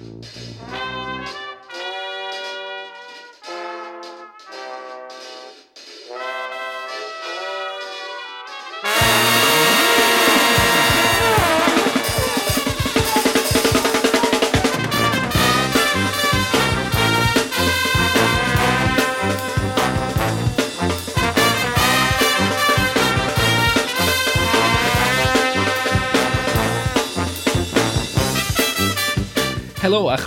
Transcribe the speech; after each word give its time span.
Música 0.00 1.59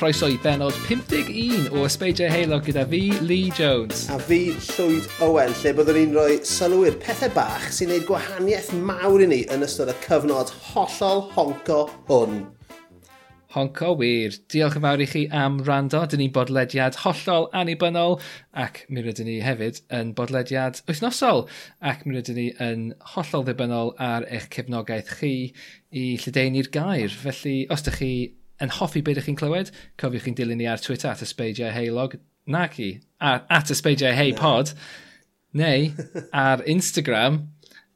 chroeso 0.04 0.28
i 0.28 0.36
benod 0.44 0.76
51 0.84 1.70
o 1.72 1.86
Ysbeidiau 1.88 2.28
Heilog 2.28 2.66
gyda 2.68 2.82
fi, 2.92 3.06
Lee 3.24 3.54
Jones. 3.56 4.02
A 4.12 4.18
fi, 4.20 4.50
Llwyd 4.74 5.06
Owen, 5.24 5.54
lle 5.62 5.72
byddwn 5.78 5.96
ni'n 5.96 6.18
rhoi 6.18 6.34
sylwyr 6.44 6.98
pethau 7.00 7.32
bach 7.32 7.70
sy'n 7.72 7.88
gwneud 7.88 8.04
gwahaniaeth 8.10 8.74
mawr 8.84 9.24
i 9.24 9.30
ni 9.32 9.38
yn 9.56 9.64
ystod 9.64 9.94
y 9.94 9.96
cyfnod 10.04 10.52
hollol 10.74 11.24
honco 11.38 11.80
hwn. 12.10 12.44
Honco 13.56 13.94
wir. 14.02 14.36
Diolch 14.52 14.76
yn 14.82 14.84
fawr 14.90 15.06
i 15.06 15.08
chi 15.08 15.24
am 15.32 15.62
rando. 15.64 16.04
Dyn 16.12 16.26
ni'n 16.26 16.36
bodlediad 16.36 17.00
hollol 17.06 17.48
annibynnol 17.56 18.20
ac 18.60 18.84
mi 18.92 19.08
rydyn 19.08 19.32
ni 19.32 19.40
hefyd 19.46 19.86
yn 20.02 20.12
bodlediad 20.20 20.84
wythnosol 20.90 21.46
ac 21.80 22.04
mi 22.04 22.18
rydyn 22.18 22.42
ni 22.42 22.50
yn 22.68 22.90
hollol 23.16 23.48
ddibynnol 23.48 23.96
ar 24.04 24.28
eich 24.28 24.52
cefnogaeth 24.52 25.16
chi 25.22 25.36
i 25.96 26.08
lledeini'r 26.28 26.74
gair. 26.76 27.20
Felly, 27.24 27.62
os 27.72 27.88
ydych 27.88 28.02
chi 28.04 28.16
yn 28.62 28.74
hoffi 28.78 29.02
beth 29.06 29.22
ych 29.22 29.30
chi'n 29.30 29.40
clywed, 29.40 29.72
cofiwch 30.00 30.28
chi'n 30.28 30.38
dilyn 30.38 30.60
ni 30.62 30.68
ar 30.70 30.82
Twitter 30.82 31.12
at 31.12 31.24
ysbeidiau 31.26 31.74
heilog, 31.74 32.18
nac 32.46 32.78
i, 32.82 32.92
at, 33.24 33.48
at 33.50 33.72
ysbeidiau 33.74 34.14
hei 34.18 34.34
pod, 34.38 34.74
neu 35.58 35.92
ar 36.46 36.64
Instagram 36.70 37.44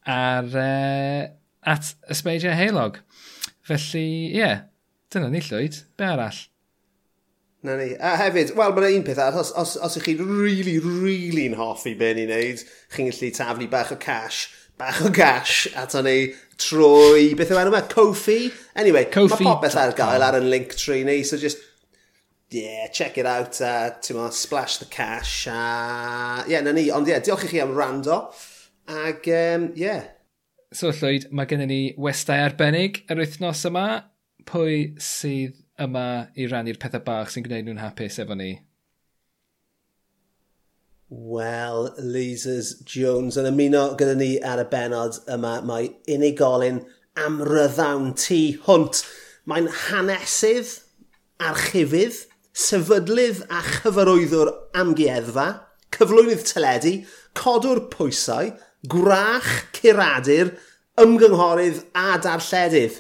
ar 0.08 0.52
uh, 0.54 1.24
at 1.68 1.94
ysbeidiau 2.14 2.56
heilog. 2.58 3.02
Felly, 3.68 4.06
ie, 4.32 4.38
yeah, 4.38 4.62
dyna 5.12 5.32
ni 5.32 5.42
llwyd, 5.44 5.82
be 6.00 6.08
arall? 6.08 6.46
Na 7.66 7.76
ni. 7.76 7.90
A 8.00 8.14
hefyd, 8.22 8.54
wel, 8.56 8.76
mae'n 8.78 9.02
un 9.02 9.08
peth, 9.08 9.20
os, 9.42 9.52
os, 9.60 9.76
os 9.84 9.98
ych 10.00 10.08
chi'n 10.08 10.24
really, 10.24 10.78
really'n 10.84 11.58
hoffi 11.60 11.98
be 12.00 12.14
ni'n 12.16 12.32
neud, 12.32 12.64
chi'n 12.96 13.12
gallu 13.12 13.34
taflu 13.36 13.70
bach 13.72 13.92
o 13.92 14.00
cash 14.00 14.46
bach 14.78 15.02
o 15.06 15.10
gash 15.10 15.68
ato 15.76 16.02
ni 16.06 16.34
trwy, 16.62 17.32
beth 17.38 17.54
yw 17.54 17.62
enw 17.62 17.72
yma, 17.72 17.84
Kofi? 17.92 18.40
Anyway, 18.78 19.08
Kofi. 19.14 19.38
mae 19.38 19.50
popeth 19.50 19.78
ar 19.80 19.96
gael 19.98 20.26
ar 20.26 20.38
yn 20.40 20.50
link 20.52 20.76
tree 20.78 21.04
ni, 21.08 21.22
so 21.28 21.38
just, 21.42 21.62
yeah, 22.54 22.88
check 22.94 23.18
it 23.18 23.30
out, 23.30 23.60
uh, 23.62 23.92
ti'n 24.02 24.32
splash 24.34 24.78
the 24.82 24.90
cash, 24.90 25.48
a 25.48 25.56
uh, 25.56 26.44
yeah, 26.50 26.62
na 26.62 26.74
ni, 26.76 26.90
ond 26.94 27.10
yeah, 27.10 27.22
diolch 27.24 27.48
i 27.48 27.52
chi 27.54 27.64
am 27.64 27.76
rando, 27.78 28.22
ag 28.88 29.28
um, 29.34 29.72
yeah. 29.78 30.14
So 30.76 30.92
Llwyd, 30.92 31.30
mae 31.32 31.48
gennym 31.48 31.72
ni 31.72 31.82
westau 32.02 32.44
arbennig 32.44 33.04
yr 33.08 33.22
wythnos 33.22 33.64
yma, 33.70 33.88
pwy 34.48 34.94
sydd 35.02 35.58
yma 35.82 36.08
i 36.36 36.48
rannu'r 36.50 36.80
pethau 36.82 37.06
bach 37.06 37.32
sy'n 37.32 37.46
gwneud 37.46 37.68
nhw'n 37.68 37.84
hapus 37.86 38.20
efo 38.24 38.36
ni? 38.38 38.56
Wel, 41.10 41.94
Lizers 42.04 42.74
Jones 42.84 43.38
yn 43.40 43.48
ymuno 43.48 43.94
gyda 43.96 44.18
ni 44.20 44.34
ar 44.44 44.60
y 44.60 44.66
benod 44.68 45.22
yma. 45.32 45.54
Mae 45.64 45.88
unigolyn 46.12 46.82
amryddawn 47.24 48.10
tu 48.20 48.40
hwnt. 48.66 49.06
Mae'n 49.48 49.70
hanesydd, 49.86 50.74
archifydd, 51.40 52.26
sefydlydd 52.52 53.46
a 53.48 53.62
chyfarwyddwr 53.64 54.52
amgueddfa, 54.76 55.48
cyflwynydd 55.96 56.44
teledu, 56.50 56.98
codwr 57.40 57.86
pwysau, 57.94 58.52
gwrach 58.92 59.48
curadur, 59.78 60.52
ymgynghorydd 61.00 61.86
a 61.96 62.18
darlledydd. 62.20 63.00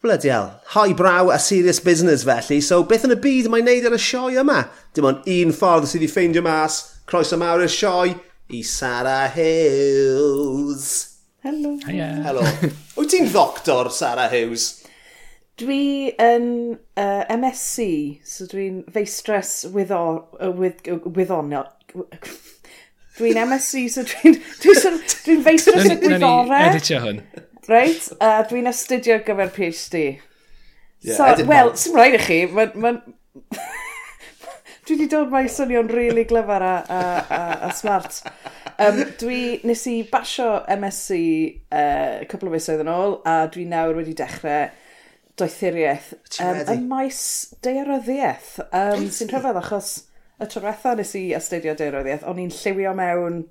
Bloody 0.00 0.30
hell. 0.32 0.54
High 0.72 0.94
brow 0.94 1.28
a 1.28 1.38
serious 1.38 1.80
business 1.80 2.24
felly, 2.24 2.62
so 2.64 2.80
beth 2.88 3.04
yn 3.04 3.12
y 3.12 3.20
byd 3.20 3.50
mae'n 3.52 3.68
neud 3.68 3.90
ar 3.90 3.98
y 3.98 4.00
sioe 4.00 4.40
yma? 4.40 4.62
Dim 4.96 5.10
ond 5.10 5.28
un 5.28 5.52
ffordd 5.52 5.90
sydd 5.90 6.00
wedi 6.00 6.08
ffeindio 6.08 6.44
mas 6.46 6.78
Croeso 7.10 7.34
mawr 7.34 7.64
y 7.64 7.66
sioe 7.66 8.12
i 8.54 8.62
Sarah 8.62 9.26
Hughes. 9.34 11.16
Helo. 11.42 11.72
Hiya. 11.82 12.06
Helo. 12.22 12.44
Wyt 13.00 13.10
ti'n 13.10 13.26
ddoctor, 13.32 13.90
Sarah 13.90 14.28
Hughes? 14.30 14.84
Dwi 15.58 16.12
yn 16.22 16.46
uh, 16.94 17.24
MSc, 17.34 17.88
so 18.22 18.46
dwi'n 18.52 18.84
feistres 18.94 19.64
with, 19.74 19.90
uh, 19.90 20.52
with, 20.54 20.86
uh, 20.86 21.64
Dwi'n 23.18 23.42
MSc, 23.42 23.82
so 23.90 24.06
dwi'n 24.06 24.38
dwi 24.62 24.78
dwi, 24.78 24.94
dwi 25.26 25.38
feistres 25.50 25.90
y 25.90 25.98
gwyddore. 26.04 26.46
Na'n 26.54 26.68
editio 26.76 27.02
hwn. 27.02 27.20
Reit, 27.66 28.06
a 28.20 28.30
uh, 28.36 28.46
dwi'n 28.54 28.70
astudio 28.70 29.18
gyfer 29.26 29.50
PhD. 29.58 30.06
Yeah, 31.02 31.18
so, 31.18 31.50
wel, 31.50 31.74
sy'n 31.74 31.98
rhaid 31.98 32.20
i 32.20 32.24
chi, 32.28 32.40
mae'n... 32.54 32.78
Ma 32.78 32.94
dwi 34.90 34.98
wedi 34.98 35.10
dod 35.12 35.30
mae 35.30 35.46
swnio'n 35.46 35.90
really 35.92 36.24
glyfar 36.26 36.64
a, 36.66 36.74
a, 36.90 37.00
a, 37.22 37.42
a 37.68 37.70
smart. 37.78 38.16
Um, 38.80 39.04
dwi 39.20 39.60
nes 39.68 39.84
i 39.86 40.00
basio 40.10 40.48
MSc 40.74 41.18
uh, 41.70 42.24
cwpl 42.26 42.50
o 42.50 42.54
fisoedd 42.56 42.82
yn 42.82 42.90
ôl 42.90 43.20
a 43.28 43.44
dwi 43.54 43.68
nawr 43.70 43.94
wedi 44.00 44.16
dechrau 44.18 44.72
doethuriaeth 45.38 46.10
um, 46.42 46.58
y 46.74 46.76
maes 46.90 47.22
deiroddiaeth 47.64 48.56
um, 48.66 49.06
sy'n 49.14 49.30
rhyfedd 49.30 49.60
achos 49.62 49.92
y 50.40 50.50
trwetha 50.50 50.96
nes 50.98 51.14
i 51.20 51.24
astudio 51.38 51.76
deiroddiaeth 51.78 52.26
o'n 52.28 52.42
i'n 52.42 52.52
lliwio 52.56 52.96
mewn 52.98 53.42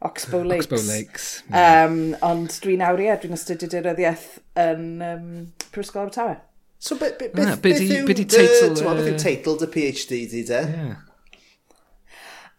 Oxbow 0.00 0.42
Lakes. 0.48 0.66
Oxbow 0.66 0.86
Lakes. 0.88 1.24
Um, 1.52 1.98
ond 2.24 2.54
dwi 2.64 2.78
nawr, 2.80 3.02
ie, 3.04 3.12
dwi'n 3.20 3.36
astudio 3.36 3.68
diryddiaeth 3.68 4.30
yn 4.58 4.86
um, 5.04 5.26
Prifysgol 5.68 6.06
Abertawe. 6.06 6.38
So 6.80 6.96
beth 6.96 7.18
be, 7.20 7.28
be, 7.28 7.42
ah, 7.44 7.54
beth, 7.54 7.62
be 7.62 7.72
beth, 7.76 7.82
yw, 7.84 8.06
teitl, 8.08 8.74
beth 8.80 9.04
yw 9.04 9.14
uh, 9.14 9.16
teitl 9.20 9.56
dy 9.60 9.66
PhD 9.74 10.20
di 10.32 10.42
de? 10.48 10.60
Yeah. 10.64 10.98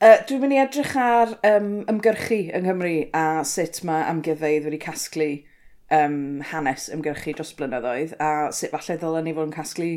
Uh, 0.01 0.17
dwi'n 0.29 0.41
mynd 0.41 0.53
i 0.55 0.59
edrych 0.61 0.93
ar 0.97 1.35
um, 1.45 1.71
ymgyrchu 1.89 2.37
yng 2.53 2.67
Nghymru 2.67 2.93
a 3.17 3.23
sut 3.45 3.83
mae 3.85 4.05
amgueddfeidd 4.09 4.65
wedi 4.65 4.79
casglu 4.81 5.27
um, 5.93 6.15
hanes 6.51 6.87
ymgyrchu 6.93 7.35
dros 7.37 7.51
blynyddoedd 7.57 8.15
a 8.21 8.29
sut 8.53 8.73
falle 8.73 8.97
ddylen 9.01 9.29
ni 9.29 9.33
fod 9.37 9.49
yn 9.49 9.53
casglu 9.53 9.89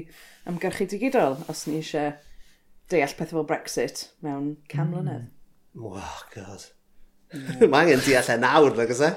ymgyrchu 0.50 0.88
digidol 0.92 1.38
os 1.48 1.64
ni 1.68 1.78
eisiau 1.80 2.12
deall 2.92 3.16
pethau 3.16 3.40
fel 3.40 3.48
Brexit 3.48 4.06
mewn 4.24 4.54
cam 4.68 4.90
hmm. 4.90 4.94
mlynedd. 4.96 5.28
Mm. 5.28 5.88
Wow, 5.90 6.16
god. 6.34 6.64
Mm. 7.34 7.64
Mae 7.66 7.88
angen 7.88 8.02
deall 8.04 8.28
e 8.30 8.34
nawr, 8.38 8.76
nag 8.78 8.90
oes 8.94 9.00
e? 9.02 9.08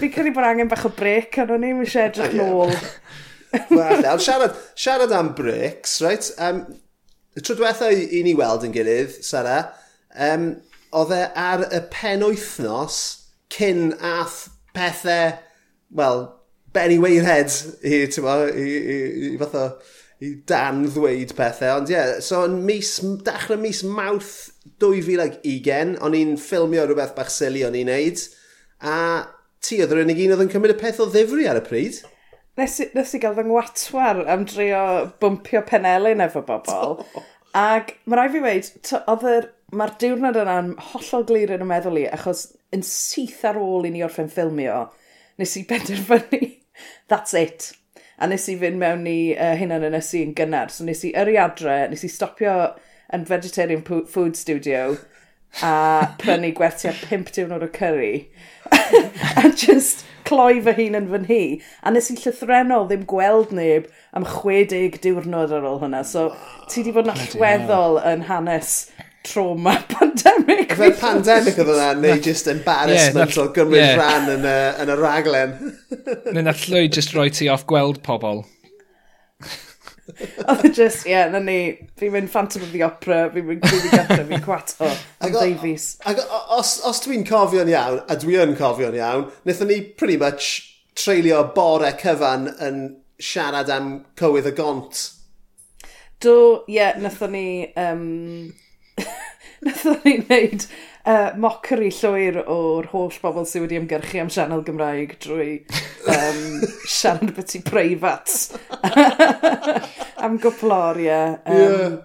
Fi'n 0.00 0.10
credu 0.10 0.32
bod 0.34 0.46
angen 0.48 0.66
bach 0.72 0.88
o 0.88 0.90
brec, 0.90 1.36
ond 1.44 1.52
o'n 1.54 1.66
i'n 1.68 1.84
eisiau 1.84 2.08
edrych 2.08 2.34
oh, 2.42 2.64
nôl. 2.64 2.72
Wel, 3.70 4.18
siarad, 4.18 4.56
siarad 4.74 5.12
am 5.12 5.32
bricks, 5.34 6.00
right? 6.04 6.30
Um, 6.38 6.64
y 7.34 7.42
tro 7.42 7.56
diwetha 7.58 7.90
i 7.90 8.06
i 8.18 8.22
ni 8.26 8.34
weld 8.38 8.66
yn 8.66 8.74
gilydd, 8.74 9.18
Sara, 9.26 9.58
um, 10.28 10.52
oedd 10.94 11.14
e 11.14 11.22
ar 11.38 11.66
y 11.74 11.82
pen 11.92 12.22
wythnos 12.26 13.00
cyn 13.54 13.92
ath 13.98 14.48
pethau, 14.74 15.34
wel, 15.94 16.24
Benny 16.74 16.98
Weirhead 16.98 17.54
i, 17.86 17.98
mo, 18.22 18.38
i, 18.50 18.64
i, 18.66 18.96
i, 19.28 19.34
fath 19.38 19.58
o, 19.58 19.66
i 20.24 20.32
dan 20.48 20.82
ddweud 20.90 21.34
pethau. 21.38 21.78
Ond 21.80 21.92
ie, 21.92 21.94
yeah, 21.94 22.16
so 22.24 22.42
yn 22.48 22.60
mis, 22.66 22.96
dechrau 23.26 23.60
mis 23.62 23.84
mawrth 23.86 24.50
2020, 24.82 26.00
o'n 26.02 26.18
i'n 26.18 26.34
ffilmio 26.40 26.86
rhywbeth 26.88 27.14
bach 27.18 27.30
sili 27.30 27.62
o'n 27.66 27.78
i'n 27.78 27.90
neud, 27.92 28.24
a 28.82 28.96
ti 29.64 29.78
oedd 29.82 29.94
yr 29.94 30.02
unig 30.02 30.24
un 30.24 30.34
oedd 30.34 30.44
yn 30.46 30.50
cymryd 30.52 30.74
y 30.74 30.80
peth 30.80 31.00
o 31.02 31.06
ddifri 31.10 31.46
ar 31.50 31.62
y 31.62 31.64
pryd 31.66 32.02
nes, 32.60 32.80
nes 32.94 33.14
i 33.14 33.20
gael 33.22 33.36
fy 33.36 33.44
ngwatwar 33.48 34.22
am 34.30 34.44
drio 34.48 34.82
bwmpio 35.22 35.64
penelyn 35.68 36.24
efo 36.24 36.44
bobl. 36.46 37.00
Ac 37.58 37.94
mae 38.08 38.20
rai 38.20 38.28
fi 38.32 38.42
weid, 38.44 38.70
mae'r 39.74 39.96
diwrnod 40.02 40.38
yna'n 40.44 40.74
hollol 40.92 41.26
glir 41.28 41.54
yn 41.54 41.64
y 41.64 41.70
meddwl 41.70 42.02
i, 42.04 42.08
achos 42.14 42.46
yn 42.74 42.84
syth 42.86 43.42
ar 43.48 43.58
ôl 43.60 43.88
i 43.88 43.94
ni 43.94 44.04
orffen 44.06 44.30
ffilmio, 44.30 44.84
nes 45.40 45.56
i 45.58 45.64
benderfynu, 45.70 46.52
that's 47.10 47.34
it. 47.38 47.72
A 48.18 48.28
nes 48.30 48.46
i 48.50 48.54
fynd 48.60 48.78
mewn 48.78 49.06
i 49.10 49.18
uh, 49.34 49.54
hynna'n 49.58 49.88
yn 49.88 49.98
ysu 49.98 50.20
yn 50.22 50.36
gynnar. 50.38 50.70
So 50.70 50.86
nes 50.86 51.02
i 51.06 51.10
yri 51.18 51.34
adre, 51.40 51.80
nes 51.90 52.06
i 52.06 52.10
stopio 52.10 52.54
yn 53.14 53.26
Vegetarian 53.26 53.82
Food 53.82 54.38
Studio 54.38 54.94
a 55.62 56.14
prynu 56.18 56.52
gwerthiau 56.54 56.94
pimp 57.08 57.30
diwrnod 57.34 57.66
o 57.66 57.70
curry. 57.74 58.30
a 59.42 59.50
just 59.50 60.04
cloi 60.28 60.60
fy 60.64 60.74
hun 60.78 60.98
yn 61.00 61.08
fy 61.12 61.22
nhi. 61.24 61.40
A 61.82 61.92
nes 61.94 62.10
i 62.12 62.18
llythrenol 62.18 62.88
ddim 62.90 63.06
gweld 63.10 63.54
neb 63.56 63.88
am 64.16 64.26
60 64.28 65.00
diwrnod 65.04 65.54
ar 65.54 65.66
ôl 65.68 65.80
hwnna. 65.82 66.04
So 66.06 66.30
ti 66.70 66.84
di 66.86 66.94
bod 66.94 67.08
yn 67.08 67.14
allweddol 67.16 68.00
yn 68.12 68.24
hanes 68.30 68.76
trauma 69.24 69.76
pandemic. 69.94 70.74
Fe 70.78 70.90
pandemic 71.00 71.58
oedd 71.60 71.70
hwnna, 71.72 71.92
neu 72.00 72.18
just 72.24 72.50
embarrassment 72.52 73.36
yeah, 73.36 73.44
o 73.44 73.52
gymryd 73.56 73.80
yeah. 73.82 73.94
rhan 74.00 74.32
yn 74.36 74.48
y, 74.48 74.58
yn 74.84 74.92
y 74.92 74.98
raglen. 75.00 75.54
Neu 76.30 76.44
na 76.44 76.56
llwy 76.64 76.90
just 76.92 77.16
roi 77.16 77.30
ti 77.32 77.48
off 77.52 77.66
gweld 77.70 78.02
pobl. 78.06 78.44
Oedd 80.04 80.64
e 80.66 80.70
just, 80.76 81.06
ie, 81.06 81.14
yeah, 81.14 81.30
na 81.32 81.40
ni, 81.40 81.56
fi'n 81.98 82.12
mynd 82.12 82.30
Phantom 82.32 82.64
of 82.66 82.72
the 82.74 82.82
Opera, 82.84 83.22
fi'n 83.32 83.46
mynd 83.48 83.64
Gwyd 83.64 83.86
i 83.88 83.92
Gadra, 83.92 84.26
fi'n 84.28 84.44
cwato, 84.44 84.76
Quato, 84.76 84.90
fi'n 85.22 85.36
Davies. 85.38 85.86
Ac 86.10 86.20
os, 86.58 86.74
os 86.84 87.00
dwi'n 87.06 87.24
cofio'n 87.28 87.72
iawn, 87.72 88.02
a 88.10 88.18
dwi'n 88.20 88.52
cofio'n 88.58 88.98
iawn, 88.98 89.26
wnaethon 89.46 89.72
ni 89.72 89.80
pretty 89.96 90.18
much 90.20 90.50
treulio 90.98 91.40
bore 91.56 91.94
cyfan 92.00 92.50
yn 92.62 92.82
siarad 93.22 93.72
am 93.72 93.94
cywydd 94.20 94.50
y 94.52 94.54
gont. 94.58 95.04
Do, 96.20 96.36
ie, 96.68 96.78
yeah, 96.78 96.98
wnaethon 97.00 97.34
ni... 97.34 97.46
Um, 97.80 98.04
wnaethon 99.64 100.00
ni 100.04 100.18
wneud 100.20 100.68
uh, 101.04 101.30
mockery 101.40 101.90
llwyr 101.94 102.40
o'r 102.44 102.88
holl 102.92 103.18
bobl 103.22 103.48
sydd 103.48 103.66
wedi 103.66 103.80
ymgyrchu 103.80 104.22
am 104.22 104.30
sianel 104.32 104.64
Gymraeg 104.66 105.16
drwy 105.24 105.50
um, 106.10 106.62
siarad 106.98 107.34
beth 107.36 107.56
i 107.58 107.62
preifat 107.64 108.38
am 110.24 110.38
gwplor, 110.40 110.96
gwploriau. 110.96 111.36
Um, 111.44 111.60
yeah. 111.60 112.00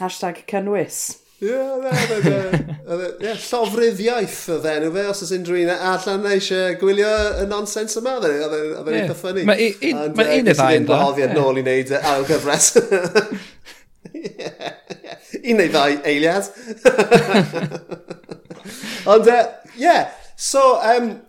Hashtag 0.00 0.44
cynnwys. 0.48 1.18
Ie, 1.40 1.48
yeah, 1.48 1.88
e, 1.88 2.16
e, 2.92 3.06
e, 3.24 3.32
llofruddiaeth 3.32 4.40
oedd 4.52 4.66
enw 4.68 4.90
fe, 4.92 5.04
os 5.08 5.22
oes 5.24 5.30
unrhyw 5.32 5.62
un 5.64 5.70
allan 5.72 6.26
eisiau 6.28 6.74
gwylio 6.82 7.08
y 7.40 7.46
nonsens 7.48 7.96
yma, 7.96 8.18
oedd 8.20 8.56
e'n 8.56 8.98
eitha 8.98 9.16
ffynnu. 9.16 9.46
Mae 9.48 9.70
un 9.88 10.02
y 10.04 10.52
ddau 10.52 10.76
yn 10.76 10.84
dda. 10.84 10.98
Mae'n 11.16 11.32
nôl 11.38 11.62
i 11.62 11.64
wneud 11.64 11.94
ail 11.96 12.28
gyfres. 12.28 12.74
Un 15.40 15.56
neu 15.56 15.70
ddau 15.72 15.96
eiliad. 16.10 16.48
Ond, 19.06 19.28
uh, 19.28 19.46
yeah. 19.76 20.10
So, 20.36 20.80
um, 20.82 21.22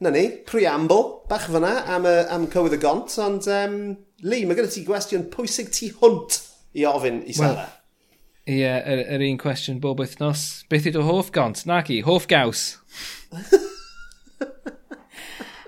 na 0.00 0.10
ni, 0.10 0.28
preamble, 0.46 1.22
bach 1.28 1.48
fyna 1.50 1.84
am, 1.90 2.06
y, 2.06 2.14
am 2.30 2.46
cywydd 2.52 2.76
y 2.78 2.80
gont, 2.82 3.18
ond 3.22 3.48
um, 3.50 3.76
Lee, 4.20 4.44
mae 4.44 4.56
gyda 4.56 4.68
ti 4.68 4.82
gwestiwn 4.84 5.30
pwysig 5.32 5.70
tu 5.72 5.88
hwnt 6.00 6.40
i 6.76 6.84
ofyn 6.88 7.22
i 7.24 7.32
Sara. 7.36 7.66
Ie, 8.44 8.58
yeah, 8.62 8.80
yr, 8.84 9.02
yr, 9.16 9.24
un 9.24 9.38
cwestiwn 9.40 9.80
bob 9.80 10.00
wythnos. 10.02 10.64
Beth 10.72 10.88
ydy 10.90 11.00
o 11.00 11.04
hoff 11.06 11.30
gont? 11.32 11.62
Naci, 11.68 12.00
hoff 12.04 12.26
gaws. 12.28 12.64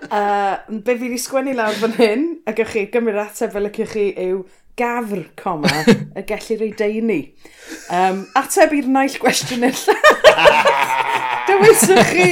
uh, 0.09 0.55
be 0.69 0.97
fi 0.97 1.07
wedi 1.07 1.21
sgwennu 1.21 1.55
lawr 1.57 1.77
fan 1.81 1.97
hyn, 1.97 2.27
a 2.45 2.53
gywch 2.57 2.75
chi 2.75 2.85
gymryd 2.93 3.21
ateb 3.23 3.55
fel 3.55 3.69
y 3.69 3.73
gywch 3.73 3.95
chi 3.95 4.09
yw 4.27 4.43
gafr, 4.77 5.23
coma, 5.39 5.71
y 6.17 6.25
gellir 6.29 6.67
ei 6.67 6.73
deini. 6.77 7.21
Um, 7.93 8.25
ateb 8.37 8.77
i'r 8.77 8.89
naill 8.99 9.17
gwestiwn 9.21 9.69
illa. 9.69 9.97
Dewyswch 11.47 12.09
chi! 12.11 12.29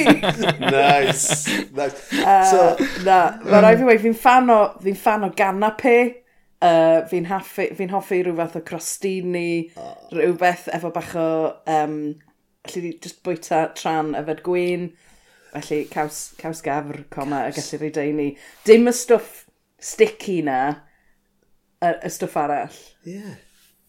nice, 0.59 1.47
nice. 1.71 2.13
Uh, 2.13 2.45
so, 2.45 2.63
na, 3.05 3.17
mae 3.43 3.61
rai 3.61 3.75
fi 3.75 3.83
mm. 3.83 3.89
wedi, 3.89 4.03
fi'n 4.05 4.17
fan 4.17 4.51
o, 4.53 4.59
fi'n 4.83 4.97
fan 4.99 5.27
o 5.27 5.31
ganape. 5.35 5.97
Uh, 6.61 7.01
fi'n 7.09 7.25
hoffi, 7.25 7.71
fi 7.73 7.87
hoffi 7.89 8.19
rhyw 8.21 8.37
fath 8.37 8.59
o 8.59 8.61
crostini, 8.65 9.71
oh. 9.81 9.95
rhywbeth 10.13 10.67
efo 10.77 10.91
bach 10.93 11.15
o, 11.17 11.29
um, 11.73 11.95
allu 12.67 12.83
di 12.83 12.91
just 13.01 13.23
bwyta 13.25 13.63
tran 13.77 14.13
yfed 14.19 14.43
gwyn. 14.45 14.91
Felly, 15.51 15.81
caws, 15.91 16.19
caws 16.39 16.61
gafr, 16.63 17.01
coma, 17.11 17.47
y 17.49 17.55
gallu 17.57 17.81
rhaid 17.81 17.97
ei 18.03 18.13
ni. 18.15 18.27
Dim 18.67 18.85
y 18.87 18.93
stwff 18.95 19.47
sticky 19.81 20.41
na, 20.45 20.59
y, 21.81 21.95
y 21.97 22.13
stwff 22.13 22.37
arall. 22.43 22.77
Ie. 23.07 23.17
Yeah. 23.17 23.39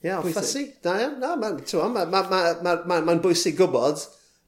Ie, 0.02 0.08
yeah, 0.08 0.24
ffasi. 0.24 0.64
Da 0.82 0.96
iawn. 0.98 1.20
Na, 1.22 1.36
mae'n 1.38 1.60
ma, 1.92 2.06
ma, 2.08 2.24
ma, 2.26 2.42
ma, 2.64 2.74
ma, 2.88 3.00
ma 3.06 3.20
bwysig 3.22 3.54
gwybod 3.60 4.00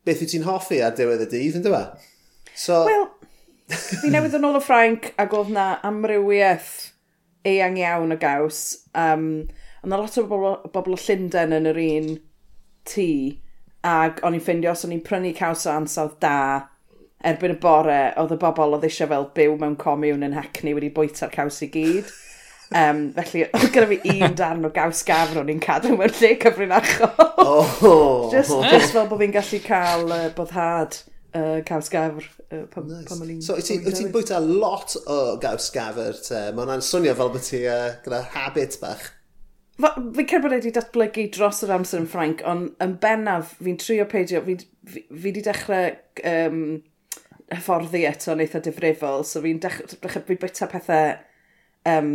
beth 0.04 0.22
wyt 0.22 0.34
ti'n 0.34 0.48
hoffi 0.48 0.80
ar 0.84 0.96
diwedd 0.96 1.24
y 1.26 1.28
dydd, 1.32 1.60
yn 1.60 1.66
dyma? 1.66 1.84
E? 1.94 2.10
So... 2.54 2.84
Wel, 2.88 3.06
fi 3.74 4.10
newydd 4.12 4.36
yn 4.38 4.46
ôl 4.46 4.58
o 4.58 4.62
Ffrainc 4.62 5.12
ac 5.20 5.32
oedd 5.36 5.52
na 5.54 5.74
amrywiaeth 5.86 6.74
eang 7.48 7.78
iawn 7.80 8.14
o 8.14 8.18
gaws. 8.20 8.60
Um, 8.96 9.46
ond 9.82 9.92
na 9.92 10.00
lot 10.00 10.18
o 10.20 10.26
bobl, 10.28 10.58
bobl 10.74 10.96
o 10.96 11.00
Llundain 11.00 11.56
yn 11.56 11.70
yr 11.72 11.80
un 11.86 12.12
tŷ. 12.88 13.08
Ac 13.84 14.22
o'n 14.24 14.36
i'n 14.36 14.44
ffeindio 14.44 14.72
os 14.72 14.84
o'n 14.86 14.94
i'n 14.96 15.04
prynu 15.04 15.34
caws 15.36 15.66
o 15.68 15.74
ansawdd 15.74 16.16
da, 16.24 16.36
erbyn 17.24 17.56
y 17.56 17.58
bore, 17.60 18.00
oedd 18.20 18.32
y 18.36 18.38
bobl 18.40 18.76
oedd 18.76 18.86
eisiau 18.88 19.10
fel 19.10 19.28
byw 19.36 19.58
mewn 19.60 19.76
comiwn 19.80 20.24
yn 20.24 20.36
hackney 20.36 20.76
wedi 20.76 20.92
bwyta'r 20.94 21.32
caws 21.34 21.60
i 21.64 21.68
gyd. 21.72 22.12
Um, 22.74 23.12
felly, 23.14 23.44
oedd 23.54 23.70
gyda 23.70 23.86
fi 23.86 23.98
un 24.16 24.36
darn 24.40 24.66
o 24.66 24.70
gaws 24.74 25.04
gafr 25.06 25.38
o'n 25.44 25.50
i'n 25.52 25.62
cadw 25.62 25.94
mewn 25.94 26.14
lle 26.20 26.34
cyfrinachol. 26.42 27.14
Oh. 27.44 28.30
just, 28.32 28.50
just 28.72 28.94
fel 28.94 29.04
bod 29.06 29.20
fi'n 29.20 29.34
gallu 29.34 29.58
cael 29.62 30.08
uh, 30.08 30.30
boddhad 30.34 30.94
uh, 31.36 31.58
gaws 31.68 31.90
gafr 31.92 32.24
uh, 32.24 32.62
pan, 32.72 32.86
nice. 32.88 33.04
pan 33.10 33.20
o'n 33.20 33.34
i'n... 33.34 33.42
So, 33.44 33.58
wyt 33.58 33.98
ti'n 33.98 34.08
bwyta 34.14 34.40
lot 34.40 34.96
o 35.04 35.18
gaws 35.42 35.68
gafr 35.74 36.16
te? 36.24 36.40
Mae 36.48 36.64
hwnna'n 36.64 36.82
swnio 36.82 37.12
fel 37.18 37.30
bod 37.34 37.44
ti 37.46 37.60
uh, 37.68 37.92
gyda 38.06 38.22
habit 38.32 38.78
bach. 38.80 39.04
Fi'n 39.76 40.26
credu 40.30 40.46
bod 40.46 40.56
wedi 40.56 40.72
datblygu 40.74 41.28
dros 41.34 41.62
yr 41.66 41.74
amser 41.76 42.00
yn 42.00 42.08
Ffrainc, 42.10 42.42
ond 42.48 42.72
yn 42.82 42.96
bennaf, 43.02 43.54
fi'n 43.60 43.78
trio 43.82 44.08
peidio, 44.10 44.40
fi, 44.48 44.56
fi, 44.88 45.04
wedi 45.26 45.44
dechrau 45.44 45.92
um, 46.32 46.58
hyfforddi 47.52 48.02
eto 48.08 48.34
yn 48.34 48.42
eitha 48.46 48.64
difrifol, 48.64 49.22
so 49.28 49.44
fi'n 49.44 49.62
dechrau, 49.62 50.00
dechrau 50.00 50.26
fi 50.30 50.40
bita 50.42 50.70
pethau 50.72 51.14
um, 51.90 52.12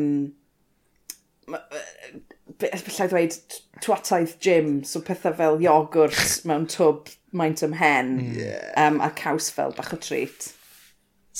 bethau 2.60 3.10
dweud 3.12 3.36
twataeth 3.84 4.36
gym, 4.44 4.84
so 4.84 5.02
pethau 5.06 5.36
fel 5.38 5.60
iogwrt 5.64 6.36
mewn 6.50 6.68
twb 6.72 7.14
maint 7.40 7.64
ym 7.66 7.76
hen, 7.80 8.14
mm. 8.18 8.38
yeah. 8.42 8.74
um, 8.88 9.00
a 9.06 9.12
caws 9.16 9.50
fel 9.54 9.74
bach 9.78 9.94
o 9.94 10.00
treat. 10.02 10.52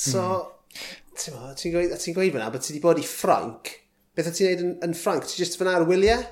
So, 0.00 0.22
hmm. 0.70 1.14
ti'n 1.18 1.56
ti 1.58 1.72
gweud, 1.74 1.96
ti'n 2.00 2.16
gweud 2.16 2.34
fyna, 2.36 2.50
bod 2.52 2.64
ti 2.64 2.72
wedi 2.72 2.84
bod 2.84 3.00
i 3.02 3.06
Ffranc, 3.06 3.72
beth 4.16 4.30
o 4.30 4.34
ti'n 4.36 4.52
neud 4.52 4.62
yn, 4.64 4.76
yn 4.86 4.94
Ffranc? 4.96 5.26
Ti 5.28 5.42
jyst 5.42 5.58
fyna 5.60 5.74
ar 5.76 5.88
wyliau? 5.88 6.22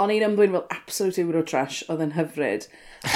O'n 0.00 0.12
i'n 0.14 0.24
ymddwyn 0.30 0.54
fel 0.54 0.64
absolute 0.72 1.20
euro 1.22 1.42
trash, 1.46 1.82
oedd 1.92 2.04
yn 2.06 2.14
hyfryd. 2.16 2.66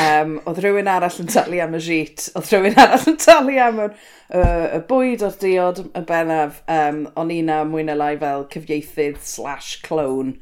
Um, 0.00 0.34
oedd 0.48 0.60
rhywun 0.64 0.88
arall 0.90 1.20
yn 1.22 1.30
talu 1.32 1.60
am 1.64 1.76
y 1.76 1.80
sheet, 1.84 2.26
oedd 2.36 2.50
rhywun 2.52 2.76
arall 2.80 3.08
yn 3.12 3.18
talu 3.20 3.56
am 3.60 3.80
y, 3.84 3.88
uh, 4.36 4.66
y 4.76 4.80
bwyd 4.90 5.24
o'r 5.24 5.38
diod, 5.40 5.80
y 5.96 6.04
bennaf. 6.08 6.60
Um, 6.70 7.06
o'n 7.20 7.32
i'n 7.32 7.52
am 7.52 7.72
mwy 7.72 7.86
na 7.88 7.96
lai 7.98 8.14
fel 8.20 8.46
cyfieithydd 8.52 9.22
slash 9.24 9.78
clone 9.86 10.36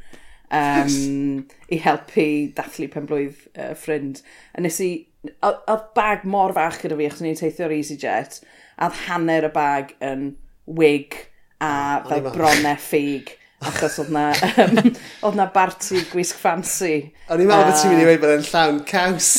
um, 0.52 1.46
i 1.72 1.80
helpu 1.82 2.26
dathlu 2.56 2.88
penblwydd 2.92 3.46
uh, 3.56 3.72
ffrind. 3.78 4.22
A 4.54 4.64
nes 4.64 4.78
i, 4.84 4.92
oedd 5.40 5.90
bag 5.96 6.26
mor 6.28 6.54
fach 6.56 6.80
gyda 6.82 6.98
fi, 6.98 7.08
achos 7.08 7.22
ni'n 7.24 7.38
teithio 7.38 7.68
ar 7.68 7.76
EasyJet, 7.76 8.40
a 8.82 8.90
hanner 9.06 9.48
y 9.48 9.52
bag 9.54 9.94
yn 10.02 10.32
wig 10.66 11.16
a 11.62 12.02
fel 12.08 12.28
bronau 12.32 12.78
ffug 12.80 13.32
achos 13.68 13.98
oedd 14.02 14.12
na, 14.14 14.28
um, 14.64 14.92
oedd 15.26 15.38
na 15.38 15.46
barti 15.54 16.02
gwisg 16.12 16.38
fancy. 16.38 16.94
O'n 17.28 17.42
i'n 17.42 17.50
meddwl 17.50 17.68
bod 17.70 17.78
ti'n 17.80 17.92
mynd 17.92 18.04
i 18.04 18.08
weid 18.08 18.22
bod 18.22 18.34
e'n 18.36 18.46
llawn 18.48 18.80
caws. 18.88 19.30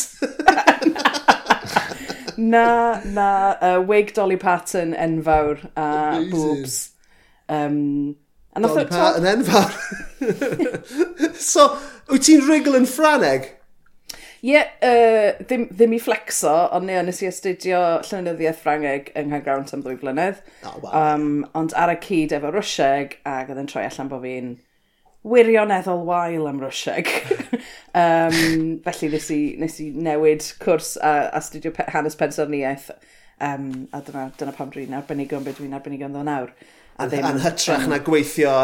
na, 2.53 2.67
na, 3.05 3.29
uh, 3.53 3.79
wig 3.87 4.13
Dolly 4.17 4.37
Parton 4.41 4.93
enfawr 4.93 5.63
a 5.75 5.87
Amazing. 5.87 6.29
boobs. 6.31 6.77
Um, 7.49 8.15
Dolly 8.55 8.85
Parton 8.85 9.25
enfawr. 9.25 9.73
so, 11.51 11.69
wyt 12.11 12.27
ti'n 12.29 12.47
rigl 12.49 12.79
yn 12.79 12.89
Ffraneg? 12.89 13.51
Ie, 14.43 14.51
yeah, 14.51 14.65
uh, 14.83 15.37
ddim, 15.47 15.69
ddim 15.71 15.93
i 15.95 15.99
flexo, 16.03 16.51
ond 16.75 16.89
ne, 16.89 16.97
nes 17.07 17.21
i 17.23 17.29
astudio 17.29 17.77
llenyddiaeth 18.03 18.57
Ffrangeg 18.59 19.05
yng 19.15 19.29
Nghygrawnt 19.31 19.71
am 19.71 19.85
ddwy 19.85 19.95
flynedd. 20.01 20.41
Oh, 20.67 20.73
wow. 20.83 20.91
um, 20.99 21.45
ond 21.55 21.71
ar 21.79 21.93
y 21.93 21.95
cyd 22.03 22.35
efo 22.35 22.51
Rwsieg, 22.51 23.15
ac 23.23 23.53
oedd 23.53 23.61
yn 23.61 23.71
troi 23.71 23.85
allan 23.87 24.11
bod 24.11 24.25
fi'n 24.25 24.51
wirioneddol 25.23 26.03
wael 26.09 26.51
am 26.51 26.59
Rwsieg. 26.59 27.07
um, 28.03 28.37
felly 28.83 29.13
nes 29.15 29.31
i, 29.31 29.41
nes 29.63 29.79
i 29.79 29.89
newid 29.95 30.51
cwrs 30.59 30.97
a, 30.99 31.15
a 31.31 31.39
studio 31.47 31.71
pe, 31.71 31.87
hanes 31.95 32.19
pensaerniaeth, 32.19 32.91
um, 33.39 33.69
a 33.95 34.03
dyna, 34.03 34.25
dyna 34.35 34.59
pam 34.59 34.75
dwi'n 34.75 34.99
arbenigo 34.99 35.39
yn 35.39 35.47
beth 35.47 35.61
dwi'n 35.61 35.79
arbenigo 35.79 36.11
yn 36.11 36.19
ddo 36.19 36.27
nawr. 36.27 36.51
A 36.99 37.07
ddim... 37.07 37.31
Yn 37.31 37.45
hytrach 37.45 37.87
um, 37.87 37.95
na 37.95 38.03
gweithio 38.03 38.57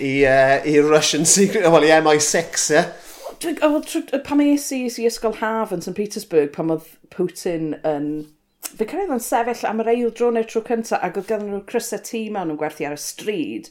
i, 0.00 0.14
uh, 0.24 0.62
i 0.64 0.80
Russian 0.80 1.28
Secret, 1.28 1.68
well, 1.68 1.84
i 1.84 1.92
MI6, 2.00 2.70
ie? 2.72 2.80
Yeah? 2.80 2.94
Dwi, 3.42 3.52
o, 3.66 4.20
pam 4.24 4.40
es 4.40 4.70
i 4.72 4.84
i 4.86 5.06
ysgol 5.08 5.36
haf 5.42 5.72
yn 5.74 5.82
St 5.84 5.96
Petersburg 5.98 6.52
pam 6.54 6.72
oedd 6.74 6.88
Putin 7.12 7.74
yn... 7.84 8.08
Fe 8.66 8.86
cyrraedd 8.88 9.12
yn 9.14 9.22
sefyll 9.22 9.66
am 9.68 9.82
yr 9.84 9.90
eil 9.92 10.12
dro 10.16 10.30
neu 10.34 10.46
tro 10.48 10.62
cyntaf 10.66 11.04
ac 11.04 11.18
oedd 11.20 11.28
ganddyn 11.30 11.52
nhw 11.54 11.64
crysau 11.68 12.00
tŷ 12.02 12.22
mewn 12.34 12.54
yn 12.54 12.60
gwerthu 12.60 12.88
ar 12.88 12.96
y 12.96 13.00
stryd. 13.00 13.70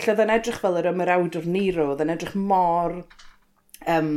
Lle 0.00 0.14
oedd 0.14 0.22
yn 0.24 0.32
edrych 0.36 0.60
fel 0.62 0.78
yr 0.80 0.88
ymyrawdwr 0.92 1.48
Nero, 1.56 1.90
oedd 1.92 2.04
yn 2.06 2.14
edrych 2.14 2.36
mor 2.38 3.00
um, 3.96 4.14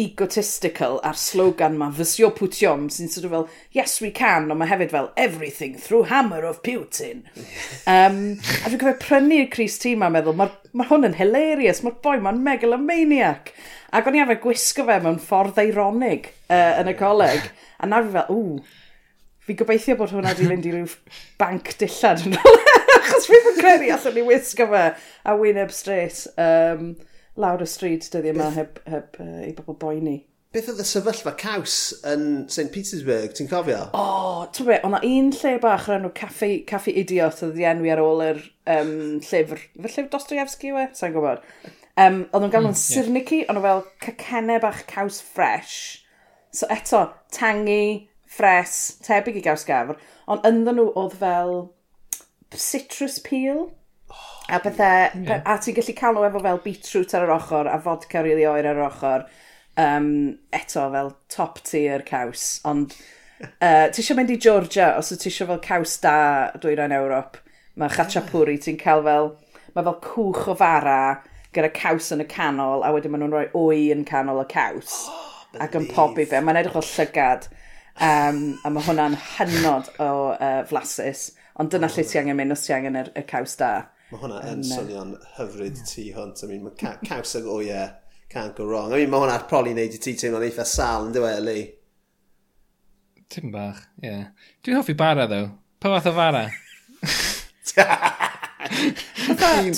egotistical 0.00 0.96
a'r 1.04 1.18
slogan 1.20 1.74
ma, 1.76 1.90
fysio 1.92 2.30
pwtiom 2.32 2.86
sy'n 2.92 3.10
sort 3.12 3.26
of 3.28 3.34
fel, 3.34 3.46
yes 3.76 3.98
we 4.00 4.10
can, 4.14 4.48
ond 4.48 4.60
mae 4.62 4.70
hefyd 4.70 4.92
fel, 4.94 5.10
everything 5.20 5.76
through 5.76 6.08
hammer 6.08 6.46
of 6.48 6.62
Putin. 6.64 7.26
um, 7.94 8.22
a 8.40 8.72
dwi'n 8.72 8.80
cofio 8.80 8.96
prynu'r 9.02 9.50
Cris 9.52 9.76
T 9.82 9.92
ma'n 9.98 10.14
meddwl, 10.16 10.38
mae 10.38 10.54
ma 10.72 10.88
hwn 10.88 11.10
yn 11.10 11.18
hilarious, 11.18 11.82
mae'r 11.84 12.00
boi 12.04 12.16
ma'n 12.24 12.40
megalomaniac. 12.46 13.52
Ac 13.92 14.08
o'n 14.08 14.16
i 14.16 14.22
arfer 14.24 14.40
gwisgo 14.40 14.86
fe 14.88 14.96
mewn 15.04 15.20
ffordd 15.20 15.60
eironig 15.60 16.30
uh, 16.48 16.78
yn 16.80 16.88
y 16.88 16.96
coleg. 16.96 17.52
A 17.76 17.90
na 17.90 18.00
fi 18.00 18.14
fel, 18.16 18.32
ww, 18.32 18.58
fi 19.44 19.56
gobeithio 19.58 19.98
bod 20.00 20.14
hwnna 20.14 20.32
wedi 20.32 20.48
mynd 20.48 20.68
i 20.70 20.72
ryw 20.72 20.96
banc 21.40 21.74
dillad 21.80 22.24
yn 22.24 22.40
ôl. 22.40 22.60
Achos 23.02 23.28
fi'n 23.28 23.56
credu 23.60 23.92
allan 23.92 24.16
ni 24.16 24.24
wisgo 24.24 24.70
fe 24.72 24.84
a 25.28 25.36
wyneb 25.36 25.72
straight. 25.74 26.24
Um, 26.40 26.94
lawr 27.40 27.64
y 27.64 27.68
stryd 27.68 28.04
dyddi 28.12 28.32
yma 28.34 28.50
heb, 28.56 28.78
heb 28.88 29.16
uh, 29.22 29.40
i 29.46 29.52
bobl 29.56 29.78
boeni. 29.80 30.18
Beth 30.52 30.66
oedd 30.68 30.82
y 30.82 30.84
sefyllfa 30.84 31.32
caws 31.40 31.74
yn 32.04 32.24
St 32.52 32.68
Petersburg, 32.74 33.32
ti'n 33.32 33.48
cofio? 33.48 33.86
O, 33.96 34.02
oh, 34.02 34.40
ti'n 34.52 34.66
be, 34.68 34.76
o'na 34.84 34.98
un 35.08 35.30
lle 35.32 35.52
bach 35.62 35.86
o'r 35.88 35.96
enw 35.96 36.10
Caffi, 36.18 36.58
Caffi 36.68 36.92
Idiot 37.00 37.40
oedd 37.46 37.56
i 37.56 37.64
enwi 37.70 37.92
ar 37.94 38.02
ôl 38.04 38.20
yr 38.26 38.42
um, 38.74 38.92
llyfr. 39.24 39.62
Fy 39.78 39.86
llyfr 39.86 40.10
Dostoevsky 40.12 40.74
we? 40.76 40.84
Sa'n 40.98 41.14
gwybod. 41.16 41.40
Um, 41.96 42.26
oedd 42.26 42.44
nhw'n 42.44 42.52
gael 42.52 42.66
mm, 42.66 42.68
nhw'n 42.68 42.76
mm, 42.76 42.82
sirnici, 42.82 43.40
yeah. 43.40 43.48
ond 43.54 43.64
fel 43.64 43.80
cacenne 44.04 44.58
bach 44.60 44.84
caws 44.92 45.22
fresh. 45.24 45.78
So 46.52 46.68
eto, 46.72 47.06
tangi, 47.32 48.10
ffres, 48.28 48.98
tebyg 49.08 49.40
i 49.40 49.46
gaws 49.48 49.64
gafr. 49.68 49.96
Ond 50.28 50.44
ynddo 50.48 50.76
nhw 50.76 50.90
oedd 51.00 51.16
fel 51.22 51.56
citrus 52.52 53.16
peel 53.24 53.70
A 54.52 54.58
bethau, 54.60 55.08
yeah. 55.24 55.40
a 55.48 55.56
ti'n 55.64 55.78
gallu 55.78 55.94
cael 55.96 56.12
nhw 56.18 56.26
efo 56.28 56.40
fel 56.44 56.58
beetroot 56.60 57.14
ar 57.16 57.22
yr 57.24 57.30
ochr 57.38 57.68
a 57.72 57.78
vodka 57.80 58.20
rili 58.20 58.42
really 58.42 58.48
oer 58.50 58.66
ar 58.68 58.76
yr 58.76 58.84
ochr. 58.84 59.22
Um, 59.80 60.08
eto 60.52 60.82
fel 60.92 61.14
top 61.32 61.62
tier 61.64 62.02
caws. 62.04 62.60
Ond 62.68 62.92
uh, 63.64 63.86
ti 63.88 64.02
eisiau 64.02 64.18
mynd 64.18 64.34
i 64.34 64.36
Georgia 64.36 64.90
os 64.98 65.08
ti 65.14 65.30
eisiau 65.30 65.48
fel 65.48 65.62
caws 65.64 65.94
da 66.04 66.16
dwyrain 66.60 66.92
Ewrop. 66.92 67.38
Mae 67.80 67.94
chachapuri, 67.94 68.58
ti'n 68.60 68.76
cael 68.82 69.00
fel, 69.06 69.30
mae 69.72 69.86
fel 69.86 69.96
cwch 70.04 70.50
o 70.52 70.56
fara 70.60 70.98
gyda 71.56 71.72
caws 71.76 72.10
yn 72.12 72.24
y 72.24 72.28
canol 72.28 72.84
a 72.84 72.92
wedyn 72.92 73.12
maen 73.12 73.24
nhw'n 73.24 73.32
rhoi 73.32 73.48
oi 73.56 73.80
yn 73.94 74.04
canol 74.08 74.44
y 74.44 74.48
caws. 74.52 74.96
Oh, 75.52 75.60
ac 75.60 75.74
yn 75.76 75.84
pobi 75.84 76.24
fe, 76.24 76.38
mae'n 76.40 76.56
edrych 76.62 76.78
o 76.78 76.80
llygad. 76.80 77.42
Um, 78.00 78.38
a 78.64 78.70
mae 78.72 78.86
hwnna'n 78.86 79.18
hynod 79.34 79.90
o 80.00 80.06
uh, 80.32 80.62
flasus. 80.64 81.26
Ond 81.60 81.68
dyna 81.74 81.90
oh, 81.90 81.92
lle 81.92 82.04
ti 82.08 82.16
angen 82.16 82.38
mynd 82.38 82.54
os 82.54 82.62
ti 82.64 82.72
angen 82.72 82.96
y, 82.96 83.02
y 83.20 83.24
caws 83.28 83.58
da. 83.60 83.72
Mae 84.12 84.20
hwnna 84.20 84.42
yn 84.44 84.60
swnio'n 84.68 85.12
hyfryd 85.38 85.78
yeah. 85.78 85.86
tu 85.88 86.02
hwnt. 86.12 86.42
I 86.44 86.48
mean, 86.50 86.64
mae 86.66 86.74
ca 86.76 86.90
caws 87.00 87.30
ag 87.38 87.46
o 87.48 87.62
ie, 87.64 87.84
can't 88.28 88.52
go 88.58 88.66
wrong. 88.68 88.92
I 88.92 88.98
mean, 89.00 89.08
mae 89.12 89.22
hwnna 89.22 89.38
proli 89.48 89.72
wneud 89.72 89.94
i 89.96 90.00
ti 90.04 90.12
teimlo'n 90.20 90.44
eitha 90.50 90.66
sal, 90.68 91.06
yn 91.08 91.14
dweud, 91.16 91.40
Lee? 91.46 91.62
Tim 93.32 93.48
bach, 93.54 93.80
ie. 94.02 94.10
Yeah. 94.10 94.26
Dwi'n 94.60 94.76
hoffi 94.82 94.96
bara, 95.00 95.24
ddo. 95.30 95.46
Pa 95.80 95.94
fath 95.94 96.10
o 96.10 96.14
bara? 96.18 96.44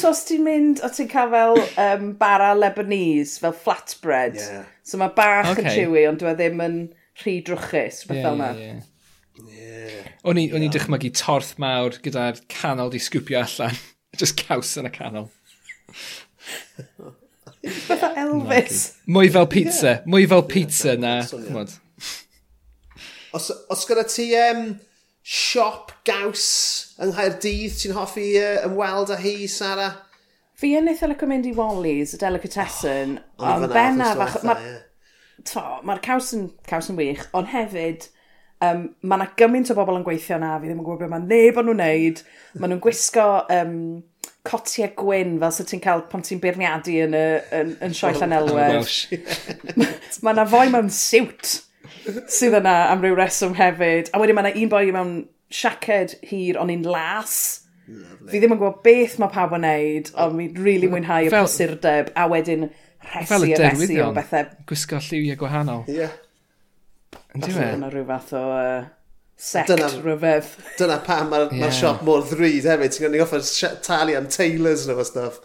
Tos 0.02 0.24
ti'n 0.26 0.42
mynd, 0.42 0.82
o 0.82 0.90
ti'n 0.90 1.12
cael 1.14 1.30
fel 1.36 1.62
um, 1.84 2.10
bara 2.18 2.50
Lebanese, 2.58 3.38
fel 3.44 3.54
flatbread. 3.54 4.42
Yeah. 4.42 4.66
So 4.82 4.98
mae 4.98 5.14
bach 5.14 5.54
okay. 5.54 5.62
yn 5.62 5.70
chewy, 5.78 6.04
ond 6.10 6.18
dwi 6.24 6.34
e 6.34 6.36
ddim 6.42 6.66
yn 6.66 6.76
rhy 7.22 7.38
drwchus, 7.46 8.02
beth 8.10 8.18
yeah, 8.18 8.26
fel 8.26 8.42
yna. 8.42 8.50
Yeah, 8.58 8.82
yeah. 8.82 8.90
Yeah. 9.54 10.14
O'n 10.26 10.38
i'n 10.42 10.58
yeah. 10.58 10.70
dychmygu 10.74 11.14
torth 11.14 11.54
mawr 11.62 12.02
gyda'r 12.02 12.42
canol 12.50 12.90
di 12.90 12.98
sgwpio 13.02 13.46
allan. 13.46 13.78
Just 14.20 14.38
caws 14.38 14.76
yn 14.80 14.88
y 14.88 14.92
canol. 14.94 15.28
Fatha 17.88 18.12
Elvis. 18.20 18.94
Mwy 19.10 19.30
fel 19.32 19.48
pizza. 19.50 19.88
Yeah. 19.96 20.08
Mwy 20.10 20.28
fel 20.30 20.44
pizza 20.48 20.94
yeah, 20.94 21.00
na. 21.00 21.64
Os, 23.34 23.50
os 23.72 23.84
gyda 23.88 24.04
ti 24.06 24.28
um, 24.38 24.66
siop 25.24 25.90
gaws 26.06 26.46
yng 27.02 27.14
Nghaerdydd, 27.14 27.78
ti'n 27.80 27.96
hoffi 27.96 28.28
uh, 28.38 28.66
ymweld 28.68 29.10
â 29.10 29.18
hi, 29.18 29.36
Sara? 29.50 29.88
Fi 30.54 30.76
yn 30.78 30.90
eithaf 30.92 31.10
lyco 31.10 31.26
mynd 31.26 31.48
i 31.50 31.54
Wally's, 31.56 32.14
y 32.14 32.20
delicatessen, 32.20 33.18
oh, 33.40 33.48
ond 33.56 33.72
benna 33.72 34.12
fach... 34.20 34.38
Mae'r 34.46 34.60
yeah. 35.42 36.04
caws, 36.04 36.30
yn, 36.36 36.46
caws 36.68 36.92
yn 36.92 37.00
wych, 37.00 37.24
ond 37.34 37.50
hefyd, 37.50 38.06
Um, 38.64 38.88
mae 39.02 39.20
yna 39.20 39.28
gymaint 39.38 39.70
o 39.72 39.76
bobl 39.78 39.98
yn 39.98 40.06
gweithio 40.06 40.38
na, 40.40 40.54
fi 40.60 40.68
ddim 40.68 40.80
yn 40.80 40.86
gwybod 40.86 41.04
beth 41.04 41.12
mae 41.12 41.24
neb 41.28 41.60
o'n 41.60 41.68
nhw'n 41.68 41.80
neud. 41.82 42.24
Mae 42.58 42.70
nhw'n 42.70 42.82
gwisgo 42.84 43.28
um, 43.52 43.76
cotiau 44.44 44.90
gwyn 45.00 45.38
fel 45.42 45.54
sy'n 45.56 45.68
ti'n 45.70 45.84
cael 45.84 46.04
pan 46.10 46.24
ti'n 46.24 46.42
beirniadu 46.42 46.96
yn, 47.06 47.16
y, 47.16 47.26
yn, 47.60 47.74
yn 47.84 47.96
sioe 47.96 48.12
Llanelwedd. 48.18 48.90
mae 50.24 50.36
yna 50.36 50.46
foi 50.50 50.66
mewn 50.72 50.90
siwt 50.92 51.54
sydd 52.30 52.58
yna 52.60 52.74
am 52.92 53.04
ryw 53.04 53.16
reswm 53.18 53.56
hefyd. 53.58 54.12
A 54.12 54.20
wedyn 54.22 54.38
mae 54.38 54.50
yna 54.50 54.64
un 54.64 54.72
boi 54.72 54.86
mewn 54.94 55.14
siaced 55.54 56.18
hir 56.28 56.58
ond 56.60 56.74
un 56.74 56.84
las. 56.88 57.36
Lovely. 57.84 58.30
Fi 58.30 58.40
ddim 58.40 58.54
yn 58.54 58.60
gwybod 58.60 58.82
beth 58.84 59.18
mae 59.20 59.32
pawb 59.32 59.56
yn 59.58 59.64
neud, 59.66 60.10
ond 60.20 60.36
mi'n 60.38 60.52
rili 60.56 60.64
really 60.64 60.92
mwynhau 60.92 61.28
y 61.28 61.32
posurdeb, 61.32 62.12
a 62.16 62.24
wedyn 62.32 62.70
rhesi 63.04 63.52
a 63.52 63.58
rhesi 63.60 63.98
o 64.00 64.10
bethau. 64.16 64.48
Gwisgo 64.68 65.00
lliwiau 65.04 65.40
gwahanol. 65.40 65.84
Yeah. 65.90 66.14
Ynddi 67.34 67.54
we? 67.56 67.70
Yna 67.76 67.90
rhyw 67.90 68.06
fath 68.06 68.32
o 68.38 68.42
uh, 68.54 68.84
sect 69.36 69.72
dyna, 69.72 69.88
rhyfedd. 70.04 70.50
Dyna 70.78 71.00
pam 71.06 71.32
mae'r 71.32 71.48
yeah. 71.48 71.64
ma 71.64 71.70
siop 71.74 72.04
mor 72.06 72.22
ddrud 72.28 72.68
hefyd. 72.70 72.94
Ti'n 72.94 73.06
gwneud 73.06 73.16
ni 73.16 73.22
goffa 73.22 73.72
talu 73.86 74.14
am 74.18 74.28
tailors 74.30 74.86
nhw 74.86 75.02
o 75.02 75.06
stuff. 75.08 75.40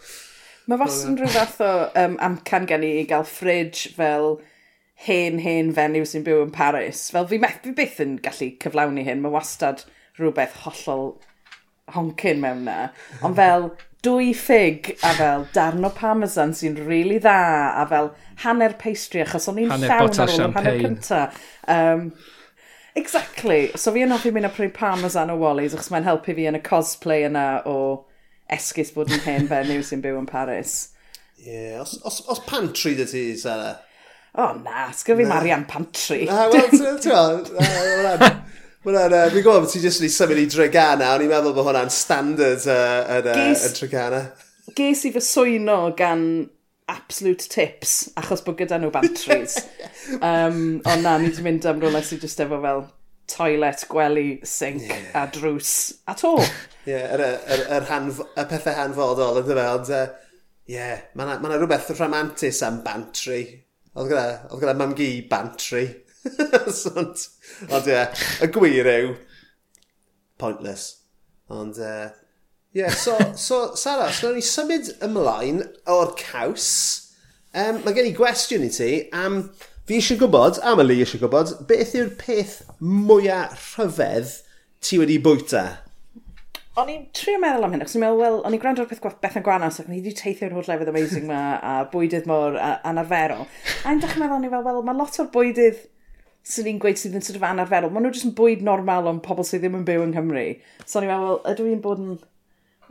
Mae 0.70 0.78
fos 0.78 1.00
yn 1.08 1.18
rhyw 1.18 1.34
fath 1.34 1.58
o 1.66 1.72
um, 1.98 2.14
amcan 2.22 2.68
gen 2.70 2.86
i 2.86 2.92
i 3.00 3.04
gael 3.10 3.26
fridge 3.26 3.90
fel 3.96 4.36
hen, 5.06 5.40
hen 5.42 5.74
fenyw 5.74 6.06
sy'n 6.06 6.26
byw 6.26 6.44
yn 6.44 6.54
Paris. 6.54 7.08
Fel 7.10 7.26
fi 7.30 7.40
fi 7.42 7.74
byth 7.74 7.98
yn 8.04 8.18
gallu 8.22 8.52
cyflawni 8.62 9.06
hyn. 9.08 9.24
Mae 9.24 9.34
wastad 9.34 9.82
rhywbeth 10.20 10.60
hollol 10.66 11.14
honcyn 11.94 12.42
mewn 12.42 12.66
na. 12.68 12.80
Ond 13.26 13.38
fel 13.38 13.72
dwy 14.04 14.30
ffig 14.36 14.94
a 15.04 15.12
fel 15.18 15.42
darn 15.52 15.84
o 15.84 15.90
parmesan 15.92 16.54
sy'n 16.56 16.78
rili 16.78 16.88
really 16.88 17.18
dda 17.20 17.40
a 17.82 17.84
fel 17.90 18.12
hanner 18.44 18.72
pastry 18.80 19.20
achos 19.24 19.48
o'n 19.50 19.60
i'n 19.60 19.68
llawn 19.68 19.90
ar 19.90 20.06
ôl 20.06 20.54
hanner 20.56 20.78
cynta. 20.80 21.18
Um, 21.70 22.12
exactly. 22.98 23.70
So 23.76 23.94
fi 23.94 24.04
yn 24.04 24.14
hoffi 24.14 24.32
mynd 24.34 24.48
a 24.48 24.52
prynu 24.54 24.74
parmesan 24.74 25.32
o 25.32 25.38
Wally's, 25.40 25.76
achos 25.76 25.92
mae'n 25.94 26.08
helpu 26.08 26.34
fi 26.36 26.48
yn 26.50 26.58
y 26.58 26.62
cosplay 26.66 27.26
yna 27.28 27.46
o 27.70 27.76
esgus 28.50 28.90
bod 28.94 29.12
yn 29.14 29.22
hen 29.26 29.46
fenyw 29.50 29.84
sy'n 29.86 30.02
byw 30.04 30.18
yn 30.20 30.26
Paris. 30.30 30.80
Ie, 31.40 31.54
yeah. 31.54 31.80
os, 31.80 31.94
os, 32.04 32.20
os 32.28 32.42
pantry 32.48 32.96
dy 32.98 33.06
ti, 33.08 33.24
Sarah? 33.38 33.78
O 34.34 34.44
oh, 34.44 34.52
na, 34.62 34.90
sgyf 34.94 35.18
fi 35.18 35.26
Marian 35.26 35.64
Pantry. 35.66 36.24
Na, 36.28 36.44
wel, 36.52 36.68
ti'n 36.70 37.00
gwybod, 37.02 37.48
fi'n 38.84 39.32
gwybod 39.34 39.64
bod 39.64 39.72
ti'n 39.72 39.82
jyst 39.82 40.02
wedi 40.02 40.12
symud 40.14 40.38
i 40.38 40.46
Dragana, 40.50 41.08
ond 41.16 41.24
i'n 41.24 41.32
meddwl 41.32 41.56
bod 41.56 41.66
hwnna'n 41.66 41.90
standard 41.94 42.62
uh, 42.70 43.16
yn, 43.16 43.26
uh, 43.26 43.40
ges, 43.40 43.64
yn 43.66 43.74
Dragana. 43.80 44.20
Ges 44.78 45.02
i 45.08 45.12
fy 45.16 45.22
swyno 45.24 45.80
gan 45.98 46.22
absolute 46.90 47.48
tips, 47.48 48.10
achos 48.18 48.42
bod 48.44 48.58
gyda 48.58 48.78
nhw 48.80 48.90
bantries. 48.94 49.56
um, 50.18 50.80
ond 50.84 51.04
na, 51.06 51.16
ni 51.18 51.30
wedi 51.30 51.44
mynd 51.46 51.68
am 51.70 51.80
rhywle 51.82 52.02
sydd 52.06 52.26
jyst 52.26 52.42
efo 52.44 52.58
fel 52.64 52.84
toilet, 53.30 53.84
gwely, 53.90 54.26
sink 54.46 54.88
yeah. 54.88 55.22
a 55.22 55.24
drws 55.30 55.72
at 56.10 56.24
all. 56.26 56.42
Ie, 56.42 56.92
yeah, 56.92 57.08
yr, 57.14 57.24
yr, 57.24 57.64
yr, 57.78 57.88
han, 57.90 58.10
y 58.10 58.46
pethau 58.50 58.78
hanfodol 58.78 59.42
yn 59.42 59.48
dyma, 59.48 59.66
ond 59.78 59.90
ie, 59.94 60.04
yeah, 60.74 61.04
mae 61.14 61.28
yna 61.28 61.38
ma 61.42 61.52
rhywbeth 61.54 61.92
rhamantus 61.94 62.62
am 62.66 62.80
bantry. 62.86 63.42
Oedd 63.94 64.10
gyda, 64.10 64.24
oedd 64.50 64.64
gyda 64.64 64.76
mam 64.78 64.96
gi 64.98 65.10
bantry. 65.30 65.84
ond 66.30 67.28
ie, 67.86 67.92
yeah, 67.94 68.24
y 68.42 68.50
gwir 68.54 68.90
yw, 68.96 69.14
pointless. 70.42 70.90
Ond 71.50 71.78
ie, 71.78 71.94
uh, 72.10 72.19
Ie, 72.70 72.84
yeah, 72.84 72.90
so, 72.94 73.16
so 73.34 73.74
Sara, 73.74 74.12
so 74.14 74.28
ni 74.30 74.44
symud 74.46 74.92
ymlaen 75.02 75.64
o'r 75.90 76.12
caws. 76.14 76.68
Um, 77.50 77.80
mae 77.82 77.96
gen 77.96 78.06
i 78.06 78.14
gwestiwn 78.14 78.62
i 78.62 78.70
ti 78.70 78.90
am... 79.10 79.40
Fi 79.88 79.96
eisiau 79.98 80.20
gwybod, 80.20 80.60
am 80.62 80.78
y 80.78 80.84
li 80.84 81.00
eisiau 81.02 81.18
gwybod, 81.18 81.50
beth 81.66 81.96
yw'r 81.98 82.12
peth 82.20 82.60
mwyaf 82.78 83.72
rhyfedd 83.80 84.36
ti 84.86 85.00
wedi 85.00 85.16
bwyta? 85.18 85.64
O'n 86.78 86.92
i'n 86.94 87.08
trio 87.10 87.40
meddwl 87.42 87.66
am 87.66 87.74
hyn, 87.74 87.82
achos 87.82 87.98
i'n 87.98 88.04
meddwl, 88.04 88.22
wel, 88.22 88.38
o'n 88.46 88.54
i'n 88.54 88.62
gwrando'r 88.62 88.86
peth 88.92 89.02
beth 89.18 89.40
yn 89.40 89.46
Gwanas, 89.50 89.80
ac 89.82 89.90
o'n 89.90 89.96
i 89.96 89.98
wedi 89.98 90.14
teithio'r 90.20 90.54
holl 90.54 90.70
lefydd 90.70 90.94
amazing 90.94 91.26
ma, 91.26 91.42
a 91.58 91.74
bwydydd 91.90 92.30
mor 92.30 92.54
anarferol. 92.86 93.48
A 93.82 93.96
i'n 93.96 94.04
dechrau 94.04 94.22
meddwl, 94.22 94.38
o'n 94.38 94.46
i'n 94.46 94.54
fel, 94.54 94.66
wel, 94.68 94.82
mae 94.86 95.00
lot 95.02 95.18
o'r 95.18 95.34
bwydydd 95.34 95.82
sy'n 96.46 96.70
ni'n 96.70 96.78
gweud 96.86 97.02
sydd 97.02 97.18
yn 97.18 97.26
sort 97.26 97.42
of 97.42 97.50
anarferol, 97.50 97.90
maen 97.90 98.06
nhw 98.06 98.14
jyst 98.14 98.30
yn 98.30 98.38
bwyd 98.38 98.62
normal 98.62 99.10
o'n 99.10 99.18
pobl 99.26 99.42
sydd 99.48 99.66
ddim 99.66 99.82
yn 99.82 99.88
byw 99.90 100.06
yng 100.06 100.14
Nghymru. 100.14 100.46
So 100.86 101.02
o'n 101.02 101.08
i'n 101.08 101.16
meddwl, 101.16 101.42
ydw 101.50 101.66
i'n 101.74 101.82
bod 101.82 102.06
yn 102.06 102.20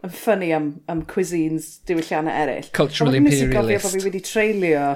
yn 0.06 0.16
ffynnu 0.16 0.50
am, 0.56 0.72
am 0.92 1.06
cuisines 1.10 1.78
diwylliannau 1.90 2.34
eraill. 2.34 2.72
Cultural 2.76 3.18
imperialist. 3.20 3.46
Nes 3.46 3.52
i 3.52 3.56
gofio 3.56 3.86
bod 3.86 3.96
fi 3.96 4.04
wedi 4.08 4.22
treulio. 4.26 4.90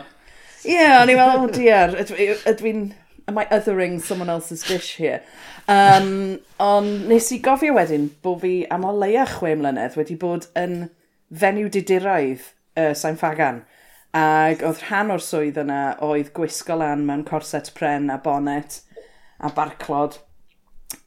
Ie, 0.63 0.75
yeah, 0.77 0.99
o'n 1.01 1.11
i'n 1.11 1.19
meddwl, 1.19 1.47
oh 1.47 1.55
dear, 1.55 1.97
ydw 2.03 2.75
Am 3.25 3.37
I 3.37 3.45
othering 3.45 4.01
someone 4.01 4.29
else's 4.29 4.63
dish 4.63 4.97
here? 4.97 5.21
Um, 5.69 6.39
ond 6.59 7.05
nes 7.07 7.29
i 7.31 7.37
gofio 7.39 7.71
wedyn 7.77 8.09
bod 8.23 8.41
fi 8.41 8.51
am 8.67 8.83
o 8.83 8.91
leia 8.91 9.23
chwe 9.29 9.53
mlynedd 9.55 9.95
wedi 9.95 10.17
bod 10.19 10.49
yn 10.59 10.89
fenyw 11.39 11.69
diduraidd 11.71 12.43
uh, 12.75 12.91
Sain 12.91 13.15
Fagan. 13.15 13.61
Ac 14.13 14.65
oedd 14.67 14.83
rhan 14.89 15.13
o'r 15.15 15.23
swydd 15.23 15.61
yna 15.63 15.79
oedd 16.03 16.33
gwisgo 16.35 16.75
lan 16.81 17.07
mewn 17.07 17.23
corset 17.29 17.71
pren 17.77 18.11
a 18.11 18.19
bonet 18.25 18.81
a 19.39 19.53
barclod 19.55 20.19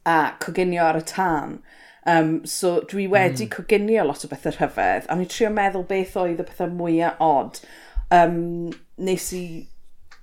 a 0.09 0.17
coginio 0.41 0.89
ar 0.89 0.97
y 0.99 1.05
tân. 1.13 1.59
Um, 2.07 2.45
so 2.47 2.77
dwi 2.87 3.09
wedi 3.11 3.45
mm. 3.45 3.51
coginio 3.51 4.05
lot 4.07 4.23
o 4.23 4.29
bethau 4.31 4.53
rhyfedd, 4.55 5.07
a 5.11 5.15
ni 5.19 5.25
trio 5.27 5.49
meddwl 5.51 5.83
beth 5.89 6.15
oedd 6.21 6.39
y 6.39 6.45
pethau 6.47 6.71
mwyaf 6.71 7.19
od. 7.23 7.59
Um, 8.15 8.37
nes 9.09 9.25
i 9.35 9.43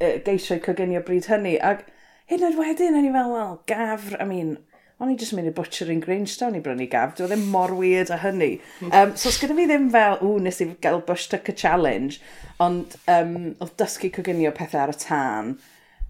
uh, 0.00 0.14
geisio 0.24 0.56
coginio 0.64 1.02
bryd 1.04 1.28
hynny, 1.28 1.58
ac 1.60 1.84
hyn 2.32 2.46
oed 2.48 2.56
wedyn, 2.56 2.96
o'n 2.96 3.10
i 3.10 3.12
fel, 3.12 3.34
wel, 3.34 3.58
gafr, 3.68 4.16
I 4.16 4.28
mean, 4.30 4.54
o'n 5.02 5.12
i 5.12 5.18
jyst 5.20 5.34
mynd 5.36 5.50
i 5.50 5.52
butcher 5.52 5.90
in 5.92 6.00
Grangetown 6.00 6.56
i 6.56 6.62
brynu 6.64 6.86
gaf, 6.88 7.16
dwi'n 7.18 7.28
e 7.28 7.34
ddim 7.34 7.46
mor 7.52 7.74
weird 7.76 8.12
a 8.14 8.20
hynny. 8.22 8.52
Um, 8.88 9.12
so 9.18 9.28
os 9.28 9.40
gyda 9.42 9.56
fi 9.58 9.68
ddim 9.68 9.90
fel, 9.92 10.16
ww, 10.22 10.38
nes 10.46 10.62
i 10.64 10.70
gael 10.84 11.02
bush 11.04 11.26
tucker 11.28 11.56
challenge, 11.64 12.20
ond 12.64 12.96
um, 13.12 13.36
oedd 13.58 13.76
dysgu 13.80 14.12
coginio 14.14 14.54
pethau 14.56 14.86
ar 14.86 14.94
y 14.94 14.98
tân, 15.04 15.56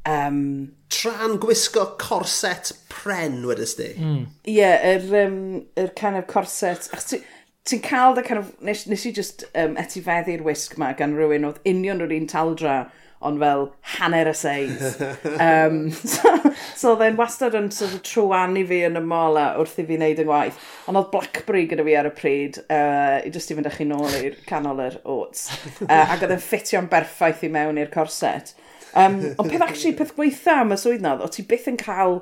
Um, 0.05 0.73
Tra'n 0.93 1.39
gwisgo 1.43 1.87
corset 1.99 2.73
pren, 2.93 3.41
wedys 3.49 3.77
di? 3.79 3.93
Hmm. 3.97 4.05
Ie, 4.05 4.27
mm. 4.27 4.27
yeah, 4.57 4.85
yr, 4.95 5.07
um, 5.25 5.39
yr 5.81 5.95
kind 5.99 6.21
of 6.21 6.29
corset... 6.31 6.91
Ach, 6.95 7.07
ti'n 7.09 7.25
ti 7.65 7.81
cael 7.85 8.21
y 8.21 8.27
kind 8.27 8.43
of... 8.43 8.53
Nes, 8.65 8.85
nes 8.91 9.07
i 9.09 9.15
just 9.17 9.47
um, 9.55 9.79
etifeddu'r 9.81 10.45
wisg 10.45 10.77
ma 10.81 10.93
gan 10.97 11.17
rhywun 11.17 11.49
oedd 11.49 11.63
union 11.69 12.05
o'r 12.05 12.13
un 12.15 12.29
taldra 12.31 12.85
ond 13.25 13.41
fel 13.41 13.63
hanner 13.97 14.29
y 14.29 14.35
seis. 14.37 14.99
um, 15.49 15.91
so, 15.91 16.33
so 16.77 16.95
then 17.01 17.17
wastad 17.17 17.57
yn 17.57 17.71
sort 17.73 17.97
of 17.97 18.03
trwanu 18.05 18.67
fi 18.69 18.83
yn 18.89 19.01
y 19.01 19.03
mola 19.05 19.47
wrth 19.61 19.79
i 19.81 19.87
fi 19.89 19.97
wneud 19.97 20.21
yng 20.21 20.29
ngwaith. 20.29 20.59
Ond 20.91 21.01
oedd 21.01 21.11
Blackberry 21.15 21.65
gyda 21.71 21.87
fi 21.87 21.97
ar 22.01 22.11
y 22.11 22.13
pryd, 22.19 22.61
uh, 22.67 23.23
i 23.25 23.33
jyst 23.33 23.55
i 23.55 23.57
fynd 23.57 23.71
â 23.71 23.73
chi 23.75 23.89
nôl 23.89 24.19
i'r 24.21 24.37
canol 24.49 24.85
yr 24.85 25.01
oats. 25.05 25.49
Uh, 25.85 26.13
ac 26.15 26.23
oedd 26.25 26.33
yn 26.37 26.41
ffitio'n 26.41 26.87
berffaith 26.93 27.43
i 27.45 27.49
mewn 27.53 27.79
i'r 27.81 27.91
corset. 27.93 28.55
Um, 28.95 29.19
ond 29.39 29.51
peth 29.51 29.65
actually, 29.67 29.97
peth 29.99 30.15
gweitha 30.15 30.61
am 30.63 30.75
y 30.75 30.79
swydd 30.79 31.03
na, 31.03 31.17
o 31.19 31.31
ti 31.31 31.43
byth 31.49 31.67
yn 31.71 31.81
cael 31.81 32.21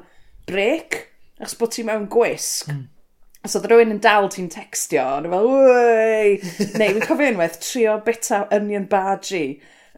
brec, 0.49 1.03
achos 1.41 1.59
bod 1.61 1.75
ti 1.75 1.85
mewn 1.87 2.09
gwisg. 2.13 2.73
Mm. 2.73 2.89
So 3.43 3.59
oedd 3.59 3.73
rhywun 3.73 3.97
yn 3.97 4.03
dal 4.03 4.29
ti'n 4.31 4.49
textio, 4.55 5.03
ond 5.19 5.29
fel, 5.33 5.49
wei! 5.51 6.37
Neu, 6.79 6.93
fi'n 6.95 7.03
cofio 7.03 7.33
unwaith, 7.33 7.59
trio 7.65 7.97
bita 8.07 8.45
onion 8.55 8.87
baji, 8.91 9.43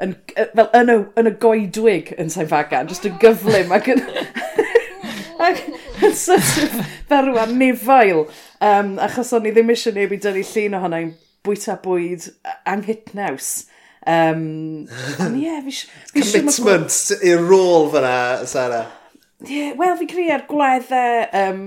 yn, 0.00 0.14
fel 0.34 0.70
yn 0.80 0.92
y, 0.94 0.96
yn 1.20 1.28
y 1.28 1.34
goedwig 1.42 2.14
yn 2.18 2.32
sain 2.32 2.48
fagan, 2.50 2.88
jyst 2.90 3.04
yn 3.10 3.20
gyflym 3.22 3.74
ac 3.76 3.90
yn... 3.92 4.00
ac 5.44 5.60
yn 6.06 6.16
sort 6.16 6.64
of 6.64 6.80
fel 7.10 7.28
rwan 7.28 7.54
nifail, 7.60 8.24
um, 8.64 8.94
achos 9.04 9.34
o'n 9.36 9.50
i 9.50 9.52
ddim 9.52 9.72
eisiau 9.74 9.94
neb 9.96 10.14
i 10.14 10.20
dynnu 10.24 10.44
llun 10.48 10.78
ohono 10.80 11.02
i'n 11.04 11.12
bwyta 11.44 11.76
bwyd 11.84 12.30
anghitnaws. 12.70 13.52
Um, 14.04 14.84
ond 15.24 15.36
ie, 15.40 15.52
fi 15.64 16.20
Commitment 16.20 16.96
i'r 17.24 17.44
rôl 17.48 17.88
fyna, 17.92 18.16
Sarah. 18.48 18.86
Ie, 19.44 19.48
yeah, 19.48 19.76
wel, 19.78 19.96
fi 20.00 20.08
creu 20.08 20.30
ar 20.34 20.44
gweddau 20.48 21.24
um, 21.40 21.62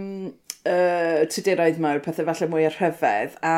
uh, 0.69 1.23
tuduraidd 1.33 1.79
mawr, 1.81 2.01
pethau 2.05 2.27
falle 2.29 2.49
mwy 2.51 2.67
ar 2.67 2.77
rhyfedd, 2.77 3.37
a 3.41 3.55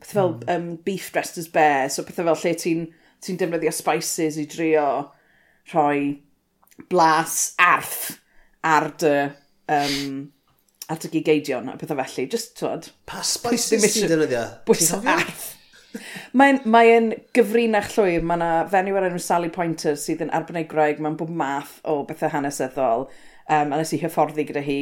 pethau 0.00 0.14
fel 0.14 0.32
mm. 0.34 0.52
um, 0.54 0.68
beef 0.86 1.10
dressed 1.12 1.40
as 1.40 1.50
bear, 1.52 1.90
so 1.92 2.04
pethau 2.06 2.28
fel 2.30 2.40
lle 2.42 2.54
ti'n 2.60 2.86
ti 3.24 3.36
defnyddio 3.40 3.72
spices 3.72 4.36
i 4.40 4.46
drio 4.50 4.86
rhoi 5.72 6.20
blas 6.92 7.54
arth 7.60 8.18
ar 8.64 8.90
dy, 9.00 9.16
um, 9.72 9.98
ar 10.92 11.00
dy 11.00 11.12
gigeidion 11.18 11.72
a 11.72 11.76
pethau 11.80 12.00
felly. 12.00 12.28
Just, 12.32 12.56
twod. 12.60 12.88
Pa 13.08 13.20
spices 13.24 13.84
ti'n 13.84 14.08
defnyddio? 14.08 14.46
Bwys 14.68 14.92
arth. 15.02 15.52
Mae'n 16.34 16.64
mae 16.66 16.94
gyfrinach 17.36 17.92
llwyr. 17.94 18.24
Mae 18.26 18.40
yna 18.40 18.50
fenyw 18.70 18.96
ar 18.98 19.06
enw 19.06 19.20
Sally 19.22 19.50
Pointer 19.54 19.94
sydd 20.00 20.24
yn 20.24 20.32
arbenigraig. 20.34 20.98
Mae'n 20.98 21.18
bod 21.20 21.30
math 21.30 21.76
o 21.86 22.00
bethau 22.08 22.32
hanesyddol. 22.32 23.06
Um, 23.44 23.70
a 23.70 23.78
nes 23.78 23.92
i 23.94 24.00
hyfforddi 24.02 24.46
gyda 24.48 24.64
hi. 24.64 24.80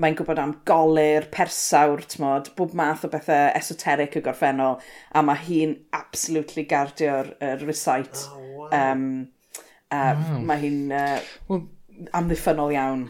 Mae'n 0.00 0.16
gwybod 0.18 0.40
am 0.40 0.52
golir, 0.68 1.26
persawr, 1.32 2.04
tmod, 2.08 2.50
bob 2.56 2.74
math 2.76 3.06
o 3.08 3.10
bethau 3.12 3.48
esoteric 3.56 4.18
y 4.20 4.22
gorffennol. 4.24 4.76
A 5.16 5.24
mae 5.24 5.40
hi'n 5.46 5.74
absolutely 5.96 6.66
gardio'r 6.68 7.32
uh, 7.38 7.56
recite. 7.64 8.26
Oh, 8.28 8.66
wow. 8.66 8.68
um, 8.76 9.08
uh, 9.88 10.12
wow. 10.20 10.38
Mae 10.52 10.64
hi'n 10.66 10.94
uh, 10.96 11.16
well, 11.48 11.64
amddiffynol 12.16 12.76
iawn. 12.76 13.08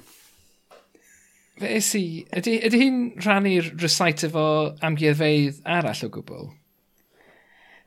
Fe 1.60 1.74
is 1.76 1.90
i, 1.98 2.04
ydy, 2.38 2.56
ydy 2.70 2.84
hi'n 2.84 3.02
rhannu'r 3.18 3.74
recite 3.82 4.30
efo 4.30 4.46
amgueddfeidd 4.86 5.58
arall 5.78 6.06
o 6.06 6.14
gwbl? 6.14 6.50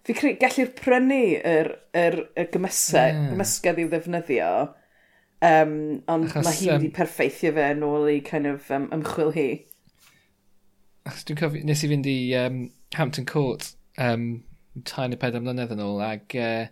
fi 0.07 0.33
gallu'r 0.41 0.71
prynu 0.77 1.19
yr, 1.47 1.69
yr, 1.95 2.17
yr 2.39 2.49
gymysau, 2.53 3.13
mm. 3.15 3.27
gymysgedd 3.33 3.81
i'w 3.83 3.91
ddefnyddio, 3.91 4.51
um, 5.49 5.75
ond 6.11 6.29
Achos, 6.29 6.47
mae 6.47 6.59
hi 6.59 6.71
wedi 6.71 6.89
um, 6.89 6.95
perfeithio 6.97 7.53
fe 7.55 7.69
yn 7.75 7.85
ôl 7.87 8.09
i 8.11 8.19
kind 8.27 8.49
of, 8.51 8.69
um, 8.75 8.89
ymchwil 8.95 9.33
hi. 9.37 9.49
Achos 11.07 11.27
dwi'n 11.27 11.39
cofio, 11.39 11.67
nes 11.67 11.83
i 11.83 11.91
fynd 11.91 12.09
i 12.11 12.17
um, 12.39 12.63
Hampton 12.95 13.27
Court 13.29 13.73
um, 14.01 14.27
tai 14.87 15.09
y 15.11 15.19
ped 15.19 15.39
mlynedd 15.39 15.75
yn 15.75 15.83
ôl, 15.83 16.03
ag 16.03 16.39
uh, 16.39 16.65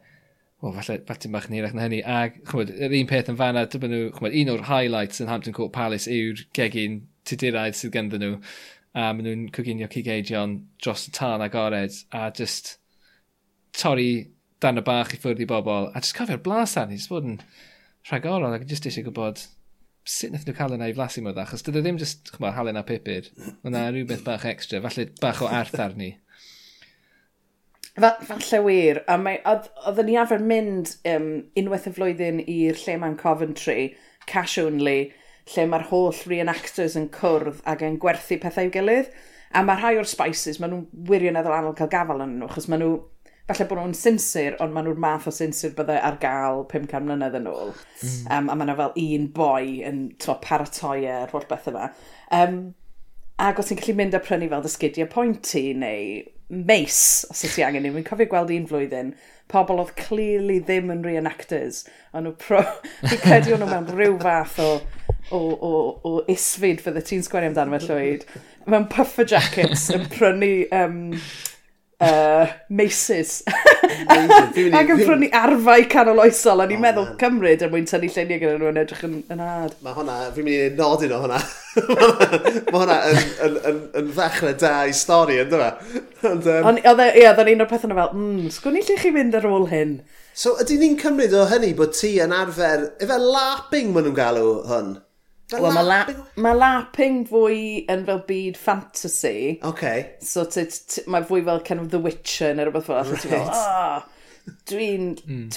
Wel, 0.61 0.75
falle, 0.77 0.99
falle 1.07 1.29
bach 1.33 1.47
yn 1.49 1.55
hirach 1.57 1.71
na 1.73 1.87
hynny. 1.87 2.03
a 2.05 2.29
chymod, 2.45 2.69
yr 2.69 2.93
un 2.93 3.07
peth 3.09 3.31
yn 3.31 3.37
fanna, 3.39 3.63
dyma 3.73 3.87
nhw, 3.89 4.11
chymod, 4.13 4.35
un 4.37 4.51
o'r 4.53 4.67
highlights 4.67 5.23
yn 5.23 5.31
Hampton 5.31 5.55
Court 5.57 5.73
Palace 5.73 6.05
yw'r 6.05 6.43
gegin 6.53 6.99
tuduraid 7.25 7.77
sydd 7.77 7.95
ganddyn 7.95 8.21
nhw. 8.21 8.35
A 8.93 9.07
maen 9.09 9.25
nhw'n 9.25 9.47
coginio 9.55 9.87
cigeidion 9.89 10.53
dros 10.83 11.07
y 11.09 11.15
tân 11.17 11.41
agored. 11.41 11.97
A 12.13 12.27
just, 12.37 12.75
torri 13.77 14.11
dan 14.61 14.79
y 14.81 14.85
bach 14.85 15.15
i 15.15 15.19
ffwrdd 15.21 15.41
i 15.43 15.49
bobl, 15.49 15.89
a 15.89 16.01
jyst 16.01 16.15
cofio'r 16.17 16.43
blas 16.45 16.77
arni, 16.77 16.99
jyst 16.99 17.11
bod 17.11 17.27
yn 17.27 17.39
rhagorol 18.09 18.53
ac 18.55 18.67
jyst 18.69 18.87
eisiau 18.89 19.07
gwybod 19.07 19.41
sut 20.07 20.31
wnaeth 20.31 20.47
nhw 20.47 20.55
cael 20.57 20.75
yna 20.75 20.89
i 20.89 20.95
flasu 20.97 21.21
mor 21.21 21.35
dda, 21.35 21.45
achos 21.45 21.63
dydw 21.65 21.83
ddim 21.83 21.99
jyst, 22.01 22.31
chymod, 22.33 22.55
halen 22.55 22.79
a 22.79 22.83
pupur. 22.85 23.29
Mae 23.61 23.71
yna 23.71 23.85
rhywbeth 23.89 24.25
bach 24.25 24.45
extra, 24.49 24.81
falle 24.83 25.07
bach 25.21 25.41
o 25.45 25.49
arth 25.49 25.77
arni. 25.81 26.11
Falle 28.01 28.61
wir, 28.65 29.01
a 29.11 29.17
mae, 29.21 29.41
oedden 29.45 30.07
ni 30.07 30.17
arfer 30.17 30.41
mynd 30.41 30.95
um, 31.11 31.27
unwaith 31.59 31.89
y 31.91 31.95
flwyddyn 31.97 32.41
i'r 32.45 32.79
lle 32.81 32.97
mae'n 33.01 33.17
Coventry, 33.19 33.91
cash 34.29 34.57
only, 34.61 35.11
lle 35.51 35.67
mae'r 35.69 35.89
holl 35.91 36.23
reenactors 36.31 36.97
yn 36.97 37.09
cwrdd 37.13 37.61
ac 37.69 37.83
yn 37.85 37.99
gwerthu 38.01 38.39
pethau 38.41 38.69
i'w 38.69 38.73
gilydd. 38.73 39.11
A 39.53 39.65
mae 39.67 39.81
rhai 39.81 39.97
o'r 39.99 40.07
spices, 40.07 40.61
maen 40.61 40.71
nhw'n 40.73 41.07
wirioneddol 41.09 41.57
anodd 41.57 41.77
cael 41.77 41.91
gafel 41.91 42.23
yn 42.23 42.37
nhw, 42.39 42.49
achos 42.49 42.69
maen 42.71 42.85
nhw 42.85 42.93
falle 43.51 43.67
bod 43.69 43.81
nhw'n 43.81 43.95
sinsir, 43.97 44.57
ond 44.63 44.73
maen 44.75 44.87
nhw'r 44.87 44.99
math 45.01 45.29
o 45.29 45.33
sinsir 45.35 45.73
byddai 45.77 45.99
ar 46.07 46.19
gael 46.21 46.65
500 46.71 47.07
mlynedd 47.07 47.39
yn 47.41 47.49
ôl. 47.51 47.73
Mm. 48.01 48.27
Um, 48.37 48.51
a 48.51 48.57
maen 48.57 48.71
nhw 48.71 48.77
fel 48.79 48.99
un 49.05 49.31
boi 49.35 49.79
yn 49.87 50.03
twa, 50.21 50.37
paratoi 50.43 50.99
ar 51.11 51.33
holl 51.33 51.47
beth 51.49 51.67
yma. 51.71 51.89
Um, 52.35 52.61
ac 53.41 53.59
os 53.61 53.71
ti'n 53.71 53.79
gallu 53.81 53.97
mynd 53.97 54.15
a 54.17 54.21
prynu 54.23 54.49
fel 54.51 54.63
dysgidiau 54.65 55.09
pointy 55.11 55.71
neu 55.77 56.21
meis, 56.51 57.25
os 57.31 57.43
ydych 57.45 57.57
chi 57.57 57.63
angen 57.65 57.87
i. 57.87 57.93
Fi'n 57.95 58.07
cofio 58.07 58.27
gweld 58.31 58.51
un 58.53 58.67
flwyddyn, 58.69 59.13
pobl 59.51 59.79
oedd 59.81 59.93
clearly 59.99 60.59
ddim 60.63 60.91
yn 60.93 61.03
reenactors. 61.07 61.85
Ond 62.13 62.27
nhw 62.27 62.35
pro... 62.41 62.63
Fi'n 63.07 63.23
credu 63.23 63.55
nhw 63.55 63.69
mewn 63.71 63.87
rhyw 63.95 64.17
fath 64.21 64.59
o, 64.63 64.71
o, 65.31 65.39
o, 65.39 65.71
o 66.07 66.13
isfyd 66.31 66.83
fydde 66.83 67.03
ti'n 67.07 67.23
sgwennu 67.25 67.51
amdano 67.51 67.79
fe 67.79 67.87
llwyd. 67.87 68.27
Mewn 68.71 68.89
puffer 68.91 69.27
jackets 69.27 69.87
yn 69.95 70.05
prynu 70.11 70.53
um, 70.75 70.99
uh, 72.01 72.53
meisus. 72.69 73.41
Ac 74.11 74.91
yn 74.93 75.01
prynu 75.03 75.29
arfau 75.35 75.85
canol 75.91 76.21
oesol, 76.23 76.63
a 76.63 76.67
ni'n 76.69 76.79
oh, 76.79 76.83
meddwl 76.85 77.07
man. 77.09 77.17
cymryd 77.21 77.65
er 77.65 77.71
mwyn 77.73 77.87
tynnu 77.89 78.09
lluniau 78.11 78.41
gyda 78.41 78.53
nhw 78.57 78.71
yn 78.71 78.79
edrych 78.81 79.03
yn, 79.07 79.17
yn 79.33 79.43
ad. 79.45 79.75
Mae 79.85 79.97
hwnna, 79.97 80.15
fi'n 80.35 80.47
mynd 80.47 80.63
i 80.63 80.71
nodyn 80.79 81.13
o 81.15 81.19
hwnna. 81.25 81.41
Mae 82.71 82.79
hwnna 82.79 82.97
yn, 83.11 83.21
yn, 83.47 83.59
yn, 83.71 83.83
yn 84.01 84.09
ddechrau 84.15 84.57
da 84.63 84.73
i 84.89 84.95
stori, 84.97 85.37
ynddo 85.43 85.61
fe? 85.61 86.01
Ond, 86.31 86.49
um... 86.55 86.81
Ie, 86.81 87.27
oedd 87.29 87.43
yn 87.45 87.53
un 87.53 87.65
o'r 87.65 87.71
pethau 87.71 87.91
yna 87.91 87.99
fel, 87.99 88.17
mm, 88.17 88.49
sgwni 88.57 88.83
lle 88.87 88.97
chi 89.03 89.13
fynd 89.13 89.37
ar 89.37 89.47
ôl 89.51 89.69
hyn? 89.71 89.95
So, 90.31 90.55
ydy 90.63 90.79
ni'n 90.79 90.99
cymryd 91.01 91.35
o 91.37 91.45
hynny 91.51 91.73
bod 91.77 91.93
ti 91.97 92.15
yn 92.23 92.33
arfer, 92.35 92.89
efe 93.03 93.21
lapping 93.21 93.91
maen 93.93 94.09
nhw'n 94.09 94.17
galw 94.17 94.51
hwn? 94.71 94.93
Wel, 95.51 95.73
mae 95.75 95.83
la 95.83 95.99
ma 96.39 96.53
lapping 96.55 97.25
fwy 97.27 97.83
yn 97.91 98.05
fel 98.07 98.21
byd 98.27 98.59
fantasy. 98.59 99.59
Okay. 99.67 100.05
So 100.23 100.45
mae 101.11 101.27
fwy 101.27 101.43
fel 101.47 101.63
kind 101.67 101.83
of 101.83 101.89
The 101.91 101.99
Witcher 101.99 102.55
neu 102.55 102.69
rhywbeth 102.69 102.87
fel. 102.87 103.03
Right. 103.03 103.25
Fel, 103.31 103.49
oh, 103.51 104.53
dwi'n... 104.71 105.09
Mm. 105.27 105.49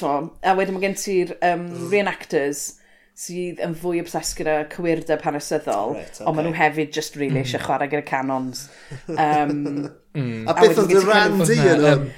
A 0.42 0.56
wedyn 0.58 0.76
mae 0.76 0.86
gen 0.88 0.98
ti'r 0.98 1.36
um, 1.46 1.68
reenactors 1.92 2.66
sydd 3.14 3.60
yn 3.62 3.76
fwy 3.78 4.00
obsessed 4.02 4.34
gyda 4.40 4.64
cywirdeb 4.72 5.22
hanesyddol, 5.22 5.94
right, 5.94 6.16
okay. 6.16 6.26
ond 6.26 6.34
maen 6.34 6.48
nhw 6.48 6.56
hefyd 6.58 6.90
just 6.96 7.14
really 7.14 7.38
mm. 7.38 7.44
eisiau 7.46 7.62
chwarae 7.62 7.90
gyda 7.92 8.06
canons. 8.08 8.66
Um, 9.14 9.90
mm. 10.14 10.46
A, 10.48 10.54
a 10.54 10.58
beth 10.58 10.80
oedd 10.82 10.94
y 10.94 11.02
rand 11.04 11.46
i 11.46 11.58
yn 11.62 12.08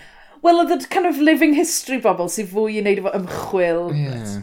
Wel, 0.44 0.60
oedd 0.62 0.72
y 0.72 0.78
kind 0.92 1.08
of 1.08 1.18
living 1.20 1.56
history 1.56 1.98
bobl 2.00 2.30
sydd 2.32 2.48
fwy 2.52 2.78
i 2.78 2.82
wneud 2.84 3.02
efo 3.02 3.12
ymchwil. 3.18 3.88
Yeah 3.96 4.36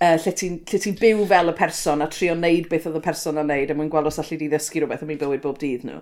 uh, 0.00 0.16
lle 0.16 0.32
ti'n 0.36 0.60
ti 0.66 0.94
byw 1.00 1.26
fel 1.30 1.52
y 1.52 1.56
person 1.58 2.04
a 2.04 2.08
trio 2.12 2.36
wneud 2.36 2.70
beth 2.70 2.88
oedd 2.88 3.00
y 3.00 3.04
person 3.04 3.40
yn 3.40 3.48
wneud 3.48 3.72
a 3.72 3.76
mwyn 3.76 3.90
gweld 3.92 4.10
os 4.10 4.20
allu 4.22 4.38
di 4.40 4.48
ddysgu 4.50 4.82
rhywbeth 4.82 5.04
am 5.04 5.12
ei 5.14 5.20
bywyd 5.20 5.44
bob 5.44 5.60
dydd 5.60 5.86
nhw. 5.88 6.00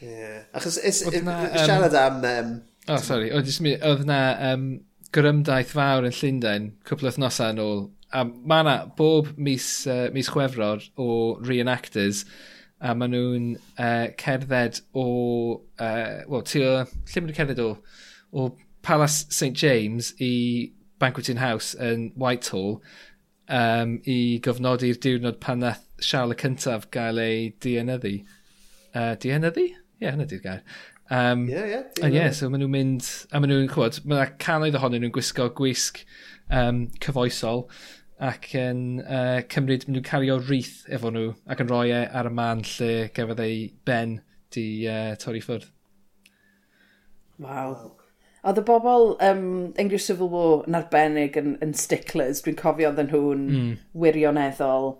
Yeah. 0.00 0.44
Achos 0.54 0.78
is, 0.78 1.02
is, 1.02 1.22
na, 1.26 1.40
um, 1.48 1.56
siarad 1.56 1.96
am... 1.98 2.20
Um, 2.24 2.52
oh, 2.88 3.00
sorry. 3.02 3.32
Oedd 3.34 4.04
na 4.06 4.20
um, 4.52 4.68
gyrymdaeth 5.14 5.72
fawr 5.74 6.06
yn 6.06 6.14
Llundain, 6.14 6.68
cwpl 6.86 7.10
o 7.10 7.14
thnosau 7.16 7.54
yn 7.54 7.64
ôl. 7.64 7.82
A 8.14 8.22
mae 8.24 8.62
yna 8.64 8.76
bob 8.96 9.32
mis, 9.36 9.66
uh, 9.90 10.06
mis 10.14 10.30
chwefror 10.32 10.86
o 11.00 11.08
reenactors 11.44 12.22
a 12.78 12.94
maen 12.94 13.12
nhw'n 13.16 13.50
uh, 13.74 14.06
cerdded 14.20 14.82
o... 14.94 15.08
Uh, 15.80 16.22
Wel, 16.30 16.46
ti 16.46 16.62
o... 16.62 16.74
Lle 16.84 17.24
maen 17.24 17.32
nhw'n 17.32 17.40
cerdded 17.40 17.64
o? 17.64 17.72
O 18.32 18.50
Palace 18.86 19.26
St 19.34 19.56
James 19.58 20.12
i 20.22 20.70
Banqueting 21.02 21.42
House 21.42 21.74
yn 21.82 22.12
Whitehall 22.18 22.78
um, 23.48 23.96
i 24.08 24.38
gofnodi'r 24.44 25.00
diwrnod 25.02 25.40
pan 25.42 25.64
nath 25.64 25.84
Siarl 26.04 26.34
y 26.34 26.38
cyntaf 26.38 26.86
gael 26.94 27.18
ei 27.22 27.50
dienyddu. 27.64 28.14
Uh, 28.94 29.14
dienyddu? 29.20 29.66
Ie, 29.72 30.04
yeah, 30.04 30.14
hynny 30.14 30.28
di'r 30.30 30.42
gair. 30.44 30.62
Um, 31.10 31.46
yeah, 31.48 31.66
yeah, 31.66 31.84
dienyddu. 31.96 32.14
yeah, 32.14 32.32
so 32.36 32.50
maen 32.52 32.62
nhw'n 32.62 32.74
mynd, 32.74 33.12
a 33.32 33.40
maen 33.40 33.54
nhw'n 33.54 33.70
chwod, 33.72 34.00
mae 34.04 34.20
yna 34.20 34.38
canoedd 34.44 34.78
ohonyn 34.78 35.04
nhw'n 35.04 35.14
gwisgo 35.16 35.48
gwisg 35.58 36.02
um, 36.54 36.84
cyfoesol 37.02 37.66
ac 38.28 38.50
yn 38.58 38.82
uh, 39.04 39.40
cymryd, 39.50 39.86
maen 39.86 39.98
nhw'n 39.98 40.08
cario 40.08 40.38
wreath 40.42 40.84
efo 40.94 41.12
nhw 41.14 41.32
ac 41.50 41.64
yn 41.64 41.72
rhoi 41.72 41.86
e 41.94 42.02
ar 42.20 42.30
y 42.30 42.34
man 42.38 42.64
lle 42.76 42.92
gefodd 43.16 43.42
ei 43.44 43.62
ben 43.88 44.18
di 44.54 44.68
uh, 44.90 45.14
torri 45.20 45.42
ffwrdd. 45.44 45.70
Waw. 47.38 47.97
Oedd 48.48 48.62
y 48.62 48.62
bobl 48.64 49.10
um, 49.20 49.74
English 49.76 50.06
Civil 50.08 50.30
War 50.32 50.62
yn 50.64 50.76
arbennig 50.78 51.34
yn, 51.36 51.58
yn 51.64 51.74
sticklers, 51.76 52.38
dwi'n 52.40 52.56
cofio 52.56 52.88
oedden 52.88 53.10
nhw'n 53.10 53.42
mm. 53.44 53.74
wirioneddol. 54.00 54.94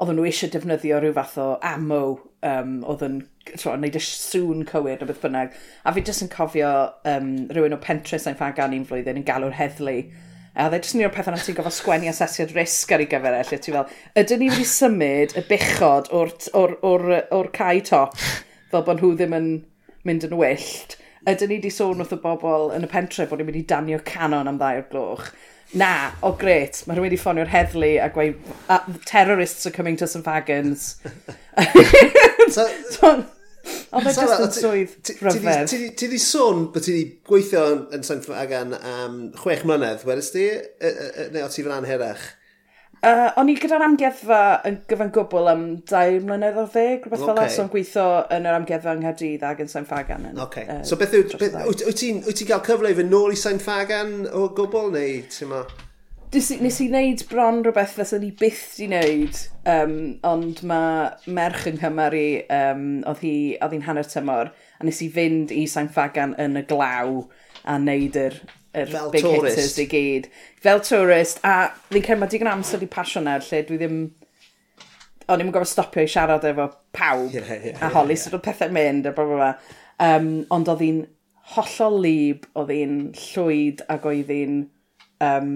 Oedden 0.00 0.16
nhw 0.16 0.24
eisiau 0.30 0.52
defnyddio 0.54 1.02
rhyw 1.02 1.12
fath 1.18 1.34
o 1.42 1.48
ammo, 1.66 2.00
um, 2.46 2.78
oedden 2.88 3.18
nhw'n 3.50 3.84
neud 3.84 3.98
y 4.00 4.02
sŵn 4.06 4.64
cywir 4.70 5.04
o 5.04 5.10
beth 5.10 5.20
bynnag. 5.26 5.52
A 5.84 5.92
fi 5.92 6.06
jyst 6.08 6.24
yn 6.24 6.32
cofio 6.32 6.72
um, 7.12 7.30
rhywun 7.52 7.76
o 7.76 7.82
pentres 7.84 8.24
na'n 8.24 8.40
ffagan 8.40 8.78
un 8.78 8.88
flwyddyn 8.88 9.20
yn 9.20 9.28
galw'r 9.28 9.60
heddlu. 9.60 9.98
A 10.56 10.70
oedd 10.70 10.78
e 10.78 10.80
jyst 10.80 10.96
yn 10.96 11.04
un 11.04 11.10
o'r 11.10 11.16
pethau 11.18 11.36
na 11.36 11.44
ti'n 11.44 11.60
gofod 11.60 11.76
sgwennu 11.76 12.08
asesiad 12.14 12.56
risg 12.56 12.96
ar 12.96 13.04
ei 13.04 13.12
gyfer 13.12 13.36
e, 13.36 13.46
lle 13.50 13.60
ti 13.60 13.76
fel, 13.76 13.96
ydyn 14.16 14.40
ni 14.40 14.52
wedi 14.54 14.70
symud 14.72 15.36
y 15.36 15.44
bichod 15.50 16.08
o'r, 16.16 16.32
or, 16.54 16.78
or, 16.80 17.10
or, 17.10 17.24
or 17.42 17.56
cae 17.60 17.82
top 17.84 18.16
fel 18.72 18.86
bod 18.86 19.02
nhw 19.02 19.18
ddim 19.18 19.36
yn 19.36 19.50
mynd 20.08 20.24
yn 20.30 20.40
wyllt 20.40 20.96
ydyn 21.26 21.50
ni 21.50 21.58
wedi 21.60 21.72
sôn 21.74 22.00
wrth 22.02 22.14
y 22.14 22.20
bobl 22.22 22.72
yn 22.76 22.86
y 22.86 22.90
pentre 22.90 23.26
bod 23.28 23.40
ni'n 23.40 23.50
mynd 23.50 23.60
i 23.60 23.66
danio 23.68 24.00
canon 24.06 24.50
am 24.50 24.60
ddau 24.60 24.80
o'r 24.80 24.90
gloch. 24.92 25.30
Na, 25.74 26.12
o 26.22 26.30
oh, 26.30 26.36
gret, 26.38 26.84
mae 26.86 26.94
rhywun 26.94 27.08
wedi 27.08 27.18
ffonio'r 27.18 27.50
heddlu 27.50 27.96
a 27.98 28.06
gweud, 28.14 28.36
uh, 28.70 28.84
terrorists 29.04 29.66
are 29.66 29.74
coming 29.74 29.96
to 29.98 30.06
some 30.06 30.22
fagons. 30.22 31.00
so, 32.54 32.68
Oedd 33.96 34.06
e 34.06 34.12
just 34.14 34.42
yn 34.44 34.52
swydd 34.54 35.10
rhyfedd. 35.24 35.72
Ti 35.98 36.08
di 36.10 36.18
sôn 36.22 36.68
bod 36.74 36.84
ti 36.86 36.94
di 36.94 37.04
gweithio 37.26 37.62
yn 37.94 38.04
Saint 38.06 38.26
Fagan 38.26 38.74
am 38.76 39.16
chwech 39.40 39.64
mlynedd, 39.66 40.04
wedys 40.06 40.30
ti? 40.34 40.46
Neu 41.34 41.46
o 41.46 41.50
ti 41.50 41.64
fan 41.66 41.78
anherach? 41.80 42.28
Uh, 43.06 43.28
o'n 43.38 43.50
i 43.52 43.54
gyda'r 43.54 43.84
amgeddfa 43.86 44.38
yn 44.66 44.80
gyfan 44.90 45.12
gwbl 45.14 45.46
am 45.52 45.60
dair 45.86 46.16
mlynedd 46.26 46.56
o 46.58 46.64
ddeg, 46.66 47.04
rhywbeth 47.04 47.20
okay. 47.22 47.28
fel 47.28 47.38
as 47.44 47.58
o'n 47.62 47.68
gweithio 47.70 48.06
yn 48.34 48.48
yr 48.50 48.56
amgeddfa 48.56 48.94
yng 48.96 49.04
Nghaerdydd 49.04 49.44
ag 49.46 49.60
yn 49.62 49.70
Sain 49.70 49.86
Fagan. 49.86 50.24
Yn, 50.32 50.40
okay. 50.42 50.64
Uh, 50.66 50.80
so 50.82 50.98
beth 50.98 51.14
yw, 51.14 51.22
wyt 51.68 52.00
ti'n 52.00 52.18
ti 52.26 52.48
gael 52.48 52.64
cyfle 52.66 52.90
i 52.90 52.96
fy 52.98 53.04
nôl 53.06 53.36
i 53.36 53.38
Sain 53.38 53.62
Fagan 53.62 54.26
o 54.26 54.48
gwbl 54.56 54.90
neu 54.96 55.20
ti'n 55.30 55.52
ma? 55.52 55.62
Nes 56.34 56.80
i 56.82 56.88
wneud 56.90 57.22
bron 57.30 57.62
rhywbeth 57.62 57.94
fes 58.00 58.10
o'n 58.16 58.26
i 58.26 58.32
byth 58.42 58.64
di 58.80 58.90
wneud, 58.90 59.38
um, 59.70 59.96
ond 60.26 60.66
mae 60.66 61.30
merch 61.38 61.70
yng 61.70 61.78
Nghymru, 61.78 62.26
um, 62.58 62.86
oedd 63.06 63.22
hi'n 63.22 63.86
hanner 63.86 64.10
tymor, 64.10 64.50
a 64.50 64.88
nes 64.88 64.98
i 65.06 65.12
fynd 65.14 65.54
i 65.54 65.68
Sain 65.70 65.92
Fagan 65.94 66.34
yn 66.42 66.58
y 66.58 66.66
glaw 66.66 67.20
a 67.62 67.78
wneud 67.78 68.18
yr 68.26 68.42
yr 68.76 68.92
fel 68.92 69.10
big 69.14 69.24
tourist. 69.24 69.56
hitters 69.56 69.78
i 69.80 69.88
gyd. 69.90 70.28
Fel 70.62 70.82
tourist, 70.84 71.40
a 71.46 71.70
fi'n 71.90 72.04
cael 72.04 72.20
mae 72.20 72.32
digon 72.32 72.52
amser 72.52 72.84
i 72.84 72.90
pasio 72.92 73.24
er, 73.24 73.44
lle 73.48 73.64
dwi 73.68 73.80
ddim... 73.80 73.98
O'n 75.32 75.42
i'n 75.42 75.50
gofio 75.50 75.66
stopio 75.66 76.04
i 76.06 76.10
siarad 76.10 76.44
efo 76.46 76.68
pawb, 76.94 77.32
yeah, 77.34 77.48
yeah, 77.50 77.80
a 77.82 77.88
holi 77.90 78.14
yeah, 78.14 78.20
yeah. 78.20 78.20
sydd 78.22 78.36
so, 78.36 78.42
pethau 78.44 78.70
mynd, 78.70 79.08
a 79.08 79.14
bla 79.16 79.24
bla 79.26 79.40
bla. 79.40 79.50
Um, 80.06 80.28
ond 80.54 80.70
oedd 80.70 80.84
hi'n 80.84 81.02
hollol 81.56 82.00
lib, 82.04 82.46
oedd 82.54 82.70
hi'n 82.74 82.96
llwyd, 83.24 83.82
ac 83.90 84.06
oedd 84.12 84.32
hi'n... 84.34 84.64
Um, 85.24 85.52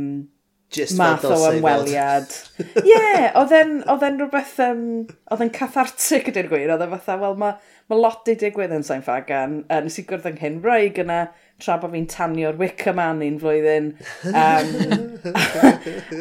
Just 0.71 0.95
math 0.99 1.25
o 1.27 1.35
ymweliad. 1.51 2.31
Ie, 2.63 2.85
yeah, 2.87 3.31
oedd 3.39 3.55
e'n 3.59 4.19
rhywbeth, 4.21 4.57
um, 4.63 4.85
oedd 5.31 5.43
e'n 5.43 5.55
cathartic 5.55 6.31
ydy'r 6.31 6.51
gwir, 6.51 6.71
oedd 6.71 6.85
e 6.87 6.91
fatha, 6.93 7.17
wel, 7.19 7.39
mae 7.39 7.57
ma 7.91 7.99
lot 7.99 8.31
i 8.31 8.37
digwydd 8.39 8.75
yn 8.77 8.87
Sain 8.87 9.03
Fagan, 9.03 9.65
uh, 9.67 9.81
nes 9.83 9.99
i 9.99 10.05
gwrdd 10.07 10.29
yng 10.31 10.39
Nghymru 10.39 10.93
gyna 10.95 11.25
tra 11.63 11.77
bod 11.81 11.93
fi'n 11.95 12.09
tanio'r 12.11 12.59
Wicker 12.61 12.97
Man 12.97 13.23
un 13.27 13.39
flwyddyn. 13.43 13.93
Um, 14.41 14.73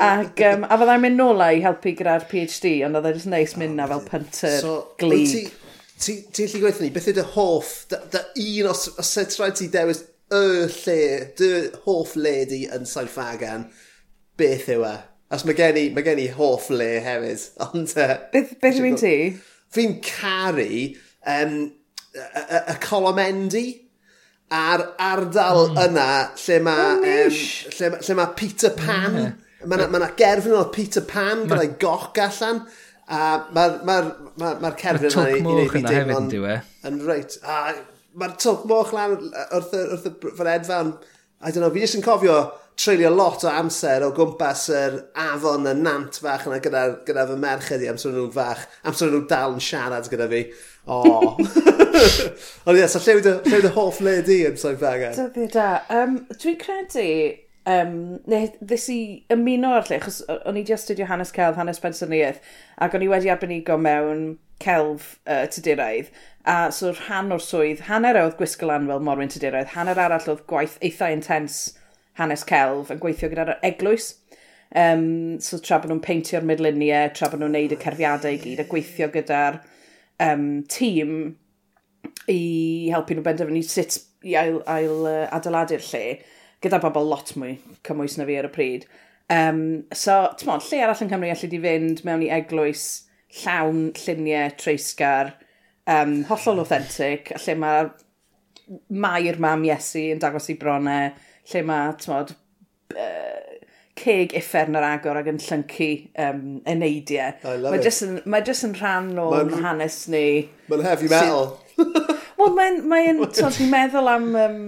ac, 0.04 0.41
um, 0.49 0.65
a 0.67 0.78
fyddai'n 0.80 1.02
mynd 1.04 1.19
nôl 1.19 1.41
i 1.45 1.62
helpu 1.63 1.93
gyda'r 1.95 2.25
PhD, 2.30 2.80
ond 2.88 2.99
oedd 2.99 3.08
e'n 3.13 3.34
neis 3.34 3.56
mynd 3.60 3.80
na 3.80 3.88
fel 3.89 4.04
pynter 4.08 4.60
so, 4.60 4.75
glib. 4.99 5.25
Ti'n 5.30 5.49
ti, 5.99 6.15
ti 6.32 6.45
gallu 6.47 6.63
gweithio 6.63 6.86
ni, 6.86 6.93
beth 6.95 7.10
ydy 7.12 7.25
hoff, 7.36 7.73
da, 7.91 7.99
da 8.12 8.23
un 8.39 8.69
os, 8.71 8.88
os 9.02 9.12
e 9.19 9.25
trai 9.32 9.52
ti 9.56 9.67
dewis 9.71 10.04
y 10.32 10.41
lle, 10.71 10.99
dy 11.39 11.49
hoff 11.86 12.15
le 12.15 12.36
di 12.49 12.62
yn 12.71 12.88
Fagan, 12.88 13.67
beth 14.39 14.69
yw 14.75 14.86
e? 14.88 14.95
Os 15.36 15.43
mae 15.45 15.58
gen 15.58 15.78
i, 15.78 15.89
mae 15.93 16.06
gen 16.06 16.21
i 16.21 16.30
hoff 16.34 16.69
le 16.73 16.89
hefyd, 17.06 17.43
ond... 17.67 17.95
Uh, 17.97 18.15
beth 18.34 18.56
beth 18.62 18.80
yw'n 18.80 18.97
ti? 18.99 19.15
Fi'n 19.69 19.99
caru 20.06 20.69
um, 21.28 21.58
y, 22.15 22.23
y, 22.23 22.62
y 22.73 22.78
colomendi, 22.86 23.65
a'r 24.56 24.86
ardal 24.98 25.70
mm. 25.70 25.80
yna 25.86 26.10
lle 26.42 26.60
mae 26.66 26.94
um, 26.98 27.40
lle, 27.78 27.92
lle 28.00 28.18
ma 28.18 28.28
Peter 28.38 28.74
Pan. 28.78 29.18
Mm. 29.20 29.36
Mae 29.66 29.84
yna 29.86 29.90
ma, 29.94 30.12
gerfyn 30.18 30.58
o 30.58 30.64
Peter 30.74 31.06
Pan 31.06 31.44
ma... 31.44 31.54
gyda'i 31.54 31.76
goch 31.82 32.18
allan. 32.26 32.64
A 33.10 33.22
mae'r 33.56 33.78
ma, 33.86 34.00
ma, 34.00 34.18
ma, 34.42 34.56
ma 34.64 34.74
cerfyn 34.78 35.10
yna 35.10 35.30
i 35.34 35.44
wneud 35.44 35.78
i 35.80 35.86
deimlo'n... 35.86 36.34
E? 36.54 36.58
Yn 36.90 37.00
reit. 37.08 37.40
Mae'r 38.20 38.36
twc 38.42 38.68
moch 38.70 38.92
lan 38.96 39.16
wrth, 39.18 39.74
y, 39.74 39.86
wrth, 39.86 40.10
y 40.10 40.34
wrth, 40.34 41.16
I 41.40 41.52
don't 41.52 41.64
know, 41.64 41.72
fi 41.72 41.86
jyst 41.86 41.96
yn 41.96 42.04
cofio 42.04 42.34
treulio 42.80 43.10
lot 43.12 43.44
o 43.44 43.52
amser 43.52 44.04
o 44.08 44.12
gwmpas 44.15 44.70
yr 44.72 44.94
afon 45.20 45.68
y 45.68 45.74
nant 45.76 46.20
fach 46.24 46.46
yna 46.48 46.62
gyda, 46.63 46.84
gyda 47.08 47.26
fy 47.28 47.36
merched 47.42 47.84
i 47.84 47.89
amser 47.92 48.13
nhw'n 48.15 48.32
fach. 48.36 48.63
Amser 48.88 49.12
nhw'n 49.12 49.28
dal 49.28 49.58
yn 49.58 49.63
siarad 49.63 50.08
gyda 50.12 50.30
fi. 50.32 50.46
O. 50.89 51.02
Ond 52.68 52.80
ie, 52.80 52.88
so 52.88 53.02
lle 53.04 53.18
wedi 53.20 53.62
dy 53.65 53.74
hoff 53.76 54.00
le 54.06 54.15
di 54.26 54.42
yn 54.48 54.58
Sain 54.60 54.80
Fagan? 54.80 55.18
Dyddi 55.18 55.50
da. 55.52 55.68
Um, 55.92 56.22
Dwi'n 56.39 56.56
credu, 56.62 57.08
um, 57.70 57.98
neu 58.32 58.48
ddys 58.62 58.88
i 58.94 59.00
ymuno 59.36 59.74
ar 59.76 59.89
lle, 59.89 60.00
chos 60.06 60.22
o'n 60.30 60.56
i 60.56 60.63
wedi 60.63 60.76
astudio 60.78 61.10
hanes 61.10 61.36
celf, 61.36 61.60
hanes 61.60 61.84
bensyniaeth, 61.84 62.39
ac 62.80 62.96
o'n 62.96 63.04
i 63.04 63.12
wedi 63.12 63.34
arbenigo 63.34 63.76
mewn 63.82 64.38
celf 64.63 65.18
uh, 65.28 65.44
tydyraidd, 65.52 66.13
a 66.48 66.70
so 66.76 66.94
rhan 66.96 67.36
o'r 67.36 67.44
swydd, 67.44 67.84
hanner 67.92 68.15
e 68.15 68.24
oedd 68.24 68.39
gwisgo 68.39 68.72
lan 68.72 68.88
fel 68.88 69.04
morwyn 69.04 69.32
tydyraidd, 69.36 69.76
hanner 69.76 70.00
arall 70.00 70.32
oedd 70.32 70.48
gwaith 70.48 70.80
eitha 70.80 71.12
intens 71.12 71.62
hanes 72.19 72.45
celf 72.47 72.91
yn 72.93 73.01
gweithio 73.01 73.32
gyda'r 73.32 73.58
eglwys. 73.71 74.13
Um, 74.69 75.39
so 75.41 75.58
tra 75.58 75.79
bod 75.82 75.89
nhw'n 75.89 76.03
peintio'r 76.05 76.45
midluniau, 76.45 77.10
tra 77.15 77.32
bod 77.32 77.41
nhw'n 77.41 77.55
neud 77.58 77.73
y 77.73 77.79
cerfiadau 77.82 78.36
i 78.36 78.41
gyd, 78.43 78.62
a 78.62 78.67
gweithio 78.69 79.10
gyda'r 79.15 79.62
um, 80.27 80.49
tîm 80.69 81.15
i 82.29 82.41
helpu 82.93 83.17
nhw 83.17 83.25
benderfynu 83.25 83.63
sut 83.65 83.97
i 84.27 84.36
ail, 84.38 84.60
ail 84.69 85.08
uh, 85.10 85.25
adeiladu'r 85.36 85.86
lle, 85.89 86.03
gyda 86.63 86.82
bobl 86.84 87.08
lot 87.10 87.32
mwy 87.39 87.55
cymwys 87.88 88.19
na 88.19 88.27
fi 88.27 88.38
ar 88.39 88.49
y 88.49 88.53
pryd. 88.53 88.89
Um, 89.29 89.62
so, 89.93 90.21
ti'n 90.38 90.49
modd, 90.49 90.65
lle 90.69 90.82
arall 90.84 91.03
yn 91.05 91.12
Cymru 91.12 91.29
allu 91.32 91.49
di 91.49 91.62
fynd 91.62 92.03
mewn 92.05 92.25
i 92.25 92.32
eglwys 92.34 92.86
llawn 93.43 93.89
lluniau 93.97 94.53
treisgar, 94.58 95.36
um, 95.89 96.23
hollol 96.29 96.63
authentic, 96.63 97.29
lle 97.45 97.58
mae'r 97.62 97.91
mair 98.89 99.38
mam 99.41 99.65
Iesu 99.65 100.08
yn 100.13 100.21
dangos 100.21 100.49
i 100.49 100.58
bronau, 100.60 101.13
lle 101.50 101.64
mae, 101.66 101.96
tmod, 102.02 102.36
ceg 104.00 104.36
effern 104.38 104.78
ar 104.80 104.86
agor 104.94 105.20
ac 105.20 105.28
yn 105.32 105.42
llyncu 105.44 105.90
um, 106.24 106.44
eneidiau. 106.70 107.36
Mae 107.66 107.82
jyst 107.84 108.06
yn, 108.06 108.20
mae 108.30 108.46
just 108.48 108.68
yn 108.68 108.76
rhan 108.78 109.12
o'n 109.20 109.52
hanes 109.64 110.06
ni. 110.12 110.24
Mae'n 110.70 110.86
heavy 110.88 111.10
metal. 111.12 111.52
Wel, 112.40 112.54
mae'n, 112.56 112.80
mae'n, 112.88 113.20
ni'n 113.20 113.72
meddwl 113.72 114.08
am 114.12 114.30
um, 114.40 114.62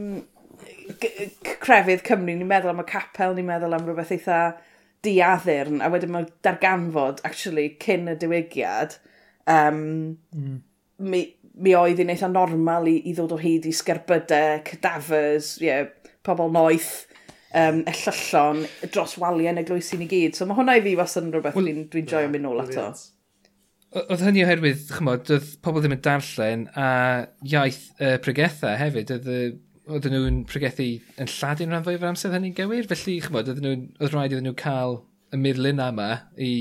crefydd 1.64 2.04
Cymru, 2.08 2.36
ni'n 2.36 2.50
meddwl 2.50 2.74
am 2.74 2.84
y 2.84 2.88
capel, 2.90 3.36
ni'n 3.38 3.48
meddwl 3.48 3.78
am 3.78 3.88
rhywbeth 3.88 4.12
eitha 4.18 4.42
diaddurn, 5.06 5.80
a 5.82 5.90
wedyn 5.92 6.12
mae 6.14 6.28
darganfod, 6.46 7.24
actually, 7.28 7.72
cyn 7.82 8.12
y 8.12 8.18
diwygiad, 8.22 8.98
um, 9.50 9.80
mm. 10.36 10.58
mi, 11.08 11.24
mi 11.64 11.74
oedd 11.78 12.02
hi'n 12.04 12.12
eitha 12.14 12.30
normal 12.32 12.90
i, 12.92 12.98
i 13.08 13.16
ddod 13.16 13.34
o 13.38 13.40
hyd 13.42 13.66
i 13.70 13.74
sgerbydau, 13.76 14.62
cadafers, 14.68 15.56
yeah, 15.64 15.88
pobl 16.28 16.52
noeth, 16.54 16.92
um, 17.54 17.82
ellyllon 17.90 18.66
dros 18.92 19.18
waliau 19.22 19.52
yn 19.54 19.62
y 19.62 19.66
glwysi 19.68 20.00
ni 20.00 20.08
gyd. 20.12 20.38
So 20.38 20.48
mae 20.50 20.60
hwnna 20.60 20.78
i 20.80 20.86
fi 20.86 20.96
was 21.00 21.18
yn 21.20 21.32
rhywbeth 21.34 21.58
well, 21.58 21.68
dwi'n 21.68 21.90
dwi 21.92 22.06
joio 22.08 22.30
mynd 22.32 22.48
nôl 22.48 22.64
ato. 22.64 22.92
Oedd 24.02 24.24
hynny 24.24 24.46
oherwydd, 24.46 24.86
chymod, 24.96 25.26
doedd 25.28 25.56
pobl 25.66 25.84
ddim 25.84 25.98
yn 25.98 26.04
darllen 26.06 26.68
a 26.80 26.88
iaith 27.44 27.84
uh, 28.00 28.16
pregethau 28.24 28.78
hefyd, 28.80 29.12
oedd 29.18 29.60
oedden 29.92 30.14
nhw'n 30.16 30.44
pregethu 30.48 30.86
yn 31.20 31.32
lladin 31.32 31.74
rhan 31.74 31.84
fwy 31.86 31.98
o'r 31.98 32.12
amser 32.12 32.32
hynny'n 32.36 32.56
gywir, 32.56 32.88
felly 32.88 33.18
chymod, 33.26 33.50
oedd 33.52 33.60
nhw'n, 33.64 33.88
oedd 34.00 34.14
rhaid 34.14 34.36
iddyn 34.36 34.48
nhw 34.48 34.56
cael 34.60 35.02
y 35.34 35.40
myrlun 35.42 35.82
yma 35.84 36.08
i, 36.38 36.54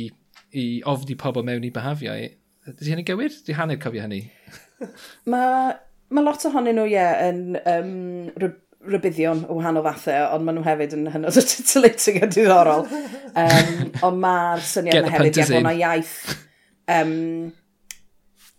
i 0.56 0.64
ofni 0.88 1.16
pobl 1.20 1.46
mewn 1.46 1.66
i 1.66 1.72
behafiau. 1.74 2.26
Ydy 2.70 2.90
hynny'n 2.90 3.06
gywir? 3.06 3.36
Di 3.46 3.54
hanner 3.58 3.78
cofio 3.82 4.02
hynny? 4.06 4.24
mae 5.30 5.76
ma 6.10 6.24
lot 6.24 6.48
ohonyn 6.48 6.80
nhw, 6.80 6.88
ie, 6.88 6.96
yeah, 6.96 7.28
yn 7.28 7.60
um, 7.60 8.50
rybuddion 8.86 9.44
o 9.48 9.56
wahanol 9.58 9.84
fathau, 9.84 10.26
ond 10.34 10.46
maen 10.46 10.56
nhw 10.56 10.64
hefyd 10.64 10.94
yn 10.96 11.08
hynod 11.12 11.36
o 11.36 11.42
titillating 11.44 12.22
a 12.24 12.28
diddorol. 12.30 12.86
Um, 13.36 13.90
ond 14.06 14.22
mae'r 14.22 14.62
syniad 14.64 15.02
yna 15.02 15.16
hefyd, 15.16 15.40
ia, 15.40 15.48
bod 15.48 15.58
yna 15.60 15.74
iaith... 15.80 16.14
Um, 16.90 17.18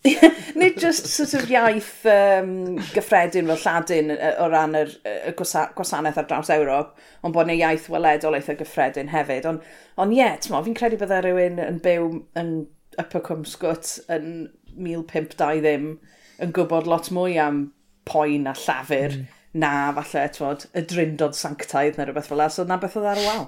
Nid 0.58 0.80
just 0.82 1.06
sort 1.06 1.36
of 1.38 1.50
iaith 1.50 2.06
um, 2.10 2.78
gyffredin 2.94 3.50
fel 3.50 3.60
Lladin 3.62 4.14
o 4.14 4.48
ran 4.50 4.78
y, 4.78 4.84
y 5.30 5.34
gwasanaeth 5.38 6.18
ar 6.18 6.30
draws 6.30 6.50
Ewrop, 6.54 6.96
ond 7.22 7.36
bod 7.36 7.50
ni 7.50 7.60
iaith 7.60 7.90
weledol 7.94 8.38
eitha 8.38 8.58
gyffredin 8.58 9.12
hefyd. 9.14 9.50
Ond 9.50 9.68
on, 9.98 10.14
ie, 10.14 10.22
yeah, 10.22 10.38
fi'n 10.42 10.78
credu 10.78 11.02
bydde 11.02 11.22
rhywun 11.26 11.62
yn 11.66 11.78
byw 11.86 12.08
yn 12.42 12.56
Upper 13.02 13.22
Cwmsgwt 13.26 14.00
yn 14.12 14.26
1520 14.78 15.62
ddim 15.66 15.92
yn 16.42 16.56
gwybod 16.58 16.90
lot 16.90 17.14
mwy 17.14 17.38
am 17.42 17.68
poen 18.10 18.50
a 18.50 18.58
llafur. 18.58 19.22
Mm 19.22 19.38
na 19.54 19.92
falle, 19.98 20.28
twod, 20.36 20.66
y 20.78 20.86
drindod 20.88 21.36
sanctaidd 21.38 22.00
neu 22.00 22.08
rhywbeth 22.08 22.30
fel 22.32 22.40
la. 22.40 22.48
So 22.54 22.66
na 22.68 22.80
beth 22.82 22.98
oedd 23.00 23.10
ar 23.12 23.22
y 23.22 23.28
wal. 23.28 23.46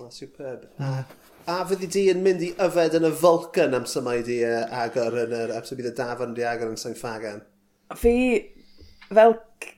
Na, 0.00 0.10
superb. 0.10 0.66
Na. 0.80 1.04
A 1.46 1.60
fyddi 1.68 1.86
di 1.94 2.04
yn 2.10 2.24
mynd 2.24 2.42
i 2.42 2.50
yfed 2.64 2.96
yn 2.98 3.06
y 3.06 3.12
Vulcan 3.20 3.76
am 3.78 3.86
symau 3.86 4.24
di 4.26 4.40
agor 4.44 5.14
yn 5.22 5.34
yr... 5.36 5.52
Am 5.54 5.66
bydd 5.68 5.92
y 5.92 5.94
dafan 5.94 6.34
di 6.34 6.42
agor 6.42 6.72
yn 6.72 6.80
Saint 6.80 6.98
Fagan? 6.98 7.44
Fi, 7.94 8.14
fel 9.06 9.36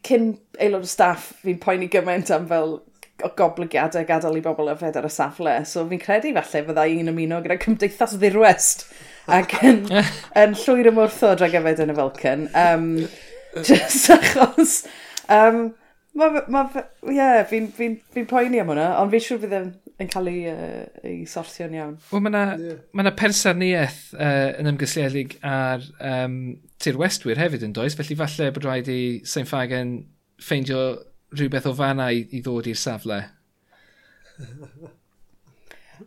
cyn 0.08 0.30
aelod 0.56 0.86
o 0.86 0.88
staff, 0.88 1.34
fi'n 1.42 1.60
poeni 1.60 1.90
gymaint 1.92 2.32
am 2.32 2.48
fel 2.48 2.78
o 3.24 3.30
goblygiadau 3.36 4.06
gadael 4.08 4.38
i 4.38 4.42
bobl 4.44 4.72
yfed 4.72 4.96
ar 4.96 5.08
y 5.08 5.12
safle. 5.12 5.58
So 5.68 5.84
fi'n 5.90 6.00
credu 6.00 6.32
falle 6.38 6.64
fydda 6.70 6.86
i'n 6.88 7.12
ymuno 7.12 7.42
gyda 7.44 7.58
Cymdeithas 7.60 8.16
Ddirwest 8.16 8.86
ac 9.28 9.52
yn, 9.68 9.84
yn 10.40 10.56
llwyr 10.62 10.88
ymwrthod 10.94 11.44
rhag 11.44 11.58
yfed 11.60 11.84
yn 11.84 11.92
y 11.92 11.98
Falcon. 11.98 12.48
Um, 12.56 12.88
just 13.60 14.08
achos 14.14 14.80
Um, 15.28 15.68
Mae, 16.18 16.40
ma, 16.50 16.64
ie, 17.06 17.14
yeah, 17.14 17.44
fi'n 17.46 17.68
fi, 17.74 17.92
fi 18.14 18.24
poeni 18.26 18.58
am 18.58 18.72
hwnna, 18.72 18.88
ond 18.98 19.12
fi'n 19.12 19.22
siŵr 19.22 19.40
fydd 19.44 19.54
yn 20.02 20.10
cael 20.10 20.30
ei, 20.30 20.40
uh, 20.50 20.86
ei 21.06 21.20
sortio'n 21.30 21.76
iawn. 21.76 21.94
Wel, 22.10 22.22
mae 22.24 22.32
yna 22.32 22.42
yeah. 22.58 22.80
ma 22.96 23.12
persarniaeth 23.18 24.00
uh, 24.16 24.48
yn 24.58 24.70
ymgysiedig 24.72 25.36
ar 25.46 25.84
um, 26.10 26.38
Tir 26.82 26.98
Westwyr 26.98 27.38
hefyd 27.38 27.66
yn 27.68 27.76
does, 27.76 27.94
felly 27.98 28.18
falle 28.18 28.50
bod 28.56 28.66
rhaid 28.66 28.90
i 28.90 29.00
Sain 29.28 29.46
Fagen 29.48 29.94
ffeindio 30.42 30.82
rhywbeth 31.36 31.68
o 31.70 31.76
fanna 31.78 32.10
i, 32.14 32.24
i 32.34 32.42
ddod 32.42 32.70
i'r 32.70 32.78
safle. 32.78 33.20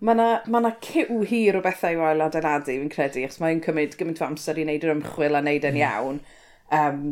Mae 0.01 0.13
yna 0.17 0.29
ma 0.51 0.75
cyw 0.89 1.23
hir 1.29 1.59
o 1.59 1.63
bethau 1.63 1.95
i 1.95 1.99
wael 2.01 2.27
adeiladu, 2.27 2.79
fi'n 2.83 2.91
credu, 2.91 3.23
achos 3.27 3.43
mae'n 3.43 3.63
cymryd 3.63 3.99
gymaint 3.99 4.23
o 4.23 4.27
amser 4.27 4.59
i 4.59 4.67
wneud 4.67 4.87
yr 4.87 4.95
ymchwil 4.97 5.39
a 5.39 5.45
wneud 5.45 5.67
yn 5.71 5.77
mm. 5.77 5.83
iawn. 5.85 6.23
Um, 6.71 7.03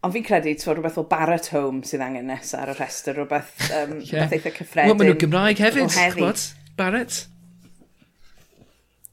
Ond 0.00 0.14
fi'n 0.14 0.24
credu, 0.24 0.52
ti'n 0.56 0.76
rhywbeth 0.78 0.96
o 1.00 1.04
Barrett 1.08 1.50
Home 1.52 1.82
sydd 1.84 2.00
angen 2.04 2.30
nes 2.30 2.54
ar 2.56 2.72
y 2.72 2.76
rhestr, 2.78 3.18
rhywbeth, 3.18 3.52
um, 3.68 3.98
yeah. 3.98 4.06
rhywbeth 4.08 4.36
eitha 4.38 4.54
cyffredin. 4.56 4.88
Wel, 4.88 4.96
maen 4.96 5.10
nhw 5.10 5.18
Gymraeg 5.20 5.60
hefyd, 5.60 5.92
chwbod? 5.92 6.44
Barrett? 6.78 7.18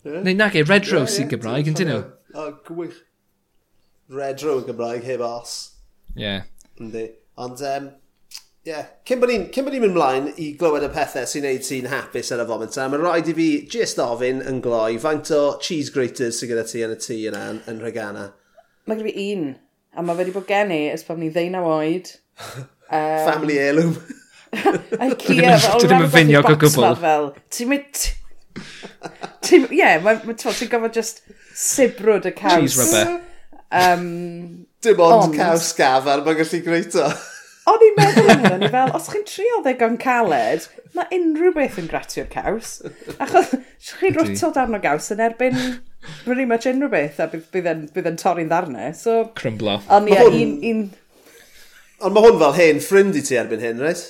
Yeah. 0.08 0.22
Neu 0.24 0.38
nag 0.40 0.56
e, 0.56 0.64
Redrow 0.64 1.04
yeah, 1.04 1.12
sy'n 1.12 1.32
Gymraeg, 1.34 1.68
yn 1.68 1.76
dyn 1.76 1.92
nhw? 1.92 2.02
O, 2.40 2.48
gwych. 2.70 3.02
Redrow 4.16 4.62
yn 4.62 4.70
Gymraeg, 4.70 5.04
heb 5.10 5.26
os. 5.28 5.58
Ie. 6.16 6.38
Yndi. 6.80 7.08
Ond, 7.44 7.66
um, 7.68 7.92
Yeah. 8.68 8.84
Cyn 9.08 9.22
bod 9.22 9.32
ni'n 9.32 9.46
ni 9.72 9.80
mynd 9.80 9.96
mlaen 9.96 10.26
i 10.44 10.50
glywed 10.60 10.84
y 10.84 10.90
pethau 10.92 11.24
sy'n 11.30 11.46
neud 11.48 11.62
ti'n 11.64 11.86
hapus 11.88 12.34
ar 12.36 12.42
y 12.44 12.48
foment, 12.50 12.76
mae'n 12.76 13.00
rhaid 13.00 13.30
i 13.32 13.36
fi 13.38 13.46
just 13.72 14.02
ofyn 14.04 14.42
yn 14.44 14.60
gloi 14.66 14.98
faint 15.00 15.32
o 15.32 15.40
cheese 15.64 15.94
graters 15.96 16.42
sy'n 16.42 16.52
gyda 16.52 16.66
ti 16.68 16.84
yn 16.84 16.92
y 16.92 16.98
tŷ 17.00 17.20
yna 17.30 17.46
yn, 17.54 17.62
yn 17.72 17.80
Regana. 17.80 18.26
Mae 18.84 19.00
gyda 19.00 19.08
fi 19.08 19.30
un 19.38 19.46
A 19.98 20.04
mae 20.06 20.20
wedi 20.20 20.34
bod 20.36 20.46
gen 20.50 20.72
i 20.76 20.84
ys 20.92 21.04
pan 21.08 21.18
ni 21.22 21.32
ddeunaw 21.34 21.66
oed. 21.80 22.12
Um, 22.38 23.24
Family 23.30 23.58
heirloom. 23.58 23.96
Ikea, 24.54 25.58
fel 25.60 25.82
Dwi 25.82 25.90
ddim 25.90 26.04
yn 26.06 26.12
feiniog 26.14 26.50
o 26.52 26.58
gwbl. 26.62 26.92
Fel, 27.02 27.32
ti'n 27.54 27.72
mynd... 27.74 28.04
Ie, 29.48 29.90
ti'n 30.38 30.70
gofod 30.72 30.94
just 30.94 31.24
sibrwd 31.58 32.30
y 32.30 32.34
caws. 32.38 32.62
Cheese 32.62 32.84
rubber. 32.84 33.18
Um, 33.68 34.06
Dim 34.86 35.02
ond, 35.02 35.26
ond 35.26 35.36
caws 35.36 35.72
gafar, 35.78 36.22
mae'n 36.26 36.40
gallu 36.44 36.62
greit 36.66 36.96
o. 37.02 37.10
O'n 37.68 37.84
i'n 37.84 37.98
meddwl 37.98 38.32
am 38.32 38.46
hynny, 38.46 38.70
fel, 38.72 38.94
os 38.96 39.10
chi'n 39.12 39.26
trio 39.28 39.60
ddegon 39.66 39.98
caled, 40.00 40.70
mae 40.96 41.10
unrhyw 41.18 41.52
beth 41.58 41.82
yn 41.82 41.90
gratio'r 41.92 42.30
caws. 42.32 42.78
Achos 43.18 43.58
chi'n 43.90 44.16
rwtod 44.16 44.60
arno 44.62 44.80
gaws 44.84 45.10
yn 45.16 45.26
erbyn 45.26 45.58
pretty 46.26 46.46
much 46.46 46.68
unrhyw 46.70 46.92
beth 46.92 47.20
a 47.24 47.28
bydd, 47.34 47.70
yn, 47.72 48.20
torri'n 48.22 48.52
ddarnau. 48.52 48.94
So, 48.98 49.20
Crymblo. 49.38 49.80
Ond 49.94 50.12
ie, 50.12 50.22
un... 50.44 50.56
un... 50.72 50.86
Ond 52.06 52.14
mae 52.14 52.28
hwn 52.28 52.42
fel 52.44 52.58
hen 52.60 52.82
ffrind 52.84 53.18
i 53.18 53.24
ti 53.26 53.40
erbyn 53.40 53.64
hyn, 53.64 53.82
reit? 53.82 54.04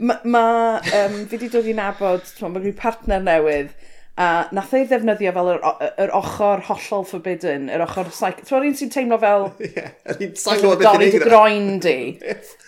Mae, 0.00 0.20
ma, 0.32 0.42
um, 0.80 1.22
fi 1.28 1.36
wedi 1.36 1.48
dod 1.52 1.68
i 1.68 1.76
nabod, 1.76 2.28
mae 2.40 2.60
rhyw 2.62 2.74
partner 2.76 3.22
newydd, 3.24 3.72
a 4.20 4.26
nath 4.52 4.72
ei 4.76 4.84
ddefnyddio 4.88 5.32
fel 5.32 5.48
yr, 5.54 5.62
yr 6.04 6.12
ochr 6.18 6.60
hollol 6.66 7.06
forbidden, 7.08 7.68
yr 7.72 7.84
ochr 7.86 8.08
psych... 8.12 8.42
Ti'n 8.44 8.66
un 8.68 8.76
sy'n 8.76 8.92
teimlo 8.92 9.16
fel... 9.22 9.46
yeah, 9.64 9.92
yr 10.12 10.24
un 10.26 10.34
psycho 10.36 10.74
beth 10.80 10.98
yn 10.98 11.04
eigra. 11.06 11.28
groen 11.28 11.68
di, 11.84 11.96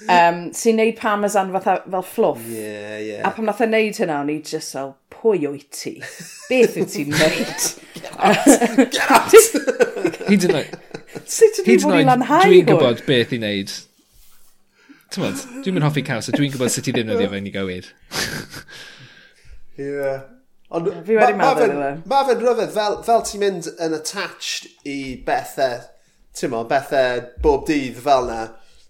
um, 0.07 0.43
sy'n 0.57 0.81
neud 0.81 0.97
parmesan 1.01 1.53
fatha, 1.57 1.79
fel 1.85 2.07
fluff. 2.09 2.47
Ie, 2.49 2.57
Yeah, 2.63 2.97
ie. 2.97 3.11
yeah. 3.11 3.27
A 3.29 3.35
pam 3.37 3.49
nath 3.49 3.61
ei 3.65 3.69
wneud 3.69 4.01
hynna, 4.01 4.23
o'n 4.25 4.33
i 4.33 4.39
just 4.49 4.77
fel, 4.77 4.95
pwy 5.23 5.47
o'i 5.47 5.63
ti? 5.71 5.95
Beth 6.51 6.77
wyt 6.81 6.93
ti'n 6.97 7.15
neud? 7.15 7.67
Get 8.91 8.99
out! 9.07 9.37
Hyd 10.27 10.49
yn 10.49 10.59
oed. 10.59 10.77
Sut 11.29 11.63
ydyn 11.63 11.77
i 11.77 11.81
fod 11.83 11.99
i 12.01 12.05
lanhau? 12.09 12.45
Dwi'n 12.49 12.69
gwybod 12.69 13.03
beth 13.07 13.35
i 13.37 13.39
wneud. 13.39 13.73
Tymod, 15.13 15.43
dwi'n 15.63 15.77
mynd 15.77 15.87
hoffi 15.87 16.03
caws, 16.07 16.31
a 16.31 16.35
dwi'n 16.35 16.55
gwybod 16.55 16.73
sut 16.73 16.89
i 16.89 16.95
ddefnyddio 16.97 17.31
fe'n 17.31 17.49
i 17.49 17.55
gywir. 17.55 17.91
Ie. 19.79 20.13
Ond 20.73 20.89
fi 21.07 21.19
wedi 21.19 21.37
meddwl 21.37 21.67
iddo. 21.69 21.89
E. 21.91 21.97
Mae 22.09 22.29
fe'n 22.29 22.43
rhyfedd, 22.43 22.73
fel, 22.75 22.99
fel 23.07 23.25
ti'n 23.29 23.45
mynd 23.45 23.69
yn 23.77 23.97
attached 23.99 24.89
i 24.89 24.99
bethau, 25.27 25.83
ti'n 26.39 26.55
mo, 26.55 26.63
bethau 26.69 27.27
bob 27.45 27.67
dydd 27.69 28.01
fel 28.03 28.31
na, 28.31 28.41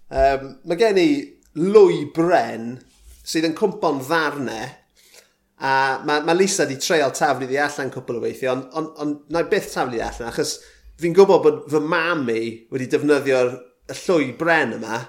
um, 0.09 0.53
mae 0.63 0.79
gen 0.79 1.01
i 1.01 1.09
lwy 1.59 2.05
bren 2.15 2.77
sydd 3.27 3.49
yn 3.49 3.57
cwmpon 3.59 3.99
ddarnau 4.07 4.71
A 5.61 6.01
mae 6.05 6.23
ma 6.25 6.33
Lisa 6.33 6.65
di 6.65 6.79
treol 6.81 7.13
taflu 7.15 7.47
ddi 7.47 7.59
allan 7.61 7.91
cwpl 7.93 8.17
o 8.17 8.23
weithio, 8.23 8.55
ond 8.55 8.77
on, 8.79 8.87
on, 8.99 9.11
na 9.31 9.43
i 9.43 9.49
byth 9.51 9.69
taflu 9.75 9.93
ddi 9.93 10.01
allan, 10.03 10.31
achos 10.31 10.55
fi'n 11.01 11.13
gwybod 11.15 11.43
bod 11.43 11.59
fy 11.71 11.81
mam 11.93 12.25
i 12.33 12.41
wedi 12.73 12.89
defnyddio'r 12.91 13.53
llwy 14.03 14.31
bren 14.39 14.77
yma, 14.79 15.01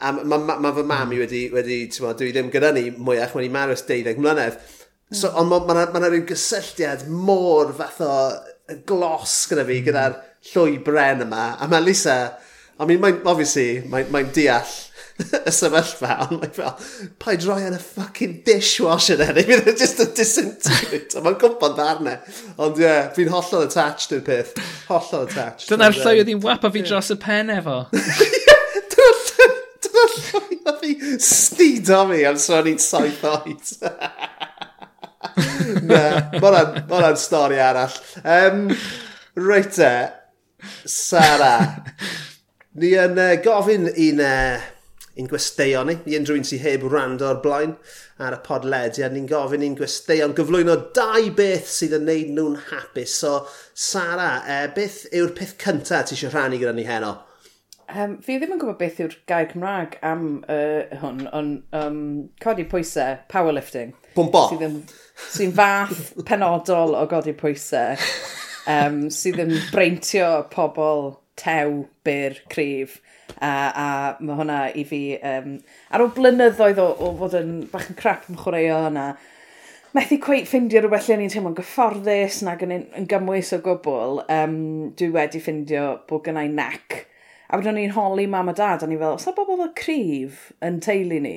a 0.00 0.12
mae 0.16 0.28
ma, 0.30 0.56
ma 0.62 0.72
fy 0.76 0.84
mam 0.88 1.14
i 1.14 1.20
wedi, 1.20 1.42
wedi 1.52 1.82
mo, 2.04 2.14
dwi 2.16 2.30
ddim 2.32 2.52
gyda 2.52 2.72
ni 2.76 2.86
mwyach, 2.96 3.34
wedi 3.36 3.50
marw 3.52 3.74
ys 3.74 3.84
12 3.88 4.22
mlynedd. 4.22 4.60
So, 5.10 5.28
mm. 5.28 5.36
ond 5.40 5.50
mae 5.50 5.60
yna 5.64 5.74
ma, 5.74 5.86
ma, 5.98 6.04
ma 6.06 6.12
ryw 6.12 6.24
gysylltiad 6.28 7.08
môr 7.10 7.74
fath 7.76 8.00
o 8.06 8.14
glos 8.86 9.34
gyda 9.50 9.64
fi, 9.66 9.80
hmm. 9.80 9.86
gyda'r 9.88 10.18
llwy 10.52 10.78
bren 10.86 11.24
yma, 11.26 11.48
a 11.58 11.66
mae 11.68 11.82
Lisa, 11.82 12.20
I 12.80 12.86
mean, 12.86 13.00
mae'n, 13.02 13.18
obviously, 13.28 13.82
mae'n 13.90 14.08
mae 14.14 14.28
deall 14.32 14.70
y 15.48 15.52
sefyllfa, 15.54 16.16
ond 16.26 16.38
mae'n 16.38 16.54
fel, 16.56 16.72
pa 17.20 17.34
i 17.34 17.40
droi 17.40 17.60
yn 17.68 17.76
y 17.76 17.80
ffucking 17.82 18.38
dishwasher 18.46 19.20
na, 19.20 19.30
neu 19.36 19.58
fydd 19.66 19.80
just 19.80 20.02
a 20.02 20.06
disintegrate, 20.16 21.16
ond 21.18 21.26
mae'n 21.26 21.38
gwybod 21.40 21.76
ddarnau. 21.78 22.36
Ond 22.60 22.80
ie, 22.80 22.86
yeah, 22.86 23.10
fi'n 23.16 23.32
hollol 23.32 23.66
attached 23.66 24.14
i'r 24.16 24.24
peth, 24.26 24.54
hollol 24.88 25.26
attached. 25.26 25.68
Dyna'r 25.70 25.96
llwy 25.98 26.22
oedd 26.22 26.32
hi'n 26.32 26.44
wap 26.44 26.60
wapa 26.60 26.72
fi 26.74 26.84
dros 26.84 27.10
y 27.14 27.18
pen 27.20 27.52
efo. 27.54 27.82
Dyna'r 28.94 30.16
llwy 30.16 30.60
oedd 30.60 30.80
fi 30.82 30.94
stido 31.24 32.02
mi 32.10 32.22
am 32.28 32.38
sôn 32.40 32.68
i'n 32.70 32.80
saith 32.82 33.24
oed. 33.28 33.74
Na, 35.86 36.02
mae'n 36.40 37.20
stori 37.20 37.60
arall. 37.62 37.96
Um, 38.24 38.68
Reit 39.40 39.78
e, 39.80 39.94
Sara, 40.84 41.54
ni 42.76 42.92
yn 42.98 43.16
uh, 43.20 43.32
gofyn 43.44 43.88
i'n 43.94 44.20
uh, 44.24 44.68
i'n 45.18 45.28
gwesteion 45.30 45.88
ni, 45.90 45.96
i 46.10 46.16
unrhyw 46.18 46.38
un 46.38 46.46
sydd 46.46 46.62
heb 46.64 46.84
wrando 46.86 47.26
o'r 47.28 47.40
blaen 47.42 47.74
ar 48.22 48.36
y 48.36 48.40
podlediad. 48.46 49.14
Ni'n 49.14 49.26
gofyn 49.30 49.64
i'n 49.66 49.78
gwesteion 49.78 50.36
gyflwyno 50.38 50.76
dau 50.96 51.32
beth 51.36 51.70
sydd 51.72 51.96
yn 51.98 52.06
neud 52.08 52.30
nhw'n 52.36 52.60
hapus. 52.68 53.16
So, 53.22 53.34
Sara, 53.74 54.30
e, 54.46 54.60
beth 54.76 55.02
yw'r 55.10 55.34
peth 55.36 55.56
cyntaf 55.62 56.08
ti 56.08 56.16
eisiau 56.16 56.32
rhannu 56.34 56.60
gyda 56.62 56.76
ni 56.76 56.86
heno? 56.88 57.16
Um, 57.90 58.18
fi 58.22 58.36
ddim 58.38 58.52
yn 58.54 58.60
gwybod 58.62 58.78
beth 58.78 59.00
yw'r 59.02 59.16
gair 59.26 59.48
Cymraeg 59.50 59.96
am 60.06 60.26
uh, 60.46 60.98
hwn, 61.00 61.24
ond 61.34 61.74
um, 61.74 62.02
codi 62.42 62.62
pwysau, 62.70 63.18
powerlifting. 63.32 63.96
Bwmbo! 64.14 64.44
Sy'n 64.52 64.76
sy 65.26 65.48
fath 65.56 66.12
penodol 66.28 66.94
o 66.94 67.02
godi 67.10 67.34
pwysau, 67.34 67.98
um, 68.70 69.02
sydd 69.10 69.42
yn 69.42 69.56
breintio 69.72 70.30
pobl 70.54 71.16
tew, 71.40 71.88
byr, 72.06 72.38
cryf 72.52 73.00
A, 73.38 73.50
a 73.50 73.86
mae 74.20 74.38
hwnna 74.38 74.60
i 74.76 74.84
fi, 74.88 75.00
um, 75.16 75.58
ar 75.90 76.04
ôl 76.04 76.10
blynyddoedd 76.16 76.80
o, 76.82 76.88
o 76.90 77.12
fod 77.20 77.36
yn 77.38 77.52
bach 77.72 77.86
yn 77.92 77.98
crap 78.00 78.26
yn 78.30 78.38
chwaraeo 78.40 78.80
yna, 78.90 79.04
methu 79.96 80.18
cweith 80.22 80.48
ffindio 80.50 80.82
rhywbeth 80.82 81.08
lle 81.08 81.18
ni'n 81.20 81.32
teimlo'n 81.32 81.56
gyfforddus 81.58 82.40
nag 82.46 82.64
yn, 82.66 82.74
yn 82.98 83.08
gymwys 83.10 83.52
o 83.56 83.60
gwbl, 83.64 84.22
um, 84.30 84.56
dwi 84.98 85.10
wedi 85.14 85.42
ffindio 85.42 85.86
bod 86.10 86.26
gynnau 86.26 86.50
nac. 86.52 87.04
A 87.50 87.58
wedyn 87.58 87.78
ni'n 87.78 87.96
holi 87.96 88.28
mam 88.30 88.52
a 88.52 88.54
dad, 88.54 88.84
a 88.84 88.88
ni 88.88 88.98
fel, 89.00 89.16
os 89.16 89.26
yna 89.26 89.36
bobl 89.38 89.58
fel 89.62 89.72
cryf 89.78 90.44
yn 90.66 90.78
teulu 90.84 91.18
ni, 91.24 91.36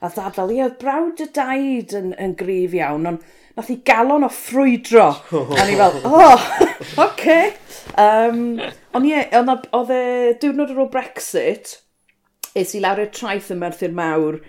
a 0.00 0.08
ddadl 0.08 0.54
ie, 0.54 0.62
oedd 0.64 0.78
brawd 0.80 1.20
y 1.20 1.28
daid 1.36 1.92
yn, 1.96 2.14
yn 2.16 2.32
grif 2.38 2.74
iawn, 2.76 3.08
ond 3.10 3.24
nath 3.56 3.72
i 3.72 3.76
galon 3.84 4.24
o 4.24 4.30
ffrwydro. 4.32 5.10
Oh. 5.36 5.52
a 5.56 5.66
ni 5.68 5.76
fel, 5.76 6.00
oh, 6.08 6.46
oce. 7.04 7.04
Okay. 7.04 7.52
Um, 8.00 8.60
ond 8.96 9.06
ie, 9.08 9.20
oedd 9.36 9.92
e 9.94 10.02
diwrnod 10.40 10.72
ar 10.72 10.82
ôl 10.84 10.90
Brexit, 10.92 11.76
es 12.56 12.74
i 12.74 12.80
lawr 12.82 13.04
y 13.04 13.10
traeth 13.14 13.50
yn 13.54 13.60
Merthyr 13.60 13.92
Mawr 13.94 14.40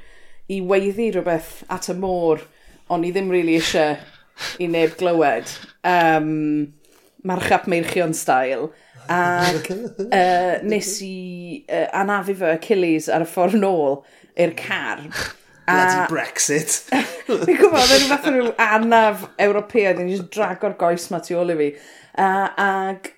i 0.52 0.62
weiddi 0.68 1.12
rhywbeth 1.12 1.62
at 1.72 1.90
y 1.92 1.98
môr, 2.00 2.46
ond 2.92 3.08
i 3.08 3.12
ddim 3.14 3.32
really 3.32 3.58
eisiau 3.60 3.98
i 4.62 4.70
neb 4.72 4.96
glywed. 5.00 5.52
Um, 5.88 6.72
marchap 7.28 7.68
meirchion 7.72 8.16
style. 8.18 8.72
Ac 9.12 9.68
uh, 9.74 10.62
nes 10.64 10.96
i 11.06 11.14
uh, 11.68 11.88
anafu 12.02 12.38
fy 12.40 12.56
Achilles 12.56 13.12
ar 13.12 13.26
y 13.26 13.30
ffordd 13.30 13.60
nôl 13.60 14.02
i'r 14.40 14.56
car. 14.58 15.06
Bloody 15.67 16.04
Brexit. 16.10 16.78
Fi'n 17.28 17.58
gwybod, 17.58 17.78
mae'n 17.78 17.91
rhywbeth 17.93 18.28
o 18.28 18.34
rhyw 18.36 18.52
anaf 18.65 19.26
Ewropeaidd, 19.41 20.02
ni'n 20.02 20.13
just 20.15 20.30
drag 20.34 20.63
o'r 20.67 20.78
goes 20.80 21.10
ma 21.13 21.21
tu 21.24 21.38
ôl 21.39 21.54
i 21.54 21.58
fi. 21.60 21.69
Uh, 22.12 22.47
ag 22.65 23.12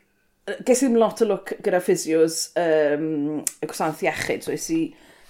ges 0.67 0.84
i'n 0.84 0.99
lot 0.99 1.23
o 1.23 1.27
look 1.29 1.53
gyda 1.63 1.79
physios 1.84 2.49
um, 2.60 3.39
y 3.39 3.69
gwasanaeth 3.69 4.03
iechyd, 4.03 4.43
so 4.45 4.53
es 4.53 4.67
i 4.75 4.82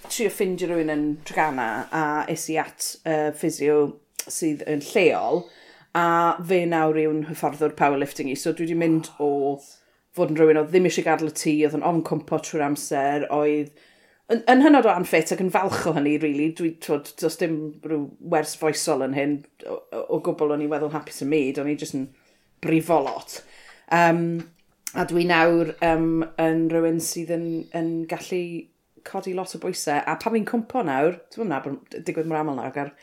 trio 0.07 0.31
ffindio 0.33 0.67
rhywun 0.69 0.91
yn 0.91 1.05
Trigana 1.27 1.67
a 1.93 2.05
es 2.31 2.47
i 2.51 2.57
at 2.59 2.89
uh, 3.05 3.29
physio 3.37 3.77
sydd 4.23 4.65
yn 4.69 4.81
lleol 4.83 5.43
a 5.95 6.07
fe 6.41 6.63
nawr 6.65 6.97
yw'n 7.03 7.27
hyfforddwr 7.29 7.75
powerlifting 7.77 8.31
i, 8.31 8.35
so 8.39 8.51
dwi 8.51 8.65
wedi 8.65 8.79
mynd 8.79 9.11
o 9.21 9.29
fod 10.17 10.33
yn 10.33 10.39
rhywun 10.39 10.61
o 10.63 10.65
ddim 10.67 10.89
eisiau 10.89 11.05
gadw 11.05 11.29
y 11.29 11.35
tŷ, 11.37 11.53
oedd 11.67 11.77
yn 11.77 11.85
ofn 11.85 12.01
cwmpo 12.09 12.41
trwy'r 12.41 12.65
amser, 12.67 13.27
oedd 13.33 13.71
yn, 14.31 14.41
yn 14.49 14.63
hynod 14.63 14.87
o 14.87 14.93
anffit 14.93 15.33
ac 15.35 15.41
yn 15.43 15.51
falch 15.53 15.85
o 15.89 15.93
hynny, 15.97 16.15
really. 16.21 16.49
Dwi, 16.57 16.73
twod, 16.83 17.11
does 17.19 17.37
dim 17.41 17.57
rhyw 17.83 18.05
wers 18.33 18.55
foesol 18.59 19.05
yn 19.07 19.15
hyn 19.17 19.37
o, 19.67 19.79
o, 20.03 20.19
gwbl 20.23 20.55
o'n 20.55 20.65
i 20.65 20.69
weddol 20.71 20.93
hapus 20.93 21.23
y 21.25 21.29
myd, 21.29 21.61
o'n 21.61 21.71
i 21.71 21.77
jyst 21.79 21.97
yn 21.97 22.09
brifo 22.63 22.99
lot. 23.03 23.39
Um, 23.93 24.25
a 24.93 25.07
dwi 25.09 25.25
nawr 25.29 25.73
um, 25.85 26.21
yn 26.41 26.67
rhywun 26.71 27.01
sydd 27.03 27.33
yn, 27.35 27.47
yn 27.75 27.95
gallu 28.09 28.43
codi 29.07 29.33
lot 29.35 29.55
o 29.57 29.59
bwysau, 29.63 29.99
a 29.99 30.15
pa 30.19 30.31
fi'n 30.31 30.45
cwmpo 30.47 30.85
nawr, 30.87 31.17
dwi'n 31.33 31.51
na, 31.51 31.63
digwydd 31.97 32.29
mor 32.29 32.39
aml 32.39 32.61
nawr, 32.61 32.93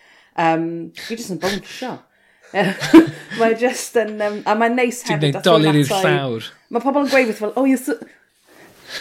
um, 0.40 0.70
dwi 0.96 1.18
jyst 1.18 1.34
yn 1.36 1.42
bwnsio. 1.42 1.98
mae 3.38 3.54
just 3.58 3.94
yn... 4.00 4.16
Um, 4.24 4.40
a 4.48 4.56
mae'n 4.58 4.74
neis 4.78 5.04
hefyd... 5.06 5.36
Dwi'n 5.36 5.36
gwneud 5.36 5.46
dolir 5.46 5.76
i'r 5.82 5.92
llawr. 5.92 6.48
Mae 6.72 6.82
pobl 6.82 7.04
yn 7.04 7.12
gweud 7.12 7.30
fel, 7.38 7.52
oh, 7.54 7.66
you're 7.68 7.78
so, 7.78 7.94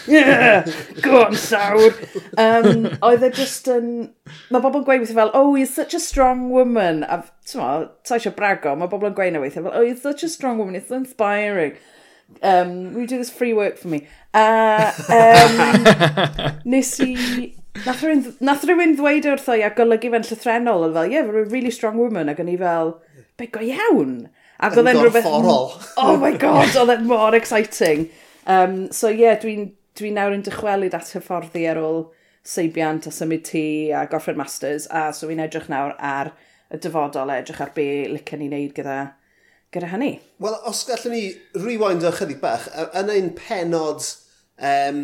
yeah, 0.08 0.66
go 1.02 1.26
on 1.26 1.36
sawr. 1.36 1.94
Um, 2.38 2.88
oedd 3.06 3.26
e 3.26 3.32
just 3.36 3.70
yn... 3.72 4.10
Mae 4.50 4.62
bobl 4.62 4.82
yn 4.82 4.88
gweud 4.88 5.14
fel, 5.14 5.32
oh, 5.34 5.56
you're 5.56 5.70
such 5.70 5.94
a 5.94 6.02
strong 6.04 6.50
woman. 6.54 7.04
A 7.04 7.22
ti'n 7.50 7.88
ta 8.06 8.18
eisiau 8.18 8.36
brago, 8.38 8.76
mae 8.78 8.92
bobl 8.92 9.10
yn 9.10 9.18
gweud 9.18 9.36
na 9.36 9.44
weithio 9.44 9.66
fel, 9.66 9.74
oh, 9.74 9.86
you're 9.86 10.00
such 10.00 10.24
a 10.24 10.30
strong 10.32 10.60
woman, 10.62 10.78
it's 10.80 10.92
inspiring. 10.92 11.78
Um, 12.44 12.94
will 12.94 13.02
you 13.02 13.08
do 13.08 13.18
this 13.18 13.32
free 13.34 13.54
work 13.54 13.78
for 13.78 13.88
me? 13.88 14.08
A 14.34 14.94
uh, 15.10 15.14
um, 15.20 16.60
nes 16.66 16.94
i... 17.06 17.56
Nath 17.80 18.04
rhywun, 18.04 18.98
ddweud 18.98 19.26
e 19.26 19.32
wrtho 19.32 19.56
i 19.56 19.64
a 19.64 19.70
golygu 19.72 20.10
fe'n 20.12 20.26
llythrenol, 20.28 20.84
oedd 20.88 20.98
e 20.98 21.00
fel, 21.00 21.14
yeah, 21.14 21.26
we're 21.26 21.46
a 21.46 21.50
really 21.50 21.72
strong 21.72 21.98
woman, 22.02 22.30
ac 22.30 22.42
o'n 22.44 22.52
i 22.52 22.58
fel, 22.60 22.98
be 23.40 23.48
go 23.48 23.64
iawn. 23.64 24.28
Ac 24.60 24.76
oedd 24.76 24.90
e'n 24.92 25.00
rhywbeth... 25.00 25.30
Oh 26.02 26.18
my 26.20 26.34
god, 26.38 26.74
oedd 26.76 26.92
e'n 26.98 27.08
mor 27.08 27.38
exciting. 27.38 28.10
Um, 28.50 28.92
so 28.92 29.08
yeah, 29.08 29.38
dwi'n 29.40 29.70
dwi 30.00 30.14
nawr 30.16 30.36
yn 30.38 30.44
dychwelyd 30.46 30.96
at 30.96 31.12
hyfforddi 31.16 31.66
ar 31.70 31.80
ôl 31.82 32.06
seibiant 32.48 33.08
a 33.10 33.14
symud 33.14 33.44
tŷ 33.48 33.64
a 33.96 34.06
goffred 34.12 34.40
masters, 34.40 34.88
a 34.90 35.10
so 35.14 35.28
fi'n 35.30 35.42
edrych 35.44 35.70
nawr 35.72 35.96
ar 36.00 36.32
y 36.72 36.80
dyfodol, 36.82 37.32
edrych 37.34 37.62
ar 37.64 37.74
be 37.76 37.88
licen 38.12 38.42
ni 38.42 38.50
wneud 38.50 38.76
gyda, 38.78 38.98
gyda 39.74 39.90
hynny. 39.94 40.14
Wel, 40.42 40.56
os 40.70 40.86
gallwn 40.88 41.16
ni 41.16 41.24
rewind 41.58 42.06
o 42.08 42.14
chydig 42.16 42.40
bach, 42.44 42.70
yn 42.98 43.12
ein 43.14 43.34
penod 43.38 44.06
um, 44.56 45.02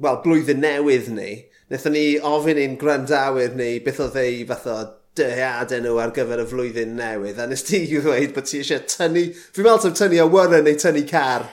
well, 0.00 0.20
blwyddyn 0.24 0.62
newydd 0.64 1.12
ni, 1.14 1.30
wnaethon 1.70 1.94
ni 1.94 2.06
ofyn 2.32 2.60
i'n 2.64 2.80
gwrandawyr 2.80 3.54
ni 3.58 3.76
beth 3.84 4.02
oedd 4.08 4.18
ei 4.20 4.42
fath 4.48 4.66
o 4.72 4.80
dyheadau 5.20 5.84
nhw 5.84 5.96
ar 6.02 6.12
gyfer 6.16 6.42
y 6.42 6.48
flwyddyn 6.50 6.98
newydd, 6.98 7.38
a 7.38 7.46
nes 7.50 7.64
ti 7.66 7.84
i 7.84 8.02
ddweud 8.02 8.34
bod 8.34 8.50
ti 8.50 8.64
eisiau 8.64 8.82
tynnu, 8.90 9.28
fi'n 9.54 9.66
meddwl 9.66 9.86
ti'n 9.86 9.98
tynnu 10.02 10.22
awyren 10.26 10.66
neu 10.66 10.78
tynnu 10.80 11.06
car 11.10 11.46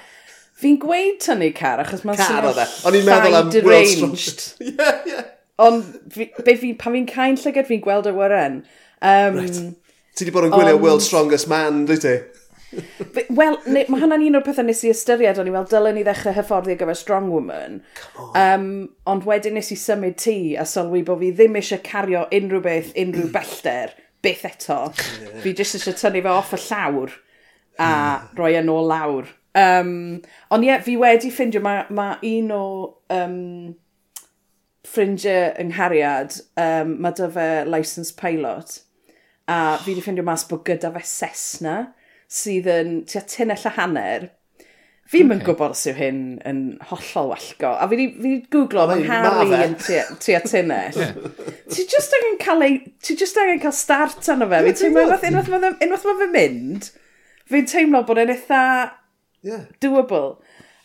Fi'n 0.57 0.77
gweud 0.81 1.19
tynnu 1.21 1.51
car, 1.57 1.83
achos 1.83 2.05
mae'n 2.07 2.17
car 2.17 2.47
oedd 2.49 2.61
e. 2.63 2.67
O'n 2.89 2.95
i'n 2.97 3.05
meddwl 3.05 3.37
am 3.37 3.51
deranged. 3.53 4.41
Strong. 4.47 4.71
yeah, 4.73 5.03
ie. 5.05 5.25
Ond 5.61 5.85
fi, 6.13 6.29
fi, 6.45 6.71
pan 6.77 6.93
fi'n 6.93 7.05
cael 7.09 7.37
llygad, 7.41 7.67
fi'n 7.69 7.83
gweld 7.83 8.09
e 8.09 8.13
y 8.13 8.17
wyren. 8.17 8.57
Um, 9.01 9.37
right. 9.41 9.61
Ti 10.17 10.25
wedi 10.25 10.33
bod 10.33 10.47
yn 10.47 10.53
gwylio 10.53 10.77
on... 10.77 10.83
World 10.83 11.05
Strongest 11.05 11.49
Man, 11.49 11.85
dwi 11.89 11.97
ti? 12.01 12.17
Wel, 13.37 13.55
mae 13.69 13.85
hwnna'n 13.87 14.25
un 14.25 14.37
o'r 14.39 14.43
pethau 14.43 14.65
nes 14.67 14.81
i 14.83 14.91
ystyried, 14.91 15.39
o'n 15.39 15.49
i 15.49 15.53
fel, 15.53 15.67
dylen 15.71 15.95
ni 15.97 16.03
ddechrau 16.05 16.35
hyfforddi 16.35 16.73
ar 16.73 16.81
gyfer 16.81 16.97
Strong 16.99 17.29
Woman. 17.31 17.79
Um, 18.27 18.67
ond 19.07 19.25
wedyn 19.29 19.55
nes 19.57 19.71
i 19.73 19.77
symud 19.79 20.17
ti 20.19 20.37
a 20.59 20.65
sylwi 20.67 21.03
bod 21.07 21.21
fi 21.21 21.31
ddim 21.37 21.57
eisiau 21.61 21.81
cario 21.85 22.25
unrhyw 22.33 22.63
beth, 22.65 22.91
unrhyw 22.99 23.31
bellter, 23.33 23.95
beth 24.25 24.43
eto. 24.49 24.81
Yeah. 25.21 25.39
Fi 25.45 25.55
jyst 25.61 25.79
eisiau 25.79 25.97
tynnu 26.01 26.25
fe 26.25 26.33
off 26.33 26.53
y 26.57 26.61
llawr 26.65 27.15
a 27.77 27.89
hmm. 27.89 28.37
roi 28.41 28.53
e 28.55 28.61
yn 28.61 28.73
ôl 28.73 28.89
lawr. 28.91 29.31
Um, 29.57 29.91
ond 30.53 30.65
ie, 30.65 30.69
yeah, 30.69 30.81
fi 30.85 30.97
wedi 31.01 31.31
ffindio, 31.33 31.63
mae 31.65 31.85
ma 31.97 32.11
un 32.25 32.51
o 32.53 32.63
um, 33.13 33.37
ffrindiau 34.87 35.53
yng 35.57 35.71
Nghariad, 35.73 36.37
um, 36.61 36.97
mae 37.01 37.15
dy 37.17 37.29
fe 37.33 37.47
licensed 37.65 38.17
pilot, 38.19 38.81
a 39.49 39.77
fi 39.81 39.93
wedi 39.93 40.03
ffindio 40.05 40.25
mas 40.27 40.45
bod 40.47 40.65
gyda 40.67 40.91
fe 40.93 41.01
Cessna, 41.07 41.77
sydd 42.27 42.67
yn 42.69 42.99
tua 43.09 43.23
tunnell 43.25 43.65
a 43.65 43.73
hanner. 43.79 44.27
Fi 45.07 45.21
okay. 45.23 45.37
yn 45.37 45.43
gwybod 45.47 45.71
os 45.71 45.85
yw 45.87 45.95
hyn 45.95 46.21
yn 46.45 46.61
hollol 46.89 47.31
wellgo, 47.31 47.71
A 47.79 47.87
fi 47.87 47.97
wedi 47.97 48.37
googlo, 48.51 48.85
mae'n 48.91 49.05
Harry 49.07 49.61
yn 49.63 49.75
tua 49.79 50.41
tunnell. 50.43 51.01
Ti 51.71 51.87
just 51.87 52.13
angen 52.19 52.37
cael, 52.43 52.65
ei, 52.67 52.79
ti 53.01 53.15
just 53.17 53.39
angen 53.39 53.63
cael 53.63 53.75
start 53.75 54.27
arno 54.29 54.49
fe. 54.51 54.61
Fi'n 54.67 54.79
teimlo 54.83 55.07
unwaith, 55.07 55.27
mae 55.81 56.21
fe'n 56.21 56.33
mynd, 56.35 56.89
fi'n 57.49 57.69
teimlo 57.71 58.03
bod 58.05 58.19
e'n 58.21 58.35
eitha 58.35 58.63
yeah. 59.41 59.65
doable. 59.83 60.37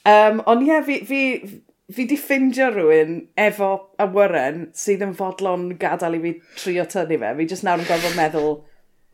Um, 0.04 0.42
ond 0.50 0.64
ie, 0.64 0.70
yeah, 0.72 0.82
fi, 0.86 0.98
fi, 1.06 1.62
fi 1.92 2.06
di 2.10 2.18
ffindio 2.18 2.70
rhywun 2.72 3.18
efo 3.38 3.70
awyren 4.02 4.66
sydd 4.76 5.04
yn 5.06 5.14
fodlon 5.18 5.70
gadael 5.80 6.18
i 6.18 6.22
fi 6.26 6.34
trio 6.56 6.86
tynnu 6.90 7.20
fe. 7.22 7.32
Fi 7.38 7.48
jyst 7.54 7.66
nawr 7.66 7.82
yn 7.82 7.88
gorfod 7.88 8.18
meddwl 8.18 8.52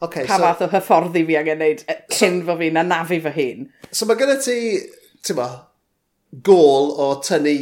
okay, 0.04 0.26
pa 0.28 0.38
so, 0.38 0.44
fath 0.46 0.64
o 0.66 0.70
hyfforddi 0.72 1.24
fi 1.28 1.38
angen 1.40 1.62
neud 1.62 1.84
e, 1.84 1.98
cyn 2.14 2.40
so, 2.40 2.48
fo 2.48 2.58
fi 2.60 2.70
na 2.74 2.86
nafu 2.86 3.20
fy 3.24 3.34
hun. 3.36 3.68
So 3.90 4.08
mae 4.08 4.20
gyda 4.20 4.38
ti, 4.44 4.58
ti'n 5.26 5.38
ma, 5.38 5.48
gôl 6.44 6.92
o 6.96 7.12
tynnu 7.24 7.56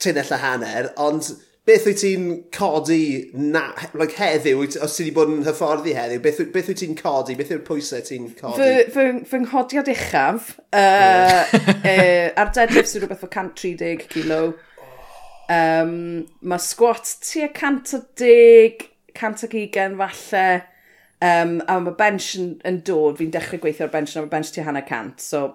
tunnell 0.00 0.34
a 0.34 0.40
hanner, 0.40 0.92
ond 1.00 1.32
beth 1.70 1.86
wyt 1.86 2.00
ti'n 2.02 2.24
codi 2.54 3.30
na, 3.36 3.62
like 3.94 4.16
heddiw, 4.18 4.62
os 4.82 4.96
ti 4.96 5.04
wedi 5.04 5.14
bod 5.14 5.30
yn 5.30 5.44
hyfforddi 5.46 5.94
heddiw, 5.94 6.22
beth, 6.24 6.40
beth 6.54 6.70
wyt 6.72 6.80
ti'n 6.82 6.96
codi, 6.98 7.36
beth 7.38 7.52
yw'r 7.54 7.62
pwysau 7.66 8.02
ti'n 8.06 8.30
codi? 8.38 8.58
Fy, 8.58 8.88
fy, 8.94 9.04
fy 9.30 9.40
nghodiad 9.44 9.90
uchaf, 9.92 10.50
uh, 10.74 11.44
uh, 11.52 12.26
ar 12.40 12.50
dedrif 12.56 12.90
sy'n 12.90 13.04
rhywbeth 13.04 13.26
o 13.26 13.30
130 13.30 14.08
kilo. 14.10 14.40
Um, 15.50 15.94
mae 16.42 16.62
squat 16.62 17.14
tua 17.26 17.50
110, 17.52 18.86
120 19.14 19.98
falle, 20.00 20.44
um, 21.22 21.56
a 21.66 21.80
mae 21.86 21.98
bench 21.98 22.32
yn, 22.40 22.52
yn 22.66 22.82
dod, 22.86 23.18
fi'n 23.20 23.34
dechrau 23.34 23.62
gweithio 23.62 23.86
ar 23.86 23.94
bench, 23.94 24.16
a 24.16 24.24
mae 24.24 24.34
bench 24.34 24.54
tua 24.56 24.66
hanner 24.66 24.86
cant, 24.86 25.22
so, 25.22 25.46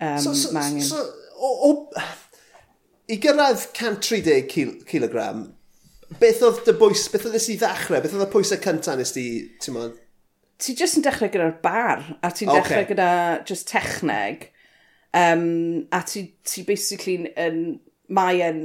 um, 0.00 0.20
so, 0.20 0.36
so, 0.36 0.52
mae 0.56 0.74
angen... 0.74 0.88
So, 0.92 1.04
o, 1.38 1.54
o 1.70 1.72
i 3.08 3.16
gyrraedd 3.22 3.62
130 3.72 4.84
kg, 4.88 5.22
beth 6.20 6.42
oedd 6.44 6.60
dy 6.66 6.74
bwys, 6.76 7.06
beth 7.12 7.24
oedd 7.28 7.38
nes 7.38 7.48
i 7.48 7.56
ddechrau, 7.60 8.02
beth 8.04 8.16
oedd 8.16 8.26
y 8.26 8.30
pwysau 8.34 8.60
cyntaf 8.64 8.98
nes 9.00 9.14
ti, 9.14 9.24
ti'n 9.62 9.76
modd? 9.76 9.96
Ti 10.58 10.74
jyst 10.76 10.98
yn 10.98 11.06
dechrau 11.06 11.30
gyda'r 11.32 11.54
bar, 11.62 12.04
a 12.20 12.32
ti'n 12.34 12.50
okay. 12.52 12.60
dechrau 12.60 12.88
gyda 12.90 13.10
just 13.48 13.70
techneg, 13.70 14.50
um, 15.16 15.86
a 15.94 16.02
ti, 16.04 16.26
ti 16.44 16.66
basically 16.68 17.32
yn, 17.38 17.78
mae 18.12 18.42
yn 18.44 18.62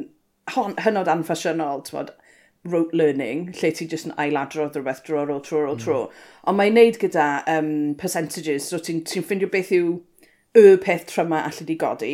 hynod 0.52 1.12
anffasiynol, 1.14 1.86
ti'n 1.88 2.02
modd, 2.02 2.14
rote 2.68 2.96
learning, 2.96 3.50
lle 3.60 3.72
ti 3.76 3.88
jyst 3.92 4.08
yn 4.08 4.16
ailadrodd 4.20 4.76
rhywbeth 4.76 5.04
dro 5.08 5.24
ar 5.24 5.32
ôl 5.32 5.42
tro 5.44 5.64
ar 5.64 5.72
ôl 5.72 5.80
tro. 5.80 6.02
Mm. 6.08 6.28
Ond 6.52 6.60
mae'n 6.60 6.78
neud 6.80 7.00
gyda 7.00 7.30
um, 7.52 7.74
percentages, 8.00 8.68
so 8.72 8.80
ti'n 8.80 9.04
ti 9.08 9.24
ffindio 9.24 9.52
beth 9.52 9.72
yw 9.76 9.98
y 10.60 10.78
peth 10.84 11.08
tryma 11.12 11.42
allai 11.48 11.68
di 11.68 11.80
godi 11.80 12.14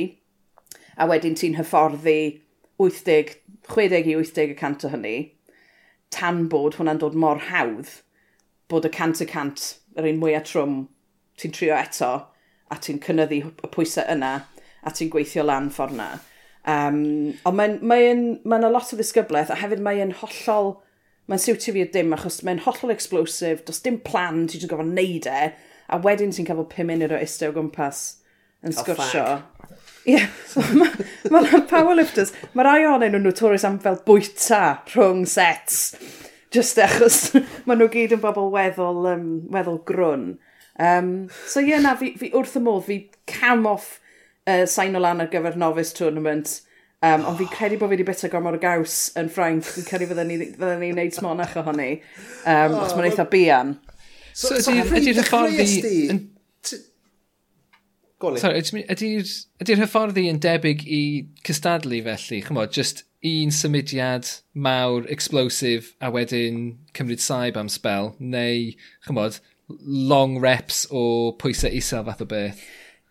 a 0.99 1.07
wedyn 1.09 1.37
ti'n 1.39 1.57
hyfforddi 1.59 2.19
80, 2.79 3.35
60 3.69 4.11
i 4.11 4.15
80 4.19 4.53
y 4.53 4.57
cant 4.59 4.85
o 4.87 4.91
hynny, 4.91 5.17
tan 6.13 6.47
bod 6.51 6.77
hwnna'n 6.79 6.99
dod 7.01 7.17
mor 7.19 7.41
hawdd 7.49 7.91
bod 8.69 8.87
y 8.87 8.91
cant 8.93 9.21
y 9.23 9.27
cant 9.29 9.65
yr 9.97 10.07
un 10.09 10.19
mwyaf 10.21 10.49
trwm 10.49 10.81
ti'n 11.39 11.55
trio 11.55 11.77
eto 11.77 12.11
a 12.69 12.77
ti'n 12.77 12.99
cynnyddu 13.03 13.39
y 13.49 13.71
pwysau 13.73 14.05
yna 14.13 14.33
a 14.85 14.93
ti'n 14.93 15.09
gweithio 15.13 15.45
lan 15.47 15.71
ffordd 15.73 15.95
yna. 15.97 16.09
Um, 16.69 16.99
ond 17.47 17.57
mae'n 17.57 17.79
mae 17.87 18.11
mae 18.13 18.61
mae 18.61 18.71
lot 18.71 18.93
o 18.93 18.99
ddisgyblaeth 18.99 19.51
a 19.53 19.57
hefyd 19.61 19.81
mae'n 19.83 20.13
hollol, 20.19 20.73
mae'n 21.31 21.41
siwtio 21.41 21.73
fi 21.73 21.85
y 21.85 21.89
dim 21.93 22.13
achos 22.13 22.41
mae'n 22.45 22.61
hollol 22.65 22.93
explosive, 22.93 23.63
does 23.65 23.81
dim 23.85 23.99
plan, 24.05 24.45
ti'n 24.51 24.69
gofod 24.69 24.91
neud 24.91 25.29
e, 25.29 25.49
a 25.89 25.99
wedyn 26.03 26.35
ti'n 26.35 26.47
cael 26.49 26.65
5 26.69 26.89
munud 26.91 27.15
o 27.15 27.21
istio 27.23 27.49
o 27.49 27.55
gwmpas 27.55 28.03
yn 28.65 28.75
sgwrsio. 28.75 29.25
Ie, 30.07 30.15
yeah, 30.15 30.27
so 30.47 30.63
mae 30.79 30.93
ma, 31.29 31.59
powerlifters, 31.69 32.31
mae 32.57 32.65
rai 32.65 32.85
o'n 32.87 33.03
nhw'n 33.03 33.25
notorious 33.25 33.65
am 33.67 33.77
fel 33.83 33.99
bwyta 34.07 34.79
rhwng 34.93 35.25
sets, 35.29 35.91
just 36.55 36.79
achos 36.81 37.19
maen 37.67 37.81
nhw 37.81 37.89
gyd 37.93 38.15
yn 38.15 38.23
bobl 38.23 38.49
weddol, 38.53 39.03
um, 39.11 39.27
weddol 39.53 39.81
grwn. 39.87 40.31
Um, 40.79 41.27
so 41.45 41.59
ie, 41.59 41.73
yeah, 41.73 41.83
na, 41.83 41.97
fi, 41.99 42.13
fi 42.17 42.31
wrth 42.31 42.57
y 42.57 42.63
modd, 42.63 42.87
fi 42.87 43.01
cam 43.29 43.67
off 43.69 43.97
uh, 44.47 44.65
sain 44.69 44.95
o 44.95 45.03
lan 45.03 45.21
ar 45.21 45.29
gyfer 45.31 45.59
novice 45.59 45.93
tournament, 45.97 46.55
um, 47.03 47.27
ond 47.29 47.37
fi'n 47.41 47.51
credu 47.51 47.77
bod 47.79 47.91
fi 47.91 47.97
wedi 47.97 48.07
bita 48.07 48.31
gormod 48.31 48.57
o 48.57 48.63
gaws 48.63 48.97
yn 49.19 49.29
Ffrainc, 49.31 49.67
fi'n 49.67 49.87
credu 49.87 50.09
fydden 50.09 50.31
ni'n 50.31 50.55
ni 50.81 50.93
wneud 50.93 51.15
smonach 51.15 51.57
ohoni, 51.59 51.91
um, 52.45 52.79
oh, 52.79 52.85
os 52.87 52.95
mae'n 52.95 53.11
eitha 53.11 53.27
bian. 53.29 53.75
So, 54.31 54.55
so, 54.55 54.71
so 54.71 54.77
ydy'r 54.79 55.27
ffordd 55.27 55.59
fi... 55.59 56.77
Golyn. 58.19 58.41
Sorry, 58.41 58.59
ydy'r 58.59 58.91
ydy, 58.91 59.09
ydy 59.63 59.75
hyfforddi 59.79 60.25
yn 60.27 60.41
debyg 60.43 60.81
i 60.83 61.03
cystadlu 61.47 62.01
felly? 62.03 62.41
Chymod, 62.43 62.73
just 62.75 63.05
un 63.23 63.53
symudiad 63.55 64.27
mawr, 64.53 65.07
explosive, 65.07 65.93
a 66.03 66.11
wedyn 66.11 66.77
cymryd 66.97 67.23
saib 67.23 67.59
am 67.59 67.71
spel, 67.71 68.13
neu, 68.19 68.73
chymod, 69.07 69.39
long 69.79 70.39
reps 70.43 70.85
o 70.91 71.31
pwysau 71.39 71.71
isel 71.79 72.03
fath 72.09 72.25
o 72.25 72.27
beth? 72.27 72.61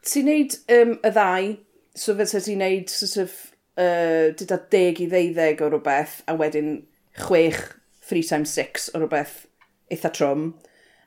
Ti'n 0.08 0.28
neud 0.28 0.56
um, 0.76 0.94
y 1.00 1.12
ddau, 1.16 1.50
so 1.96 2.16
fe 2.18 2.28
ti'n 2.28 2.60
neud 2.60 2.92
sort 2.92 3.16
of, 3.24 3.36
uh, 3.80 4.28
dyda 4.36 4.60
deg 4.72 5.00
i 5.04 5.08
ddeuddeg 5.08 5.64
o 5.64 5.72
rhywbeth, 5.72 6.20
a 6.28 6.36
wedyn 6.36 6.82
chwech, 7.16 7.62
three 8.08 8.24
times 8.24 8.52
six 8.52 8.90
o 8.92 9.00
rhywbeth 9.00 9.46
eitha 9.92 10.12
trwm. 10.12 10.50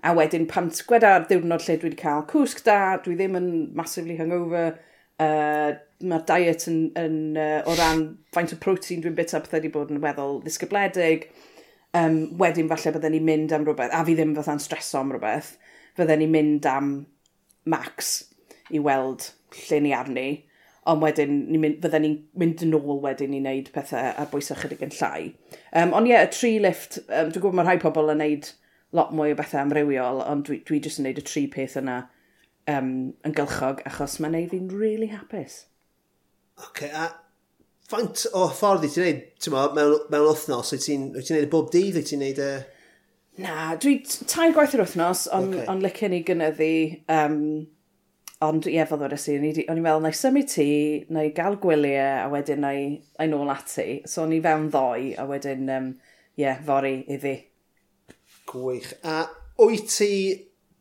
A 0.01 0.15
wedyn 0.17 0.47
pan 0.49 0.71
sgweda'r 0.73 1.27
diwrnod 1.29 1.61
lle 1.65 1.77
dwi 1.77 1.91
wedi 1.91 1.99
cael 1.99 2.23
cwsg 2.29 2.63
da, 2.65 2.77
dwi 3.05 3.13
ddim 3.19 3.37
yn 3.37 3.49
massively 3.77 4.15
hungover, 4.17 4.79
uh, 5.21 5.71
mae'r 6.01 6.23
diet 6.29 6.65
yn, 6.71 6.79
yn 6.97 7.17
uh, 7.37 7.59
o 7.69 7.75
ran 7.77 8.05
faint 8.33 8.53
o 8.55 8.57
protein 8.61 9.03
dwi'n 9.03 9.17
bita 9.17 9.41
pethau 9.43 9.59
wedi 9.59 9.73
bod 9.73 9.91
yn 9.93 10.01
weddol 10.01 10.39
ddisgybledig, 10.41 11.27
um, 11.97 12.21
wedyn 12.41 12.69
falle 12.71 12.95
bydden 12.95 13.13
ni'n 13.15 13.27
mynd 13.27 13.53
am 13.55 13.67
rhywbeth, 13.67 13.93
a 13.93 14.03
fi 14.07 14.15
ddim 14.17 14.33
fatha'n 14.37 14.63
streso 14.63 15.01
am 15.01 15.11
rhywbeth, 15.13 15.51
bydden 15.99 16.23
ni'n 16.23 16.33
mynd 16.33 16.69
am 16.71 16.93
max 17.69 18.15
i 18.71 18.81
weld 18.81 19.27
lle 19.67 19.81
ni 19.83 19.91
arni, 19.93 20.29
ond 20.89 21.03
wedyn 21.05 21.35
ni 21.51 21.59
mynd, 21.61 21.77
bydden 21.83 22.05
ni'n 22.07 22.17
mynd 22.41 22.63
yn 22.65 22.73
ôl 22.79 23.03
wedyn 23.03 23.35
i 23.37 23.43
wneud 23.43 23.69
pethau 23.75 24.15
ar 24.15 24.31
bwysau 24.31 24.57
chydig 24.63 24.81
yn 24.87 24.95
llai. 24.97 25.29
Um, 25.75 25.93
ond 25.93 26.09
ie, 26.09 26.15
yeah, 26.15 26.25
y 26.25 26.33
tri 26.33 26.55
lift, 26.63 27.03
um, 27.03 27.29
dwi'n 27.29 27.37
gwybod 27.37 27.59
mae 27.59 27.69
rhai 27.69 27.77
pobl 27.83 28.09
yn 28.15 28.23
wneud 28.23 28.49
lot 28.97 29.13
mwy 29.15 29.33
o 29.33 29.39
bethau 29.39 29.63
amrywiol, 29.63 30.21
ond 30.27 30.45
dwi, 30.47 30.61
dwi 30.67 30.81
jyst 30.83 31.01
yn 31.01 31.07
neud 31.07 31.21
y 31.21 31.25
tri 31.27 31.45
peth 31.51 31.77
yna 31.79 31.97
um, 32.71 32.93
yn 33.25 33.35
gylchog, 33.37 33.83
achos 33.87 34.19
mae'n 34.19 34.37
neud 34.37 34.53
fi'n 34.53 34.71
really 34.75 35.11
hapus. 35.13 35.65
Oce, 36.59 36.67
okay, 36.69 36.91
a 36.91 37.09
faint 37.91 38.25
o 38.37 38.45
ffordd 38.51 38.85
i 38.87 38.91
ti'n 38.91 39.07
neud, 39.07 39.25
ti'n 39.41 39.55
meddwl, 39.55 39.75
mewn, 39.77 39.97
mewn 40.13 40.29
wythnos, 40.29 40.71
wyt 40.75 40.87
ti'n 40.87 41.09
ti 41.17 41.35
neud 41.35 41.47
y 41.47 41.51
bob 41.51 41.71
dydd, 41.73 41.99
wyt 41.99 42.09
ti'n 42.11 42.23
neud 42.25 42.41
y... 42.43 42.53
Na, 43.41 43.53
dwi 43.79 43.99
tair 44.05 44.51
gwaith 44.55 44.75
yr 44.75 44.83
wythnos, 44.85 45.27
ond 45.33 45.55
okay. 45.55 45.69
on 45.71 45.85
licen 45.85 46.17
i 46.17 46.25
gynyddu... 46.27 46.73
Um, 47.11 47.37
ond 48.41 48.65
ie, 48.65 48.79
fel 48.89 48.97
ddod 48.97 49.13
ysyn, 49.13 49.43
o'n 49.45 49.77
i'n 49.77 49.83
meddwl, 49.85 50.01
na 50.01 50.09
i 50.09 50.17
symud 50.17 50.47
ti, 50.49 50.65
na 51.13 51.27
i 51.27 51.29
gael 51.37 51.59
gwyliau, 51.61 52.23
a 52.23 52.29
wedyn 52.31 52.63
na 52.63 52.71
i, 52.73 52.87
na 53.19 53.27
i 53.27 53.29
nôl 53.29 53.51
ati. 53.53 53.99
So, 54.09 54.23
o'n 54.23 54.33
i 54.33 54.39
fewn 54.41 54.65
ddoi, 54.73 55.11
a 55.13 55.27
wedyn, 55.29 55.67
ie, 55.69 55.75
um, 55.77 55.91
yeah, 56.41 56.57
fori 56.65 56.95
iddi. 57.05 57.35
Gwych. 58.49 58.93
A 59.05 59.25
wyt 59.61 59.91
ti 59.93 60.13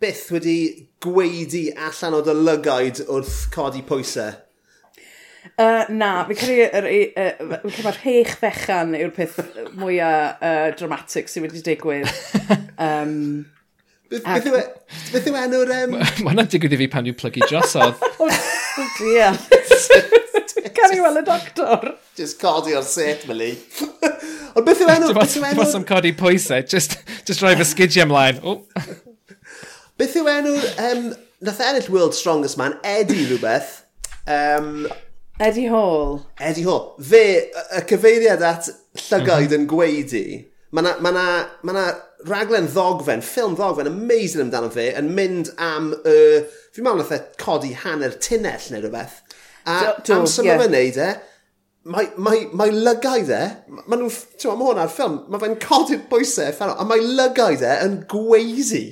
byth 0.00 0.30
wedi 0.32 0.60
gweidi 1.04 1.66
allan 1.76 2.16
o 2.16 2.22
dy 2.24 2.36
lygaid 2.36 3.02
wrth 3.06 3.42
codi 3.52 3.82
pwysau? 3.86 4.32
Uh, 5.60 5.84
na, 5.88 6.24
fi'n 6.28 6.36
credu, 6.36 6.66
er, 6.76 6.86
uh, 6.88 7.54
fi'n 7.62 7.72
credu 7.72 7.86
mae'r 7.86 8.02
hech 8.04 8.34
fechan 8.40 8.96
yw'r 8.96 9.12
peth 9.16 9.38
mwyaf 9.80 10.42
uh, 10.44 10.68
dramatic 10.76 11.32
sydd 11.32 11.48
wedi 11.48 11.64
digwydd. 11.72 12.10
Um, 12.80 13.44
Beth 14.10 15.26
yw 15.28 15.36
enw'r... 15.38 15.70
Um... 15.70 15.92
Mae 16.00 16.14
hwnna'n 16.24 16.48
digwydd 16.50 16.72
i 16.74 16.78
fi 16.80 16.86
pan 16.90 17.04
dwi'n 17.06 17.18
plygu 17.18 17.44
drosodd. 17.44 18.00
o, 18.24 18.28
dear. 18.96 19.36
Can 20.78 20.96
i 20.96 21.02
weld 21.04 21.20
y 21.20 21.24
doctor? 21.28 21.92
Just 22.20 22.38
codi 22.38 22.74
o'r 22.76 22.84
set, 22.84 23.22
Mili. 23.24 23.54
Ond 24.58 24.66
beth 24.66 24.80
yw 24.84 24.90
enw? 24.92 25.06
Beth 25.16 25.36
yw 25.38 25.44
enw? 25.48 25.62
Am 25.78 25.84
codi 25.88 26.10
pwysau, 26.12 26.60
just, 26.68 26.98
just 27.24 27.40
rhoi 27.40 27.54
fy 27.56 27.64
sgidiau 27.64 28.04
ymlaen. 28.04 28.42
beth 30.02 30.18
yw 30.20 30.28
enw? 30.28 30.52
Um, 30.84 31.06
nath 31.48 31.62
e 31.64 31.68
ennill 31.70 31.88
World 31.94 32.12
Strongest 32.18 32.60
Man, 32.60 32.74
Eddie 32.84 33.24
rhywbeth. 33.30 33.70
Um, 34.28 34.84
Eddie 35.40 35.70
Hall. 35.72 36.20
Eddie 36.36 36.66
Hall. 36.66 36.90
Fe, 37.00 37.22
y 37.78 37.80
cyfeiriad 37.88 38.44
at 38.44 38.68
llygoed 39.06 39.46
mhm. 39.46 39.56
yn 39.56 39.66
gweidi, 39.72 40.26
mae 40.76 40.84
na, 40.84 40.94
ma 41.00 41.14
na, 41.16 41.24
ma 41.64 41.78
na 41.78 41.86
raglen 42.28 42.68
ddogfen, 42.68 43.24
ffilm 43.24 43.56
ddogfen, 43.56 43.88
amazing 43.88 44.44
amdano 44.44 44.68
fe, 44.76 44.90
yn 45.00 45.08
mynd 45.16 45.54
am 45.56 45.94
y... 46.02 46.20
Uh, 46.44 46.60
fi'n 46.76 46.84
meddwl 46.84 47.00
nath 47.00 47.16
e 47.16 47.22
codi 47.40 47.72
hanner 47.86 48.20
tunnell 48.20 48.68
neu 48.74 48.84
rhywbeth. 48.84 49.22
A 49.64 49.80
do, 49.80 49.96
do, 50.04 50.20
amser 50.20 50.52
yeah. 50.52 50.60
fe'n 50.60 50.76
neud 50.76 51.00
e, 51.00 51.10
mae, 51.88 52.08
mae, 52.20 52.46
mae 52.56 52.72
lygaidd 52.74 53.30
e, 53.32 53.42
maen 53.72 54.02
nhw'n, 54.02 54.16
ti'n 54.36 54.56
ma 54.58 54.70
hwnna'r 54.70 54.92
ffilm, 54.92 55.20
mae 55.32 55.42
fe'n 55.42 55.58
codi'r 55.62 56.02
bwysau 56.10 56.54
ffennol, 56.56 56.78
a 56.80 56.86
mae 56.88 57.04
lygaidd 57.04 57.64
e 57.64 57.76
yn 57.86 58.00
gweiddi. 58.10 58.82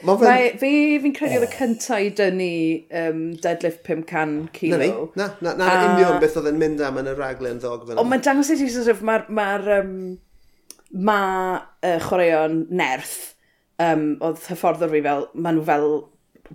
Mae 0.00 0.16
fe'n... 0.16 0.26
Mae, 0.26 0.50
fi 0.60 0.72
fi'n 1.04 1.16
credu 1.16 1.38
oedd 1.38 1.46
oh. 1.46 1.52
y 1.52 1.58
cyntaf 1.58 2.02
i 2.02 2.10
dynnu 2.18 2.52
um, 3.02 3.24
deadlift 3.44 3.82
500 3.86 4.48
kilo. 4.56 4.78
Na 4.80 4.84
ni, 4.84 5.08
na, 5.20 5.28
na, 5.44 5.56
na 5.60 5.70
a... 5.70 5.90
union 5.90 6.22
beth 6.22 6.38
oedd 6.40 6.50
yn 6.50 6.60
mynd 6.60 6.84
am 6.86 7.00
yn 7.02 7.10
y 7.12 7.16
raglen 7.18 7.60
ddog. 7.62 7.86
Ond 7.94 8.10
mae'n 8.10 8.24
dangos 8.26 8.52
i 8.54 8.58
ti, 8.58 8.70
sort 8.74 8.94
of, 8.94 9.04
mae'r 9.06 9.28
ma, 9.36 9.50
um, 9.78 9.92
ma, 11.10 11.20
uh, 11.84 11.98
chwaraeon 12.08 12.64
nerth, 12.80 13.18
um, 13.82 14.14
oedd 14.24 14.48
hyfforddwr 14.48 14.96
fi 14.96 15.04
fel, 15.06 15.28
maen 15.36 15.60
nhw 15.60 15.68
fel 15.68 15.86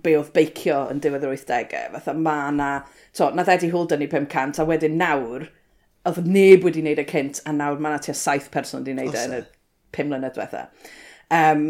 be 0.04 0.16
oedd 0.18 0.32
beicio 0.36 0.82
yn 0.92 1.00
diwedd 1.02 1.26
yr 1.26 1.34
80au. 1.34 1.92
Fatha 1.96 2.14
ma 2.14 2.38
na, 2.54 2.70
to, 3.16 3.30
nath 3.34 3.52
Eddie 3.52 3.72
Hall 3.72 3.88
dynnu 3.90 4.08
500 4.12 4.62
a 4.62 4.66
wedyn 4.68 4.98
nawr, 5.00 5.46
oedd 6.06 6.26
neb 6.30 6.64
wedi 6.66 6.82
wneud 6.84 7.02
y 7.02 7.06
cynt 7.10 7.42
a 7.44 7.54
nawr 7.54 7.80
ma 7.82 7.94
na 7.94 8.02
tua 8.02 8.14
7 8.16 8.50
person 8.54 8.82
wedi 8.82 8.96
wneud 8.96 9.16
e 9.16 9.28
yn 9.28 9.38
y 9.38 9.44
5 9.96 10.10
mlynedd 10.10 10.36
diwetha. 10.36 10.66
Um, 11.34 11.64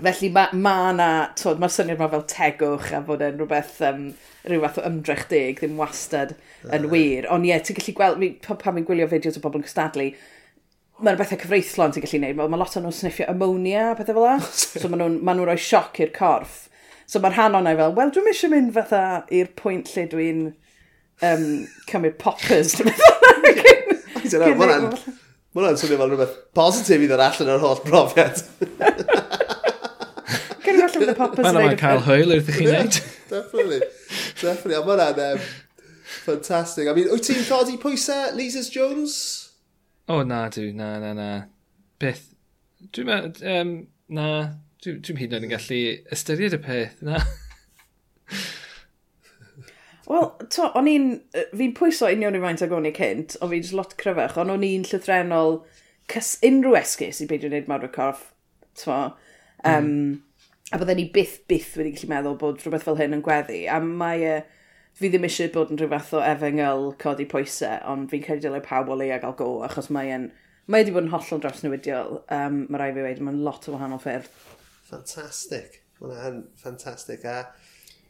felly 0.00 0.30
mae 0.32 0.56
ma 0.56 0.74
na, 0.96 1.08
to, 1.38 1.54
mae'r 1.60 1.74
syniad 1.74 2.00
ma 2.00 2.10
fel 2.12 2.26
tegwch 2.30 2.92
a 2.96 3.00
fod 3.06 3.24
e'n 3.24 3.40
rhywbeth, 3.40 3.78
um, 3.88 4.04
rhyw 4.48 4.62
fath 4.64 4.80
o 4.80 4.84
ymdrech 4.88 5.26
deg, 5.32 5.60
ddim 5.60 5.80
wastad 5.80 6.36
yn 6.76 6.88
wir. 6.92 7.28
Ond 7.32 7.48
ie, 7.48 7.52
yeah, 7.52 7.64
ti'n 7.64 7.78
gallu 7.80 7.96
gweld, 7.98 8.20
mi, 8.20 8.30
pan 8.46 8.76
mi'n 8.76 8.86
gwylio 8.88 9.08
fideos 9.10 9.40
o 9.40 9.44
bobl 9.44 9.60
yn 9.60 9.66
cystadlu, 9.66 10.10
mae'n 11.00 11.18
bethau 11.20 11.40
cyfreithlon 11.40 11.94
ti'n 11.94 12.04
gallu 12.04 12.20
gwneud. 12.20 12.38
Mae 12.38 12.52
ma 12.52 12.60
lot 12.60 12.76
o'n 12.76 12.86
nhw'n 12.86 12.96
sniffio 12.96 13.28
ammonia 13.32 13.90
a 13.90 13.94
pethau 13.98 14.16
fel 14.16 14.26
la. 14.26 14.36
so 14.60 14.88
maen 14.88 15.02
nhw'n 15.02 15.20
ma 15.26 15.36
nhw 15.36 15.48
rhoi 15.48 15.60
sioc 15.60 16.00
i'r 16.04 16.12
corff. 16.16 16.66
So 17.10 17.18
mae'r 17.18 17.34
rhan 17.34 17.56
o'na 17.58 17.72
i 17.74 17.78
fel, 17.78 17.94
wel, 17.96 18.10
dwi'n 18.14 18.28
eisiau 18.30 18.52
mynd 18.52 18.70
fatha 18.76 19.02
i'r 19.34 19.48
pwynt 19.58 19.88
lle 19.96 20.04
dwi'n 20.12 20.42
um, 21.26 21.46
cymryd 21.90 22.20
poppers. 22.22 22.76
Mae 24.30 25.64
hwnna'n 25.64 25.78
swnio 25.80 25.96
fel 25.98 26.12
rhywbeth 26.12 26.36
positif 26.54 27.02
i 27.02 27.08
ddod 27.10 27.24
allan 27.24 27.50
o'r 27.56 27.64
holl 27.64 27.80
brofiad. 27.82 28.38
Cyn 30.62 30.78
i 30.78 30.84
allan 30.86 31.08
o'r 31.08 31.18
poppers. 31.18 31.42
Mae 31.42 31.50
hwnna'n 31.50 31.82
cael 31.82 32.04
hwyl 32.06 32.36
wrth 32.36 32.52
i 32.52 32.56
chi 32.60 32.68
wneud. 32.68 33.00
Definitely. 33.34 33.80
Definitely. 34.38 34.78
A 34.78 34.84
mae 34.86 34.94
hwnna'n 34.94 35.20
um, 35.26 35.44
ffantastig. 36.20 36.86
I 36.86 36.94
mean, 36.94 37.10
wyt 37.10 37.26
ti'n 37.26 37.42
codi 37.50 37.74
pwysau, 37.82 38.30
Lises 38.38 38.70
Jones? 38.70 39.18
O, 40.06 40.20
oh, 40.20 40.22
na, 40.22 40.44
dwi. 40.54 40.70
Na, 40.78 40.94
na, 41.02 41.10
na. 41.18 41.30
Beth. 41.98 42.22
Dwi'n 42.94 43.10
meddwl, 43.10 43.50
um, 43.50 43.78
na, 44.14 44.28
Dwi'n 44.80 45.02
dwi 45.04 45.14
hyd 45.18 45.34
yn 45.34 45.36
oed 45.36 45.44
yn 45.44 45.50
gallu 45.52 45.78
ystyried 46.14 46.54
y 46.56 46.58
peth 46.64 47.00
na. 47.04 47.18
Wel, 50.08 50.30
to, 50.48 50.70
o'n 50.78 50.86
i'n... 50.88 51.10
Fi'n 51.52 51.74
pwyso 51.76 52.08
union 52.08 52.38
i 52.38 52.40
faint 52.40 52.62
ag 52.64 52.72
o'n 52.72 52.88
i 52.88 52.92
cynt, 52.96 53.34
ond 53.44 53.52
fi'n 53.52 53.74
lot 53.76 53.92
cryfach, 54.00 54.38
ond 54.40 54.54
o'n 54.54 54.64
i'n 54.64 54.86
llythrenol 54.88 55.58
cys 56.08 56.30
unrhyw 56.48 56.78
esgus 56.80 57.20
i 57.20 57.26
beidio 57.28 57.50
wneud 57.50 57.68
mawr 57.68 57.84
y 57.84 57.90
corff. 57.92 58.22
Um, 58.86 59.10
mm. 59.68 60.14
A 60.72 60.80
bydden 60.80 60.96
ni 60.96 61.04
byth, 61.12 61.42
byth 61.50 61.74
wedi 61.76 61.92
gallu 61.98 62.08
meddwl 62.14 62.38
bod 62.40 62.64
rhywbeth 62.64 62.86
fel 62.88 62.96
hyn 63.02 63.18
yn 63.18 63.24
gweddi. 63.26 63.60
A 63.68 63.76
mae... 63.84 64.24
Uh, 64.38 64.56
fi 64.96 65.10
ddim 65.12 65.26
eisiau 65.28 65.52
bod 65.52 65.70
yn 65.70 65.78
rhyw 65.78 65.90
fath 65.92 66.14
o 66.16 66.22
efengyl 66.24 66.88
codi 67.00 67.26
pwysau, 67.28 67.76
ond 67.88 68.08
fi'n 68.10 68.24
credu 68.24 68.48
dylai 68.48 68.62
pawb 68.64 68.88
o 68.90 68.96
leia 68.96 69.20
gael 69.20 69.36
go, 69.36 69.50
achos 69.68 69.92
mae'n... 69.92 70.30
Mae 70.72 70.86
wedi 70.86 70.96
bod 70.96 71.04
yn 71.04 71.12
hollol 71.12 71.44
dros 71.44 71.60
newidiol. 71.66 72.22
Um, 72.32 72.64
mae 72.72 72.80
rai 72.80 72.88
fi 72.96 73.04
wedi, 73.04 73.22
mae'n 73.28 73.44
lot 73.44 73.68
o 73.68 73.76
wahanol 73.76 74.00
ffyrdd 74.00 74.32
Fantastic. 74.90 75.82
Mae 76.00 76.10
hwnna'n 76.10 76.40
ffantastig. 76.58 77.26
A 77.26 77.44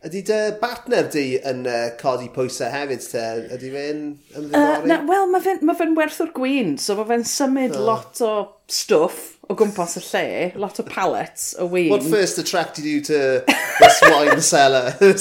ydy 0.06 0.22
dy 0.24 0.36
bartner 0.62 1.10
di 1.12 1.24
yn 1.44 1.66
uh, 1.68 1.90
codi 2.00 2.30
pwysau 2.32 2.70
hefyd 2.72 3.02
te? 3.04 3.24
Ydy 3.56 3.72
fe'n 3.74 3.98
ymddiddori? 4.38 4.94
Uh, 4.94 5.02
Wel, 5.10 5.26
mae 5.28 5.44
fe'n 5.44 5.60
ma 5.68 5.74
fe 5.76 5.88
werthwr 5.98 6.30
gwyn, 6.36 6.78
so 6.80 6.96
mae 6.96 7.08
fe'n 7.10 7.26
symud 7.28 7.76
oh. 7.76 7.84
lot 7.88 8.22
o 8.24 8.30
stwff 8.72 9.34
o 9.50 9.56
gwmpas 9.58 9.98
y 10.00 10.04
lle, 10.06 10.22
lot 10.62 10.80
o 10.80 10.86
pallets 10.88 11.50
o 11.60 11.66
wyn. 11.68 11.90
What 11.92 12.06
first 12.06 12.40
attracted 12.40 12.88
you 12.88 13.02
to 13.10 13.18
the 13.44 13.90
swine 13.98 14.40
cellar? 14.40 14.94
uh, 15.02 15.12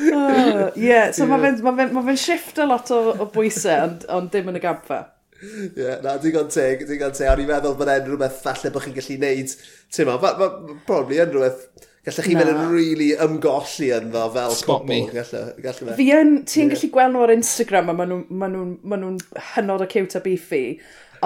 yeah, 0.76 1.10
so 1.16 1.24
yeah. 1.24 1.30
mae 1.30 1.40
fe'n 1.46 1.64
ma 1.64 1.72
fe, 1.78 1.88
ma 1.96 2.04
fe 2.10 2.18
a 2.60 2.68
lot 2.68 2.92
o, 2.92 3.00
o 3.14 3.30
bwysau, 3.32 3.86
ond 3.86 4.04
on 4.18 4.28
dim 4.34 4.52
yn 4.52 4.60
y 4.60 4.64
gampfa 4.66 5.00
yeah, 5.76 6.00
na, 6.04 6.16
digon 6.22 6.50
teg, 6.52 6.86
digon 6.88 7.14
teg. 7.16 7.30
O'n 7.32 7.44
i'n 7.44 7.50
meddwl 7.50 7.78
bod 7.78 7.92
e'n 7.92 8.08
rhywbeth 8.08 8.42
falle 8.44 8.72
bod 8.74 8.86
chi'n 8.86 8.96
gallu 8.96 9.20
neud. 9.22 9.54
Ti'n 9.90 10.10
ma, 10.10 10.18
ma, 10.22 10.34
ma, 10.40 10.80
probably 10.88 11.22
yn 11.22 11.32
rhywbeth 11.34 11.88
Gallech 12.00 12.30
chi 12.30 12.32
mynd 12.32 12.48
yn 12.48 12.60
really 12.72 13.10
ymgolli 13.20 13.90
yn 13.92 14.06
ddo 14.08 14.22
fel 14.32 14.54
Spot 14.56 14.86
cwpl. 14.88 15.10
Gallech, 15.60 15.80
Fi 15.98 16.06
yn, 16.16 16.30
ti'n 16.48 16.70
gallu 16.72 16.88
gweld 16.94 17.12
nhw 17.12 17.24
ar 17.26 17.32
Instagram 17.34 17.92
a 17.92 17.94
maen 17.98 18.14
nhw'n 18.14 18.38
ma 18.40 18.48
nhw, 18.48 18.62
ma 18.88 18.98
nhw 19.02 19.10
hynod 19.50 19.84
o 19.84 19.88
cute 19.90 20.16
a 20.16 20.22
beefy. 20.24 20.62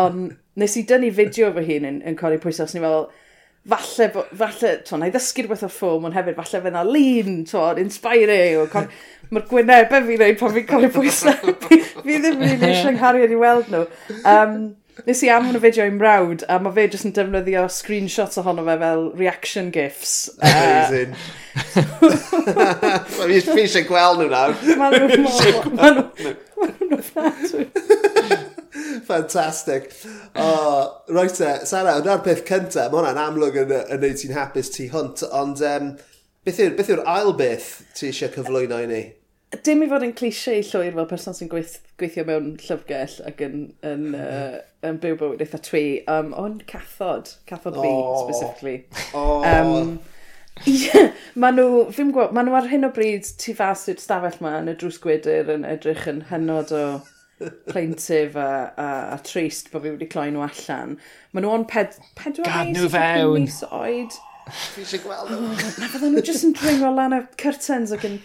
Ond 0.03 0.33
nes 0.59 0.75
i 0.75 0.83
dynnu 0.91 1.13
fideo 1.15 1.53
fy 1.55 1.63
hun 1.69 1.87
yn, 1.93 2.01
yn 2.11 2.19
codi 2.19 2.41
pwysau, 2.43 2.67
os 2.67 2.75
ni 2.75 2.83
fel, 2.83 3.07
falle, 3.69 4.09
bo, 4.13 4.25
falle, 4.37 4.77
to, 4.85 4.99
na 5.01 5.09
i 5.09 5.13
ddysgu 5.15 5.45
rhywbeth 5.45 5.65
o 5.65 5.71
ffwm, 5.73 6.07
ond 6.09 6.17
hefyd 6.19 6.39
falle 6.39 6.61
fe 6.67 6.73
na 6.75 6.83
lean, 6.87 7.43
to, 7.49 7.63
inspiring, 7.81 8.61
o, 8.61 8.85
mae'r 9.35 9.47
gwynebau 9.51 10.01
e 10.01 10.07
fi'n 10.09 10.25
neud 10.25 10.41
pan 10.41 10.55
fi'n 10.55 10.71
cofio 10.71 10.95
pwysau, 10.99 11.55
fi, 11.67 11.81
fi 11.81 12.19
ddim 12.21 12.43
yn 12.45 12.51
ei 12.51 12.71
eisiau 12.71 13.25
yn 13.25 13.37
i 13.37 13.39
weld 13.41 13.71
nhw. 13.73 13.85
Um, 14.23 14.57
Nes 15.09 15.25
i 15.27 15.29
am 15.35 15.43
hwn 15.49 15.59
y 15.59 15.61
fideo 15.65 15.89
i'n 15.91 15.97
mrawd, 15.99 16.45
a 16.47 16.55
mae 16.63 16.71
fe 16.77 16.85
jyst 16.87 17.09
yn 17.09 17.15
defnyddio 17.17 17.65
screenshots 17.73 18.39
ohono 18.39 18.63
fe 18.63 18.77
fel 18.79 19.01
reaction 19.19 19.73
gifs. 19.75 20.31
Amazing. 20.47 21.17
Fi 23.11 23.41
eisiau 23.65 23.83
gweld 23.89 24.23
nhw 24.23 24.29
nawr. 24.31 24.55
Mae 24.79 24.95
nhw'n 24.95 25.27
fflat. 27.11 28.44
Fantastic. 29.07 29.93
Oh, 30.37 31.03
right 31.09 31.41
e, 31.41 31.53
Sara, 31.67 31.99
yna'r 32.01 32.23
peth 32.25 32.45
cyntaf, 32.49 32.93
mae 32.93 33.01
hwnna'n 33.01 33.21
amlwg 33.25 33.61
yn, 33.65 33.75
yn 33.83 34.03
neud 34.05 34.21
ti'n 34.21 34.37
hapus 34.37 34.73
ti 34.75 34.89
hwnt, 34.93 35.25
ond 35.35 35.63
um, 35.67 35.93
beth 36.47 36.63
yw'r 36.63 36.79
beth 36.79 36.95
yw 36.95 37.05
ail 37.17 37.35
beth 37.39 37.69
ti 37.97 38.11
eisiau 38.11 38.33
cyflwyno 38.35 38.81
i 38.85 38.89
ni? 38.91 39.03
Dim 39.65 39.85
i 39.85 39.89
fod 39.91 40.03
yn 40.03 40.15
cliché 40.19 40.57
llwyr 40.67 40.97
fel 40.97 41.07
person 41.11 41.37
sy'n 41.37 41.51
gweith, 41.53 41.77
gweithio 42.01 42.25
mewn 42.27 42.55
llyfgell 42.65 43.21
ac 43.29 43.45
yn, 43.45 43.61
yn, 43.87 44.09
uh, 44.19 44.57
yn 44.87 44.99
byw 45.03 45.19
bywyd 45.21 45.45
eitha 45.45 45.61
twi, 45.63 45.85
um, 46.11 46.33
ond 46.41 46.65
cathod, 46.71 47.31
cathod 47.51 47.79
fi, 47.79 47.91
oh. 47.93 48.25
specifically. 48.25 48.77
Oh. 49.15 49.45
Um, 49.47 50.01
yeah, 50.67 51.13
maen 51.39 51.59
nhw, 51.59 51.85
fi'n 51.95 52.11
gwybod, 52.15 52.35
maen 52.35 52.51
nhw 52.51 52.59
ar 52.59 52.71
hyn 52.73 52.89
o 52.89 52.91
bryd 52.95 53.31
tu 53.41 53.55
fas 53.59 53.87
i'r 53.93 54.03
stafell 54.03 54.41
ma 54.43 54.57
yn 54.63 54.73
y 54.73 54.77
drws 54.81 54.99
gwydr 55.03 55.55
yn 55.55 55.67
edrych 55.69 56.09
yn 56.11 56.25
hynod 56.33 56.75
o 56.75 56.85
pleintif 57.71 58.37
a, 58.37 58.49
a, 58.77 58.89
a 59.15 59.19
trist 59.27 59.73
bod 59.73 59.85
fi 59.85 59.93
wedi 59.95 60.09
cloi 60.11 60.29
nhw 60.31 60.45
allan. 60.47 60.97
Maen 61.33 61.47
nhw 61.47 61.57
on 61.57 61.67
ped, 61.71 61.99
pedwar 62.19 62.49
Gad 62.49 62.73
nhw 62.75 62.89
fewn! 62.93 63.45
Mis 63.49 63.61
oed. 63.71 64.17
Fi 64.53 64.85
eisiau 64.85 65.05
gweld 65.05 65.35
nhw. 65.35 65.53
Na 65.81 65.91
fydden 65.91 66.15
nhw 66.15 66.25
jyst 66.25 66.47
yn 66.49 66.57
dringo 66.59 66.93
lan 66.95 67.17
y 67.17 67.21
curtains 67.41 67.95
ac 67.97 68.07
yn 68.09 68.19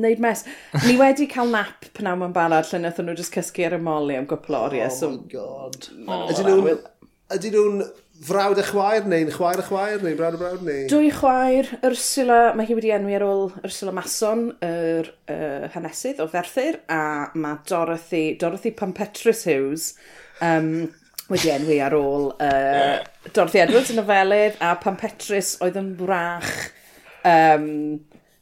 neud 0.00 0.22
mes. 0.22 0.44
Ni 0.86 0.96
wedi 1.00 1.28
cael 1.30 1.50
nap 1.52 1.88
pan 1.96 2.10
am 2.10 2.26
yn 2.26 2.36
balad 2.36 2.68
lle 2.70 2.82
nath 2.82 3.00
nhw 3.02 3.16
jyst 3.18 3.34
cysgu 3.36 3.66
ar 3.68 3.78
y 3.78 3.82
moli 3.82 4.18
am 4.18 4.28
gwpl 4.30 4.58
oriau. 4.64 4.90
Oh 4.90 4.96
so, 5.00 5.12
my 5.14 5.26
god. 5.34 5.90
Ydyn 6.34 6.50
nhw'n... 6.50 6.86
Ydyn 7.30 7.54
nhw'n 7.54 7.82
frawd 8.20 8.58
a 8.60 8.64
chwaer 8.66 9.06
neu'n 9.08 9.30
chwaer 9.32 9.62
a 9.62 9.64
chwaer 9.64 10.02
neu'n 10.04 10.16
brawd 10.18 10.36
a 10.36 10.40
brawd 10.40 10.64
neu... 10.66 10.84
Dwy 10.90 11.08
chwaer, 11.14 11.70
Ursula, 11.88 12.40
mae 12.56 12.68
hi 12.68 12.76
wedi 12.76 12.92
enwi 12.92 13.16
ar 13.16 13.24
ôl 13.24 13.46
Ursula 13.64 13.94
Mason, 13.96 14.50
yr 14.66 15.08
uh, 15.32 15.70
hanesydd 15.72 16.20
o 16.20 16.26
Ferthyr, 16.28 16.82
a 16.92 17.30
mae 17.32 17.62
Dorothy, 17.70 18.34
Dorothy 18.40 18.74
Pampetrus 18.76 19.46
Hughes, 19.48 19.94
um, 20.44 20.90
wedi 21.32 21.52
enwi 21.54 21.80
ar 21.84 21.96
ôl 21.96 22.30
uh, 22.36 23.00
Dorothy 23.32 23.64
Edwards 23.64 23.94
yn 23.94 24.00
nofelydd, 24.02 24.60
a 24.60 24.76
Pampetrus 24.84 25.56
oedd 25.64 25.80
yn 25.80 25.94
wrach... 26.04 26.54
Um, 27.20 27.66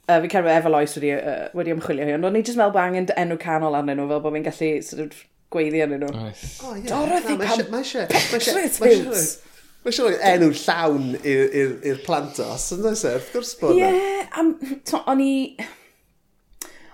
uh, 0.07 0.21
fi'n 0.23 0.31
cael 0.31 0.53
efo 0.53 0.71
Lois 0.71 0.93
wedi, 0.99 1.15
uh, 1.15 1.49
wedi 1.59 1.75
ymchwilio 1.75 2.07
hi, 2.07 2.15
ond 2.19 2.27
o'n 2.27 2.35
ni 2.35 2.43
jyst 2.43 2.59
meddwl 2.59 2.75
bod 2.75 2.85
angen 2.85 3.11
enw 3.15 3.39
canol 3.43 3.79
arnyn 3.79 3.99
nhw, 3.99 4.11
fel 4.11 4.23
bod 4.27 4.35
fi'n 4.35 4.47
gallu 4.47 4.71
sort 4.87 5.07
of, 5.07 5.27
gweiddi 5.55 5.83
arnyn 5.87 6.03
nhw. 6.03 6.15
Nice. 6.15 6.59
Oh, 6.63 6.75
yeah. 6.75 6.87
Dorothy 6.91 7.39
no, 7.39 7.47
Pam... 7.47 7.69
Mae 7.73 7.87
eisiau... 7.87 8.07
Mae 8.11 8.65
eisiau... 8.67 9.47
Mae 9.89 9.95
siŵr 9.97 10.11
sure, 10.13 10.17
enw 10.29 10.49
llawn 10.53 11.05
i'r 11.25 12.01
plantos, 12.05 12.67
yn 12.75 12.83
dweud 12.83 12.99
sef, 13.01 13.15
wrth 13.15 13.31
gwrs 13.33 13.53
bod 13.57 13.79
Ie, 13.79 13.87
yeah, 13.89 14.99
o'n 15.09 15.23
i... 15.25 15.37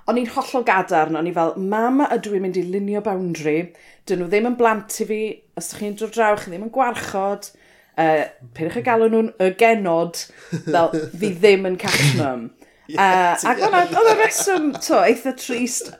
O'n 0.06 0.20
i'n 0.20 0.28
hollol 0.30 0.62
gadarn, 0.68 1.18
o'n 1.18 1.26
i 1.26 1.32
fel, 1.34 1.50
mam 1.58 2.04
ydw 2.04 2.36
i'n 2.36 2.44
mynd 2.44 2.60
i 2.60 2.62
lunio 2.68 3.02
boundary, 3.02 3.72
dyn 4.06 4.22
nhw 4.22 4.28
ddim 4.30 4.46
yn 4.52 4.58
blant 4.60 4.94
i 5.02 5.08
fi, 5.08 5.18
os 5.58 5.72
ydych 5.72 5.82
chi'n 5.82 5.98
dod 6.04 6.14
draw, 6.14 6.38
chi 6.38 6.52
ddim 6.52 6.68
yn 6.68 6.72
gwarchod, 6.76 7.50
uh, 7.98 8.22
peidiwch 8.54 8.78
y 8.78 8.86
galw 8.86 9.10
nhw'n 9.10 9.32
y 9.42 9.50
genod, 9.64 10.22
fel, 10.68 10.94
fi 11.18 11.34
ddim 11.34 11.66
yn 11.72 11.80
cachnwm. 11.82 12.46
yeah, 12.94 13.34
uh, 13.34 13.54
ac 13.56 13.64
oedd 13.66 14.12
y 14.12 14.18
reswm, 14.22 14.70
to, 14.78 15.02
eitha 15.02 15.34
trist, 15.42 15.90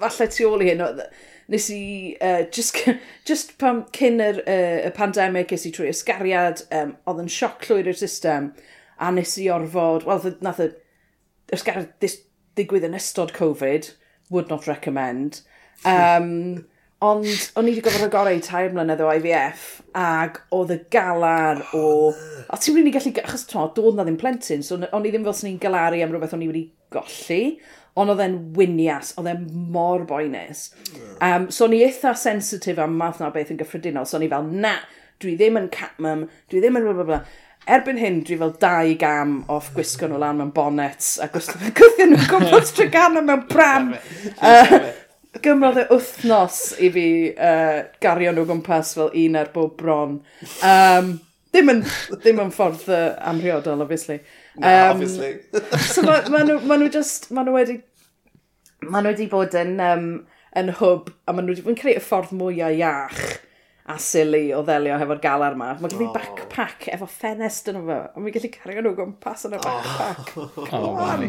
falle 0.00 0.32
tu 0.32 0.48
ôl 0.48 0.64
i 0.64 0.72
hyn, 0.72 0.86
nes 1.48 1.68
i, 1.72 1.82
uh, 2.20 2.42
just, 2.52 2.76
just 3.28 3.54
pam, 3.60 3.84
cyn 3.96 4.20
yr, 4.24 4.42
uh, 4.44 4.80
y 4.88 4.92
pandemig, 4.96 5.48
ges 5.52 5.66
i 5.68 5.72
trwy 5.74 5.90
ysgariad, 5.92 6.64
um, 6.76 6.94
oedd 7.08 7.22
yn 7.24 7.30
sioc 7.32 7.64
llwyr 7.68 7.88
i'r 7.88 7.98
system, 7.98 8.52
a 9.00 9.12
nes 9.14 9.36
i 9.40 9.48
orfod, 9.52 10.04
wel, 10.08 10.34
nath 10.44 10.64
y 10.64 10.72
ysgariad 11.56 11.94
digwydd 12.58 12.88
yn 12.88 12.98
ystod 12.98 13.32
Covid, 13.36 13.92
would 14.28 14.50
not 14.52 14.68
recommend. 14.68 15.40
Um, 15.88 16.66
ond 17.00 17.28
o'n 17.28 17.68
i 17.68 17.72
wedi 17.72 17.82
gofod 17.86 18.08
agorau 18.08 18.40
tair 18.42 18.72
mlynedd 18.74 19.00
o 19.04 19.10
IVF, 19.14 19.66
ag 19.96 20.42
oedd 20.54 20.74
y 20.74 20.80
galar 20.92 21.62
o... 21.78 22.10
A 22.50 22.58
ti'n 22.58 22.76
rili 22.76 22.92
gallu... 22.92 23.14
Achos 23.22 23.46
to, 23.48 23.68
dod 23.76 23.96
na 23.96 24.04
ddim 24.04 24.18
plentyn, 24.20 24.64
so 24.66 24.76
o'n 24.76 25.06
i 25.06 25.12
ddim 25.14 25.24
fel 25.24 25.36
sy'n 25.38 25.52
ni'n 25.52 25.62
galaru 25.62 26.02
am 26.02 26.12
rhywbeth 26.12 26.34
o'n 26.36 26.44
i 26.44 26.50
wedi 26.50 26.64
golli, 26.94 27.42
ond 27.98 28.12
oedd 28.12 28.22
e'n 28.22 28.38
winias, 28.56 29.12
oedd 29.18 29.32
e'n 29.32 29.48
mor 29.74 30.04
boenus. 30.08 30.68
Um, 31.24 31.48
so 31.54 31.66
ni 31.66 31.82
eitha 31.86 32.14
sensitif 32.18 32.78
am 32.82 32.96
math 33.00 33.20
na 33.22 33.32
beth 33.34 33.52
yn 33.54 33.58
gyffredinol, 33.60 34.06
so 34.06 34.20
ni 34.20 34.30
fel, 34.30 34.46
na, 34.46 34.76
dwi 35.22 35.34
ddim 35.38 35.58
yn 35.58 35.68
catmum, 35.74 36.26
dwi 36.50 36.62
ddim 36.62 36.78
yn 36.78 36.86
bla 36.86 36.96
bla 37.00 37.08
bla. 37.08 37.20
Erbyn 37.68 37.98
hyn, 38.00 38.22
dwi 38.24 38.38
fel 38.40 38.54
dau 38.62 38.94
gam 39.00 39.34
off 39.52 39.72
gwisgo 39.74 40.08
nhw 40.08 40.20
lan 40.22 40.38
mewn 40.38 40.54
bonnets, 40.56 41.16
a 41.20 41.28
gwythio 41.32 42.06
nhw 42.12 42.22
gwmpas 42.30 42.72
trygana 42.76 43.24
mewn 43.24 43.44
pram. 43.50 43.92
uh, 44.38 44.78
gymrodd 45.42 45.80
e 45.82 45.86
wythnos 45.90 46.60
i 46.80 46.90
fi 46.94 47.06
uh, 47.34 47.80
gario 48.02 48.32
nhw 48.34 48.46
gwmpas 48.48 48.94
fel 48.96 49.10
un 49.24 49.38
ar 49.42 49.50
bob 49.54 49.74
bron. 49.80 50.20
Um, 50.64 51.16
ddim, 51.52 51.72
yn, 51.74 51.82
ddim 52.14 52.42
yn 52.46 52.54
ffordd 52.54 52.86
uh, 52.88 53.02
amhriodol, 53.28 53.84
obviously. 53.84 54.20
Na, 54.58 54.90
um, 54.90 54.96
obviously. 54.96 55.40
so 55.92 56.04
ma, 56.06 56.20
ma 56.32 56.44
nhw, 56.44 56.60
ma 56.68 56.78
nhw 56.78 56.90
just, 56.94 57.30
ma 57.34 57.44
nhw 57.46 57.56
wedi, 57.56 57.78
ma 58.86 59.02
nhw 59.02 59.14
wedi 59.14 59.28
bod 59.32 59.56
yn, 59.58 59.76
um, 59.82 60.08
yn 60.58 60.72
hwb, 60.80 61.12
a 61.26 61.34
ma 61.34 61.44
nhw 61.44 61.54
wedi 61.54 61.66
bod 61.66 61.74
yn 61.76 61.82
creu 61.82 61.98
y 61.98 62.04
ffordd 62.04 62.34
mwyaf 62.38 62.78
iach 62.78 63.22
a 63.88 63.96
silly 64.02 64.50
o 64.52 64.60
ddelio 64.66 64.98
hefo'r 65.00 65.20
galar 65.24 65.54
ma. 65.56 65.70
Mae 65.80 65.92
gen 65.92 66.04
i 66.04 66.08
oh. 66.10 66.14
backpack 66.16 66.90
efo 66.92 67.08
ffenest 67.08 67.70
yn 67.72 67.80
efo, 67.80 68.00
a 68.12 68.20
mi'n 68.24 68.34
gallu 68.34 68.50
cario 68.52 68.84
nhw 68.84 68.96
gwmpas 68.98 69.46
yn 69.48 69.56
y 69.56 69.62
backpack. 69.64 70.34
Oh, 70.36 70.64
oh, 70.66 70.98
oh 70.98 71.28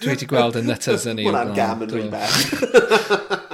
Dwi 0.00 0.12
wedi 0.12 0.26
gweld 0.28 0.58
y 0.60 0.62
nutters 0.66 1.06
yn 1.08 1.20
i. 1.22 1.26
Hwna'n 1.28 1.54
gam 1.56 1.84
yn 1.86 1.94
rhywbeth. 1.94 3.48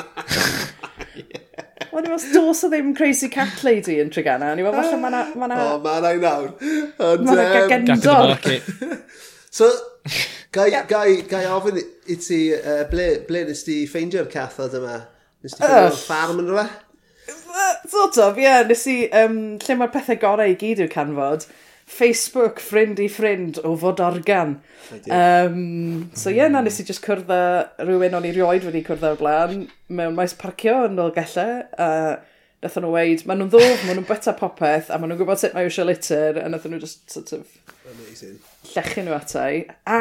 Os 2.15 2.25
dos 2.33 2.63
o 2.65 2.71
ddim 2.71 2.95
Crazy 2.97 3.29
Cat 3.33 3.63
Lady 3.67 3.99
yn 4.03 4.13
Trigana, 4.13 4.53
ni 4.55 4.65
weld 4.65 4.79
falle 4.79 5.01
ma'na... 5.03 5.23
Ma 5.37 5.49
na... 5.51 5.59
O, 5.65 5.77
ma'na 5.85 6.15
i 6.15 6.23
nawr. 6.23 6.49
Ma'na 7.27 7.47
gagendor. 7.71 8.37
so, 9.51 9.71
gai, 10.55 10.71
gai, 10.89 11.21
gai 11.29 11.45
ofyn 11.53 11.81
i 11.83 12.17
ti, 12.23 12.41
uh, 12.57 12.83
ble, 12.91 13.11
ble 13.29 13.45
nes 13.51 13.63
ti 13.67 13.83
ffeindio'r 13.91 14.31
cathod 14.33 14.77
yma? 14.81 14.99
Nes 15.45 15.57
ti 15.57 15.63
ffeindio'r 15.63 16.01
ffarm 16.01 16.43
yn 16.45 16.51
rhywbeth? 16.53 16.83
Sort 17.91 18.19
of, 18.19 18.39
ie. 18.39 18.47
Yeah. 18.47 18.67
Nes 18.69 18.83
i, 18.91 18.99
um, 19.23 19.39
lle 19.63 19.79
mae'r 19.79 19.95
pethau 19.95 20.21
gorau 20.23 20.53
i 20.53 20.59
gyd 20.61 20.83
i'w 20.85 20.91
canfod. 20.93 21.47
Facebook 21.87 22.59
ffrind 22.59 22.99
i 22.99 23.07
ffrind 23.11 23.61
o 23.63 23.77
fod 23.79 24.01
organ. 24.03 24.57
Um, 25.07 26.11
so 26.15 26.31
ie, 26.31 26.41
yeah, 26.41 26.51
na 26.51 26.59
hmm. 26.59 26.67
nes 26.67 26.81
i 26.83 26.87
just 26.87 27.05
cwrdd 27.05 27.31
â 27.31 27.43
rhywun 27.85 28.17
o'n 28.19 28.27
i 28.27 28.33
rioed 28.35 28.67
wedi 28.67 28.83
cwrdd 28.87 29.07
â'r 29.07 29.21
blaen 29.21 29.69
mewn 29.87 30.17
maes 30.19 30.35
parcio 30.39 30.81
yn 30.89 30.99
ôl 31.03 31.15
gellau. 31.15 31.63
A 31.79 31.91
nath 32.65 32.79
nhw 32.83 32.91
weid, 32.91 33.23
maen 33.29 33.43
nhw'n 33.43 33.53
ddwf, 33.53 33.85
maen 33.87 34.01
nhw'n 34.01 34.09
byta 34.09 34.35
popeth, 34.39 34.91
a 34.91 34.99
maen 34.99 35.13
nhw'n 35.13 35.21
gwybod 35.21 35.43
sut 35.43 35.55
mae 35.55 35.69
eisiau 35.69 35.87
litter, 35.87 36.41
a 36.43 36.49
nath 36.51 36.67
nhw 36.67 36.81
just 36.83 37.05
sort 37.13 37.35
of... 37.37 37.47
Amazing. 37.87 38.41
Llechu 38.73 39.05
nhw 39.07 39.15
atai. 39.15 39.51
A 39.87 40.01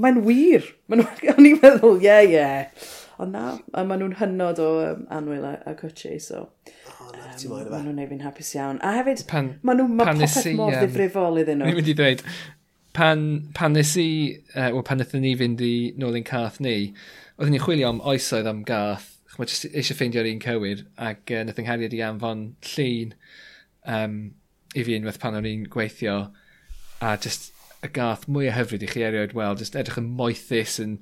mae'n 0.00 0.22
wir. 0.24 0.70
Maen 0.88 1.04
nhw'n 1.04 1.58
meddwl, 1.60 1.98
ie, 2.00 2.06
yeah, 2.06 2.22
ie. 2.24 2.38
Yeah. 2.38 2.94
Ond 3.22 3.32
na, 3.32 3.44
a 3.72 3.82
maen 3.88 4.02
nhw'n 4.02 4.18
hynod 4.18 4.58
o 4.60 4.68
um, 4.82 5.04
Anwyl 5.14 5.44
a, 5.48 5.54
a 5.64 5.72
cwtsi, 5.78 6.18
so... 6.20 6.42
Oh, 6.90 7.08
na, 7.14 7.30
um, 7.32 7.70
maen 7.72 7.86
nhw'n 7.86 8.00
ei 8.02 8.08
fi'n 8.10 8.24
hapus 8.26 8.50
iawn. 8.58 8.80
A 8.84 8.92
hefyd, 8.98 9.22
pan, 9.30 9.54
maen 9.64 9.80
nhw'n 9.80 9.94
ma 9.96 10.08
popeth 10.10 10.50
mor 10.58 10.74
um, 10.74 10.80
ddifrifol 10.82 11.40
iddyn 11.40 11.62
nhw. 11.62 11.70
Ni'n 11.70 11.78
mynd 11.78 11.88
i 11.88 11.94
ddweud, 11.96 12.24
pan, 12.96 13.22
pan 13.56 13.72
nes 13.76 13.94
i, 14.02 14.08
uh, 14.52 14.68
well, 14.74 14.84
pan 14.84 15.00
nethon 15.00 15.24
ni 15.24 15.32
fynd 15.40 15.62
i 15.64 15.74
nôl 16.00 16.18
i'n 16.20 16.26
cath 16.28 16.58
ni, 16.64 16.74
oedden 17.38 17.56
ni'n 17.56 17.64
chwilio 17.64 17.94
am 17.94 18.02
oesoedd 18.12 18.50
am 18.52 18.60
gath, 18.68 19.06
chymod, 19.32 19.52
jyst 19.52 19.68
eisiau 19.70 19.96
ffeindio'r 19.96 20.28
un 20.34 20.42
cywir, 20.44 20.82
ac 21.08 21.32
uh, 21.32 21.44
nath 21.48 21.62
yngheriad 21.62 21.96
i 21.96 22.02
anfon 22.04 22.42
llun 22.74 23.14
um, 23.96 24.18
i 24.76 24.84
fi 24.84 24.98
unwaith 24.98 25.20
pan 25.22 25.38
o'n 25.40 25.48
i'n 25.48 25.64
gweithio, 25.72 26.18
a 27.00 27.16
jyst 27.24 27.48
y 27.84 27.92
gath 27.96 28.28
mwy 28.28 28.50
o 28.50 28.56
hyfryd 28.56 28.84
i 28.84 28.92
chi 28.92 29.08
erioed 29.08 29.32
weld, 29.36 29.64
jyst 29.64 29.80
edrych 29.80 30.00
yn 30.00 30.12
moethus 30.20 30.76
yn, 30.84 30.98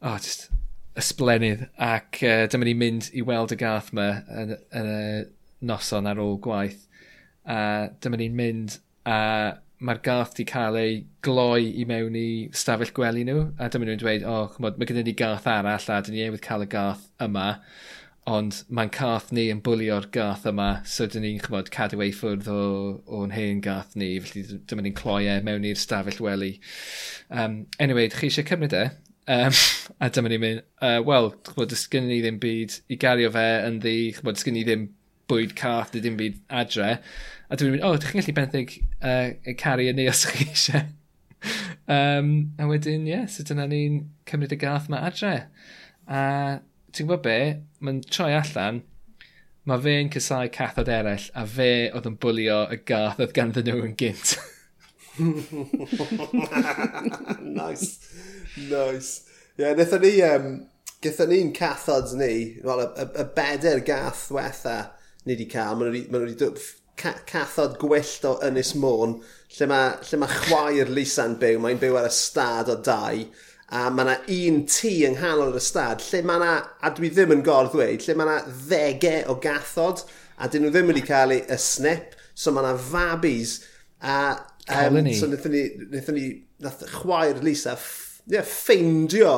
oh, 0.00 0.16
just 0.16 0.48
ysblenydd 0.98 1.66
ac 1.86 2.20
uh, 2.26 2.44
dyma 2.50 2.66
ni 2.66 2.74
mynd 2.74 3.10
i 3.14 3.22
weld 3.26 3.54
y 3.54 3.58
gath 3.60 3.92
yma 3.94 4.08
yn, 4.42 4.54
yn 4.80 4.90
y 4.90 5.02
noson 5.70 6.08
ar 6.10 6.20
ôl 6.22 6.38
gwaith. 6.42 6.86
A 7.46 7.90
dyma 8.02 8.18
ni'n 8.20 8.36
mynd 8.36 8.78
a 9.08 9.20
mae'r 9.80 10.02
gath 10.04 10.34
di 10.36 10.44
cael 10.48 10.76
ei 10.76 10.98
gloi 11.24 11.70
i 11.80 11.86
mewn 11.88 12.16
i 12.18 12.28
stafell 12.56 12.92
gwely 12.96 13.24
nhw 13.24 13.46
a 13.56 13.70
dyma 13.72 13.88
nhw'n 13.88 14.02
dweud, 14.02 14.26
o, 14.28 14.34
oh, 14.34 14.50
chymod, 14.56 14.76
mae 14.76 14.88
gennym 14.90 15.08
ni 15.08 15.16
gath 15.16 15.48
arall 15.48 15.88
a 15.88 16.02
dyn 16.04 16.16
ni 16.16 16.26
ewydd 16.26 16.44
cael 16.44 16.66
y 16.66 16.68
gath 16.74 17.06
yma 17.24 17.46
ond 18.30 18.58
mae'n 18.68 18.92
cath 18.92 19.30
ni 19.32 19.46
yn 19.50 19.62
bwlio'r 19.64 20.10
gath 20.12 20.44
yma 20.50 20.68
so 20.94 21.06
dyn 21.08 21.24
ni'n 21.24 21.40
chymod 21.40 21.70
cadw 21.72 22.02
ei 22.04 22.12
ffwrdd 22.12 22.50
o, 22.52 22.64
o'n 23.20 23.32
hen 23.32 23.62
gath 23.64 23.96
ni 23.96 24.10
felly 24.20 24.60
dyma 24.68 24.84
ni'n 24.84 24.98
cloi 24.98 25.22
e 25.32 25.38
mewn 25.46 25.64
i'r 25.70 25.80
stafell 25.80 26.20
wely. 26.26 26.52
Um, 27.30 27.62
anyway, 27.80 28.10
chi 28.12 28.28
eisiau 28.28 28.46
cymryd 28.50 28.76
e? 28.76 28.84
Um, 29.28 29.52
a 30.00 30.08
dyma 30.10 30.30
ni'n 30.32 30.42
mynd, 30.42 30.62
uh, 30.82 30.98
wel, 31.06 31.30
chwbod, 31.46 31.74
gen 31.92 32.08
ni 32.08 32.20
ddim 32.22 32.40
byd 32.42 32.78
i 32.90 32.96
gario 33.00 33.30
fe 33.34 33.46
yn 33.66 33.78
ddi, 33.82 33.96
chwbod, 34.16 34.40
gen 34.44 34.56
ni 34.56 34.64
ddim 34.66 34.88
bwyd 35.30 35.54
cath, 35.58 35.92
ddim 35.94 36.16
byd 36.18 36.40
adre. 36.62 36.90
A 37.50 37.58
dwi'n 37.58 37.76
mynd, 37.76 37.84
o, 37.84 37.92
oh, 37.92 38.00
chi'n 38.00 38.18
gallu 38.18 38.34
benthyg 38.36 38.68
uh, 39.02 39.28
y 39.46 39.54
cario 39.60 39.92
ni 39.94 40.08
os 40.10 40.24
chi 40.30 40.48
eisiau. 40.48 40.84
um, 41.90 42.30
a 42.58 42.68
wedyn, 42.70 43.06
ie, 43.06 43.14
yeah, 43.14 43.26
so 43.30 43.46
dyna 43.46 43.68
ni'n 43.70 43.94
cymryd 44.30 44.56
y 44.56 44.60
gath 44.60 44.86
ma 44.90 44.98
adre. 45.06 45.34
A 46.10 46.20
ti'n 46.90 47.06
gwybod 47.06 47.26
be, 47.26 47.38
mae'n 47.84 48.00
troi 48.10 48.32
allan, 48.34 48.76
mae 49.68 49.82
fe'n 49.84 50.10
cysau 50.14 50.46
cathod 50.52 50.90
eraill, 50.90 51.28
a 51.36 51.38
fe 51.46 51.72
oedd 51.94 52.08
yn 52.10 52.18
bwlio 52.22 52.64
y 52.72 52.80
gath 52.88 53.20
oedd 53.22 53.36
ganddyn 53.36 53.66
nhw 53.68 53.84
yn 53.86 53.96
gynt. 54.00 54.28
nice 57.60 57.90
nice. 58.56 59.28
Ie, 59.58 59.64
yeah, 59.64 59.76
nethon 59.76 60.04
ni, 60.04 60.14
um, 60.26 60.52
gython 61.04 61.30
ni'n 61.32 61.52
cathods 61.56 62.14
ni, 62.16 62.58
well, 62.64 62.82
y, 62.84 62.88
y, 63.00 63.06
y 63.22 63.26
beder 63.36 63.80
gath 63.84 64.28
wetha 64.34 64.78
ni 65.24 65.34
wedi 65.34 65.46
cael, 65.52 65.78
maen 65.80 65.94
nhw 65.94 66.24
wedi 66.26 66.50
ca 67.00 67.14
cathod 67.28 67.78
gwyllt 67.80 68.26
o 68.28 68.34
Ynys 68.44 68.74
Môn, 68.76 69.14
lle 69.56 69.68
mae, 69.70 69.94
lle 70.04 70.18
mae 70.20 70.40
chwaer 70.42 70.90
Lisa'n 70.92 71.38
byw, 71.40 71.60
mae'n 71.62 71.80
byw 71.80 71.96
ar 72.00 72.08
y 72.10 72.12
stad 72.12 72.68
o 72.72 72.76
dau, 72.84 73.22
a 73.70 73.86
mae 73.94 74.04
yna 74.04 74.16
un 74.36 74.60
tŷ 74.68 74.92
yng 75.08 75.16
nghanol 75.16 75.56
y 75.56 75.62
stad, 75.64 76.04
lle 76.10 76.20
mae 76.26 76.40
yna, 76.42 76.52
a 76.84 76.92
dwi 76.96 77.12
ddim 77.14 77.32
yn 77.36 77.44
gorf 77.46 77.72
ddweud, 77.72 78.04
lle 78.04 78.18
mae 78.18 78.28
yna 78.28 78.58
ddegau 78.66 79.32
o 79.32 79.38
gathod, 79.40 80.04
a 80.36 80.50
dyn 80.52 80.66
nhw 80.66 80.74
ddim 80.74 80.92
wedi 80.92 81.06
cael 81.06 81.36
y 81.38 81.60
snip, 81.60 82.16
so 82.34 82.52
mae 82.52 82.66
yna 82.66 82.76
fabis, 82.90 83.56
a 84.04 84.20
um, 84.68 85.00
so 85.16 85.28
wnaethon 85.28 85.56
ni, 85.56 85.66
wnaethon 85.86 86.20
ni, 86.20 86.28
nath 86.60 86.84
chwaer 86.98 87.40
Lisa 87.44 87.78
yeah, 88.30 88.46
ffeindio 88.46 89.34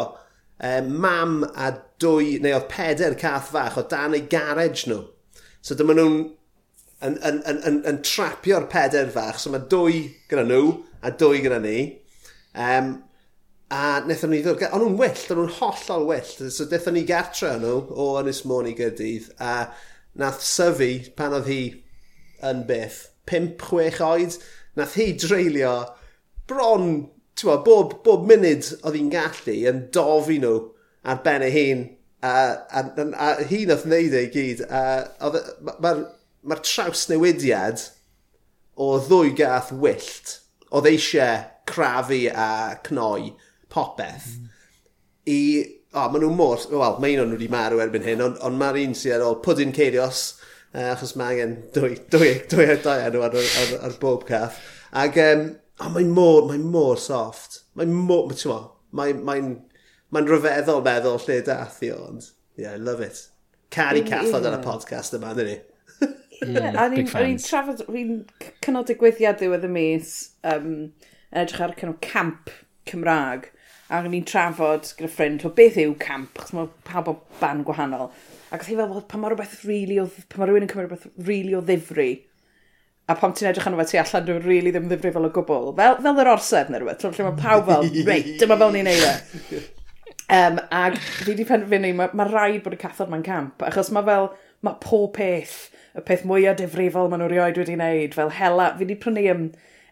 eh, 0.61 0.81
mam 0.81 1.43
a 1.57 1.73
dwy, 2.03 2.37
neu 2.43 2.57
oedd 2.59 2.69
peder 2.71 3.17
cath 3.19 3.51
fach 3.55 3.79
o 3.81 3.87
dan 3.89 4.17
eu 4.17 4.27
garej 4.31 4.87
nhw. 4.89 5.01
So 5.63 5.77
dyma 5.79 5.97
nhw'n 5.97 6.19
yn, 7.03 7.17
yn, 7.19 7.41
yn, 7.49 7.63
yn, 7.69 7.79
yn 7.89 8.03
trapio'r 8.07 8.69
peder 8.71 9.11
fach, 9.15 9.41
so 9.43 9.53
mae 9.53 9.65
dwy 9.71 10.05
gyda 10.31 10.45
nhw 10.47 10.77
a 11.03 11.15
dwy 11.19 11.41
gyda 11.45 11.61
ni. 11.63 11.79
Um, 12.53 12.95
a 13.73 14.03
wnaethon 14.05 14.35
ni 14.35 14.43
ddod, 14.45 14.63
ond 14.69 14.85
nhw'n 14.85 14.99
wyllt, 15.01 15.31
ond 15.33 15.41
nhw'n 15.41 15.57
hollol 15.61 16.07
wyllt. 16.11 16.45
So 16.53 16.69
wnaethon 16.69 16.99
ni 16.99 17.07
gartre 17.09 17.55
nhw 17.63 17.79
o 17.97 18.11
Ynys 18.21 18.45
Môn 18.49 18.69
i 18.71 18.77
Gyrdydd, 18.79 19.33
a 19.41 19.71
nath 20.21 20.45
syfu 20.45 20.93
pan 21.17 21.39
oedd 21.39 21.49
hi 21.49 21.63
yn 22.45 22.67
byth, 22.69 23.07
5-6 23.31 24.03
oed, 24.05 24.39
nath 24.77 24.99
hi 24.99 25.13
dreulio 25.17 25.75
bron 26.51 27.07
Tewa, 27.43 27.59
bob, 27.67 27.97
bob 28.07 28.29
munud 28.31 28.69
oedd 28.85 28.95
hi'n 28.95 29.11
gallu 29.11 29.57
yn 29.67 29.81
dofi 29.95 30.39
nhw 30.43 30.55
ar 31.11 31.23
ben 31.25 31.43
ei 31.43 31.55
hun. 31.57 31.81
A, 32.23 32.35
a, 32.71 32.83
a, 32.87 33.07
a 33.19 33.31
hi 33.51 33.65
nath 33.67 33.83
wneud 33.89 34.15
ei 34.15 34.29
gyd. 34.31 34.63
Mae'r 34.71 35.41
ma, 35.75 35.95
ma, 36.47 36.59
traws 36.63 37.09
newidiad 37.11 37.83
o 38.79 38.93
ddwy 39.03 39.33
gath 39.41 39.73
wyllt 39.75 40.37
oedd 40.71 40.87
eisiau 40.93 41.43
crafu 41.69 42.25
a 42.31 42.49
cnoi 42.87 43.33
popeth 43.73 44.37
mm. 44.37 44.51
i... 45.27 45.41
O, 45.93 46.01
oh, 46.01 46.07
maen 46.09 46.23
nhw 46.25 46.31
mor... 46.33 46.63
Wel, 46.71 46.95
mae 47.05 47.19
un 47.19 47.27
o'n 47.27 47.35
nhw 47.35 47.37
wedi 47.37 47.51
marw 47.53 47.83
erbyn 47.85 48.07
hyn, 48.07 48.23
ond 48.25 48.39
on 48.47 48.55
mae'r 48.57 48.79
un 48.81 48.95
sydd 48.97 49.19
ar 49.19 49.27
ôl 49.27 49.35
Pwdin 49.45 49.75
Ceirios, 49.77 50.23
uh, 50.73 50.87
achos 50.95 51.13
mae 51.21 51.35
angen 51.35 51.59
dwy, 51.75 51.99
dwy, 52.15 52.31
dwy, 52.49 52.65
dwy, 52.71 52.79
dwy 52.87 53.03
enw 53.11 53.27
ar, 53.27 53.37
ar, 53.37 53.51
ar, 53.61 53.75
ar 53.91 53.99
bob 54.01 54.25
cath. 54.31 54.57
Ac 55.03 55.19
um, 55.21 55.43
a 55.83 55.89
oh, 55.89 55.93
mae'n 55.97 56.13
mor, 56.15 56.45
mae'n 56.47 56.65
mor 56.71 56.99
soft. 57.03 57.63
Mae'n 57.79 57.93
mor, 58.07 58.29
ma, 58.29 58.37
ti'n 58.39 58.53
mae'n 58.95 59.23
mae 59.27 59.45
mae 60.13 60.29
rhyfeddol 60.29 60.83
meddwl 60.85 61.21
lle 61.25 61.41
dath 61.47 61.81
i 61.83 61.91
ond. 61.95 62.29
Yeah, 62.61 62.77
I 62.77 62.81
love 62.81 63.01
it. 63.01 63.25
Cari 63.73 64.03
cathod 64.07 64.47
ar 64.47 64.59
y 64.59 64.63
podcast 64.63 65.17
yma, 65.17 65.33
dyn 65.35 65.49
ni. 65.49 65.57
yeah, 66.43 66.69
a 66.75 66.85
mm, 66.91 67.09
ni'n 67.25 67.41
trafod, 67.41 67.83
ni'n 67.89 68.21
cynnal 68.65 68.87
digwyddiad 68.87 69.41
ddiwedd 69.41 69.65
y 69.67 69.73
mis, 69.73 70.13
um, 70.53 70.69
edrych 71.33 71.65
ar 71.65 71.75
cynnal 71.81 71.97
camp 72.05 72.53
Cymraeg, 72.91 73.49
a 73.89 74.03
ni'n 74.05 74.29
trafod 74.29 74.93
gyda 74.99 75.11
ffrind 75.11 75.47
o 75.49 75.53
beth 75.57 75.81
yw 75.81 75.97
camp, 76.03 76.37
chos 76.39 76.53
mae 76.55 76.69
pawb 76.87 77.11
o 77.11 77.17
ban 77.41 77.65
gwahanol. 77.67 78.13
Ac 78.53 78.67
oedd 78.67 78.75
hi 78.75 78.79
fel, 78.83 79.01
pa 79.09 79.19
mae 79.19 79.33
rhywbeth 79.33 79.63
rili 79.65 79.97
really 79.97 80.03
o, 80.05 80.27
pa 80.29 80.43
mae 80.43 80.51
rhywun 80.51 80.69
yn 80.69 80.75
cymryd 80.75 80.93
rhywbeth 80.93 81.09
rili 81.09 81.27
really 81.31 81.57
o 81.57 81.65
ddifri, 81.65 82.11
a 83.11 83.17
pam 83.19 83.35
ti'n 83.35 83.51
edrych 83.51 83.67
arno 83.67 83.81
fe 83.83 83.89
ti 83.91 84.01
allan, 84.01 84.27
dwi'n 84.27 84.45
really 84.47 84.73
ddim 84.73 84.89
ddifrifol 84.91 85.27
o 85.27 85.33
gwbl. 85.35 85.71
Fel, 85.79 85.99
fel 86.05 86.23
yr 86.23 86.31
orsedd 86.33 86.71
neu 86.71 86.83
rhywbeth, 86.83 87.07
lle 87.09 87.27
mae 87.27 87.39
pawb 87.41 87.69
fel, 87.69 87.89
reit, 88.09 88.33
dyma 88.41 88.59
fel 88.61 88.75
ni'n 88.77 88.89
neud 88.89 89.07
e. 89.09 89.63
Um, 90.33 90.61
ac 90.73 90.97
fi 91.03 91.33
wedi 91.33 91.47
penderfynu, 91.49 91.93
mae 91.99 92.17
ma 92.17 92.29
rhaid 92.29 92.63
bod 92.65 92.77
y 92.77 92.81
cathod 92.81 93.11
mae'n 93.13 93.27
camp, 93.27 93.65
achos 93.67 93.91
mae 93.93 94.07
fel, 94.07 94.31
mae 94.65 94.79
pob 94.85 95.11
peth, 95.19 95.57
y 95.99 96.05
peth 96.07 96.23
mwyaf 96.29 96.61
difrifol 96.61 97.11
maen 97.11 97.25
nhw 97.25 97.33
rioed 97.33 97.59
wedi 97.61 97.77
wneud, 97.77 98.15
fel 98.17 98.33
hela, 98.39 98.71
fi 98.79 98.87
wedi 98.87 98.99
prynu 99.03 99.27
um, 99.35 99.49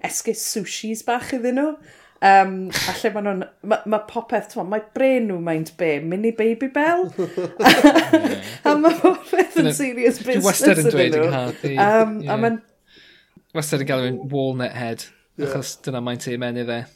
esgus 0.07 0.47
sushis 0.47 1.03
bach 1.05 1.35
iddyn 1.37 1.59
nhw, 1.59 1.75
um, 2.31 2.57
a 2.71 2.97
lle 3.03 3.13
maen 3.17 3.29
nhw'n, 3.29 3.45
mae 3.75 3.91
ma 3.91 4.01
popeth, 4.09 4.53
ti'n 4.55 4.71
mae 4.71 4.87
bren 4.97 5.29
nhw 5.29 5.43
maint 5.51 5.75
be, 5.83 5.97
mini 6.01 6.31
baby 6.39 6.71
bell, 6.73 7.09
a 8.71 8.79
mae 8.79 8.97
popeth 9.03 9.61
yn 9.61 9.75
serious 9.75 10.23
business 10.23 10.23
iddyn 10.23 10.39
nhw. 10.39 10.41
Dwi 10.41 10.47
wastad 10.47 10.85
yn 10.87 10.93
dweud 10.95 11.21
yng 11.21 11.31
Nghaerdydd. 11.35 11.81
Um, 11.85 12.19
yeah. 12.23 12.33
A 12.33 12.41
mae'n 12.47 12.61
Wastad 13.57 13.83
yn 13.83 13.89
gael 13.89 14.05
yn 14.07 14.19
walnut 14.31 14.77
head. 14.79 15.05
Yeah. 15.35 15.49
Achos 15.49 15.73
dyna 15.83 16.01
mae'n 16.05 16.21
te 16.23 16.37
menydd 16.39 16.71
e. 16.71 16.81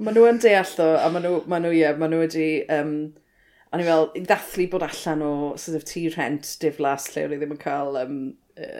Maen 0.00 0.16
nhw 0.16 0.24
yn 0.30 0.40
deall 0.42 0.72
ddo, 0.74 0.88
a 0.98 1.06
maen 1.12 1.24
nhw, 1.26 1.34
maen 1.50 1.62
nhw, 1.66 1.72
yeah, 1.76 1.94
maen 2.00 2.10
nhw 2.14 2.22
wedi, 2.24 2.48
um, 2.72 2.94
a 3.70 3.78
ni 3.78 3.84
fel, 3.86 4.08
i 4.16 4.22
ddathlu 4.24 4.66
bod 4.72 4.82
allan 4.86 5.22
o 5.22 5.32
sort 5.60 5.76
of 5.78 5.84
tea 5.86 6.10
rent 6.16 6.46
diflas 6.62 7.04
lle 7.12 7.26
o'n 7.26 7.34
i 7.36 7.38
ddim 7.38 7.54
yn 7.54 7.60
cael 7.60 7.98
um, 8.00 8.16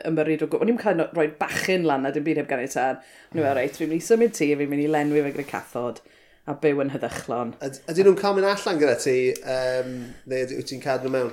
ymyrryd 0.08 0.42
o 0.42 0.48
gwbl. 0.48 0.64
O'n 0.64 0.72
i'n 0.72 0.80
cael 0.80 1.04
rhoi 1.12 1.28
bachyn 1.38 1.86
lan 1.86 2.08
a 2.08 2.12
dim 2.14 2.24
byd 2.26 2.40
heb 2.40 2.48
gan 2.50 2.64
ei 2.64 2.72
tan. 2.72 2.98
O'n 3.30 3.38
i'n 3.38 3.46
fel, 3.46 3.58
reit, 3.60 3.76
fi'n 3.76 3.92
mynd 3.92 4.00
i 4.00 4.06
symud 4.08 4.34
ti, 4.34 4.48
fi'n 4.56 4.72
mynd 4.72 4.86
i 4.86 4.90
lenwi 4.90 5.22
fe 5.26 5.34
gyda 5.36 5.46
cathod 5.52 6.02
a 6.48 6.56
byw 6.58 6.82
yn 6.82 6.90
hyddychlon. 6.96 7.54
Ydyn 7.62 8.08
nhw'n 8.08 8.18
cael 8.18 8.34
mynd 8.40 8.50
allan 8.50 8.80
gyda 8.80 8.96
ti, 9.04 9.16
um, 9.44 9.94
neu 10.32 10.50
wyt 10.56 10.72
ti'n 10.72 10.82
cadw 10.82 11.12
mewn? 11.12 11.30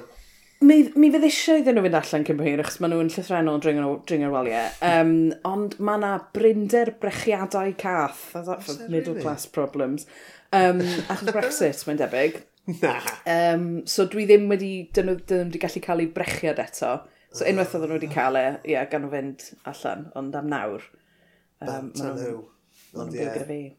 Mi, 0.65 0.77
mi 0.97 1.11
fydd 1.13 1.25
eisiau 1.27 1.59
iddyn 1.61 1.75
nhw 1.77 1.83
fynd 1.85 1.97
allan 1.99 2.23
cyn 2.25 2.39
hir, 2.41 2.61
achos 2.63 2.79
maen 2.81 2.93
nhw'n 2.95 3.11
llythrenol 3.13 3.59
dringo'r 3.61 3.99
dringo 4.09 4.31
waliau. 4.33 4.71
Um, 4.87 5.11
ond 5.45 5.75
mae 5.77 5.99
yna 5.99 6.13
brinder 6.33 6.89
brechiadau 7.01 7.75
cath, 7.77 8.23
a 8.33 8.41
that 8.47 8.63
for 8.65 8.87
middle 8.89 9.13
really? 9.13 9.21
class 9.21 9.45
problems. 9.45 10.07
Um, 10.49 10.81
achos 11.13 11.29
Brexit, 11.29 11.85
mae'n 11.85 12.01
debyg. 12.01 12.41
Na. 12.81 12.95
Um, 13.29 13.67
so 13.85 14.07
dwi 14.09 14.25
ddim 14.25 14.49
wedi, 14.49 14.71
dyn 14.97 15.11
nhw 15.11 15.19
ddim 15.21 15.51
wedi 15.51 15.61
gallu 15.61 15.83
cael 15.85 16.03
eu 16.07 16.11
brechiad 16.17 16.63
eto. 16.65 16.95
So 17.29 17.45
oh, 17.45 17.51
unwaith 17.51 17.77
oedden 17.77 17.93
nhw 17.93 17.99
wedi 17.99 18.13
cael 18.17 18.41
e, 18.41 18.45
ie, 18.49 18.73
yeah, 18.73 18.89
gan 18.89 19.05
nhw 19.05 19.13
fynd 19.13 19.49
allan, 19.69 20.07
ond 20.17 20.41
am 20.41 20.49
nawr. 20.55 20.91
Um, 21.61 21.91
Bant 21.93 22.01
nhw. 22.17 22.37
Ond 22.97 23.13
ie. 23.13 23.29
Ie, 23.29 23.71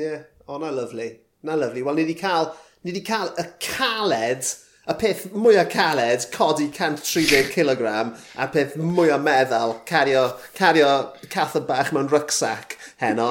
yeah. 0.00 0.24
o 0.48 0.56
na 0.62 0.72
lyflu. 0.72 1.12
Na 1.44 1.60
lyflu. 1.60 1.84
Wel, 1.84 2.00
ni 2.00 2.08
wedi 2.08 2.16
cael, 2.16 2.54
ni 2.80 2.94
wedi 2.94 3.04
cael 3.04 3.34
y 3.36 3.50
caled 3.60 4.54
y 4.84 4.96
peth 5.00 5.26
mwyaf 5.32 5.70
caled, 5.72 6.26
codi 6.32 6.66
130 6.68 7.50
kg, 7.54 7.92
a 8.36 8.48
peth 8.52 8.74
mwyaf 8.76 9.22
meddal, 9.24 9.78
cario, 9.88 10.26
cario 10.56 10.90
cath 11.32 11.56
o 11.56 11.62
bach 11.64 11.92
mewn 11.92 12.10
rucksack 12.12 12.76
heno. 13.00 13.30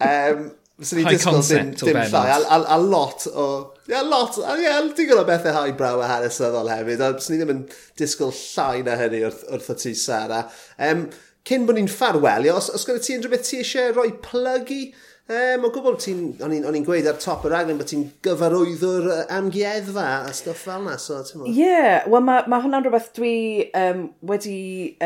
Um, 0.00 0.50
so 0.82 0.96
ni 0.96 1.04
disgwyl 1.06 1.40
dim, 1.48 1.72
dim 1.78 1.96
llai. 1.96 2.26
A, 2.34 2.40
a, 2.42 2.58
a, 2.76 2.78
lot 2.78 3.26
o... 3.32 3.46
Ie, 3.86 3.94
yeah, 3.94 4.02
lot, 4.02 4.36
a 4.38 4.56
ie, 4.58 4.66
yeah, 4.66 4.80
digon 4.96 5.22
o 5.22 5.26
bethau 5.28 5.56
hau 5.56 5.72
braw 5.78 6.02
a 6.02 6.10
hanesyddol 6.10 6.70
hefyd. 6.72 7.00
A 7.00 7.12
so 7.20 7.32
ni 7.32 7.40
ddim 7.40 7.54
yn 7.54 7.62
disgwyl 8.00 8.34
llai 8.36 8.82
na 8.84 8.98
hynny 9.00 9.22
wrth, 9.28 9.46
wrth 9.48 9.72
o 9.72 9.78
ti, 9.78 9.94
Sara. 9.98 10.44
Um, 10.76 11.06
cyn 11.48 11.64
bod 11.66 11.80
ni'n 11.80 11.90
ffarwelio, 11.90 12.58
os, 12.60 12.68
os 12.76 12.84
gyda 12.88 13.02
ti 13.02 13.16
unrhyw 13.16 13.32
beth 13.32 13.48
ti 13.48 13.62
eisiau 13.62 13.96
rhoi 13.96 14.12
plygu? 14.26 14.82
E, 15.30 15.34
Mae'n 15.54 15.70
gwbl 15.70 15.98
ti'n, 16.02 16.22
o'n 16.42 16.54
i'n 16.56 16.86
gweud 16.86 17.06
ar 17.06 17.18
top 17.22 17.44
y 17.46 17.52
raglen, 17.52 17.78
bod 17.78 17.86
ti'n 17.92 18.08
gyfarwyddwr 18.26 19.28
amgueddfa 19.30 20.06
a 20.26 20.32
stuff 20.34 20.64
fel 20.66 20.82
yna, 20.82 20.96
so 20.98 21.20
ti'n 21.28 21.44
Ie, 21.46 21.52
yeah, 21.60 22.08
wel 22.10 22.24
mae 22.26 22.42
ma 22.50 22.58
hwnna'n 22.64 22.82
rhywbeth 22.82 23.12
dwi 23.14 23.36
um, 23.78 24.08
wedi 24.32 24.56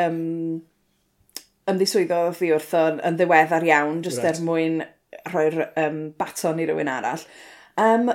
um, 0.00 0.22
ymddiswyddo 1.68 2.22
fi 2.38 2.54
wrthon 2.56 3.02
yn 3.04 3.20
ddiweddar 3.20 3.68
iawn, 3.68 4.00
jyst 4.06 4.22
right. 4.22 4.40
er 4.40 4.48
mwyn 4.48 4.80
rhoi'r 5.28 5.60
um, 5.84 6.00
baton 6.16 6.64
i 6.64 6.68
rywun 6.70 6.90
arall. 6.94 7.28
Um, 7.76 8.08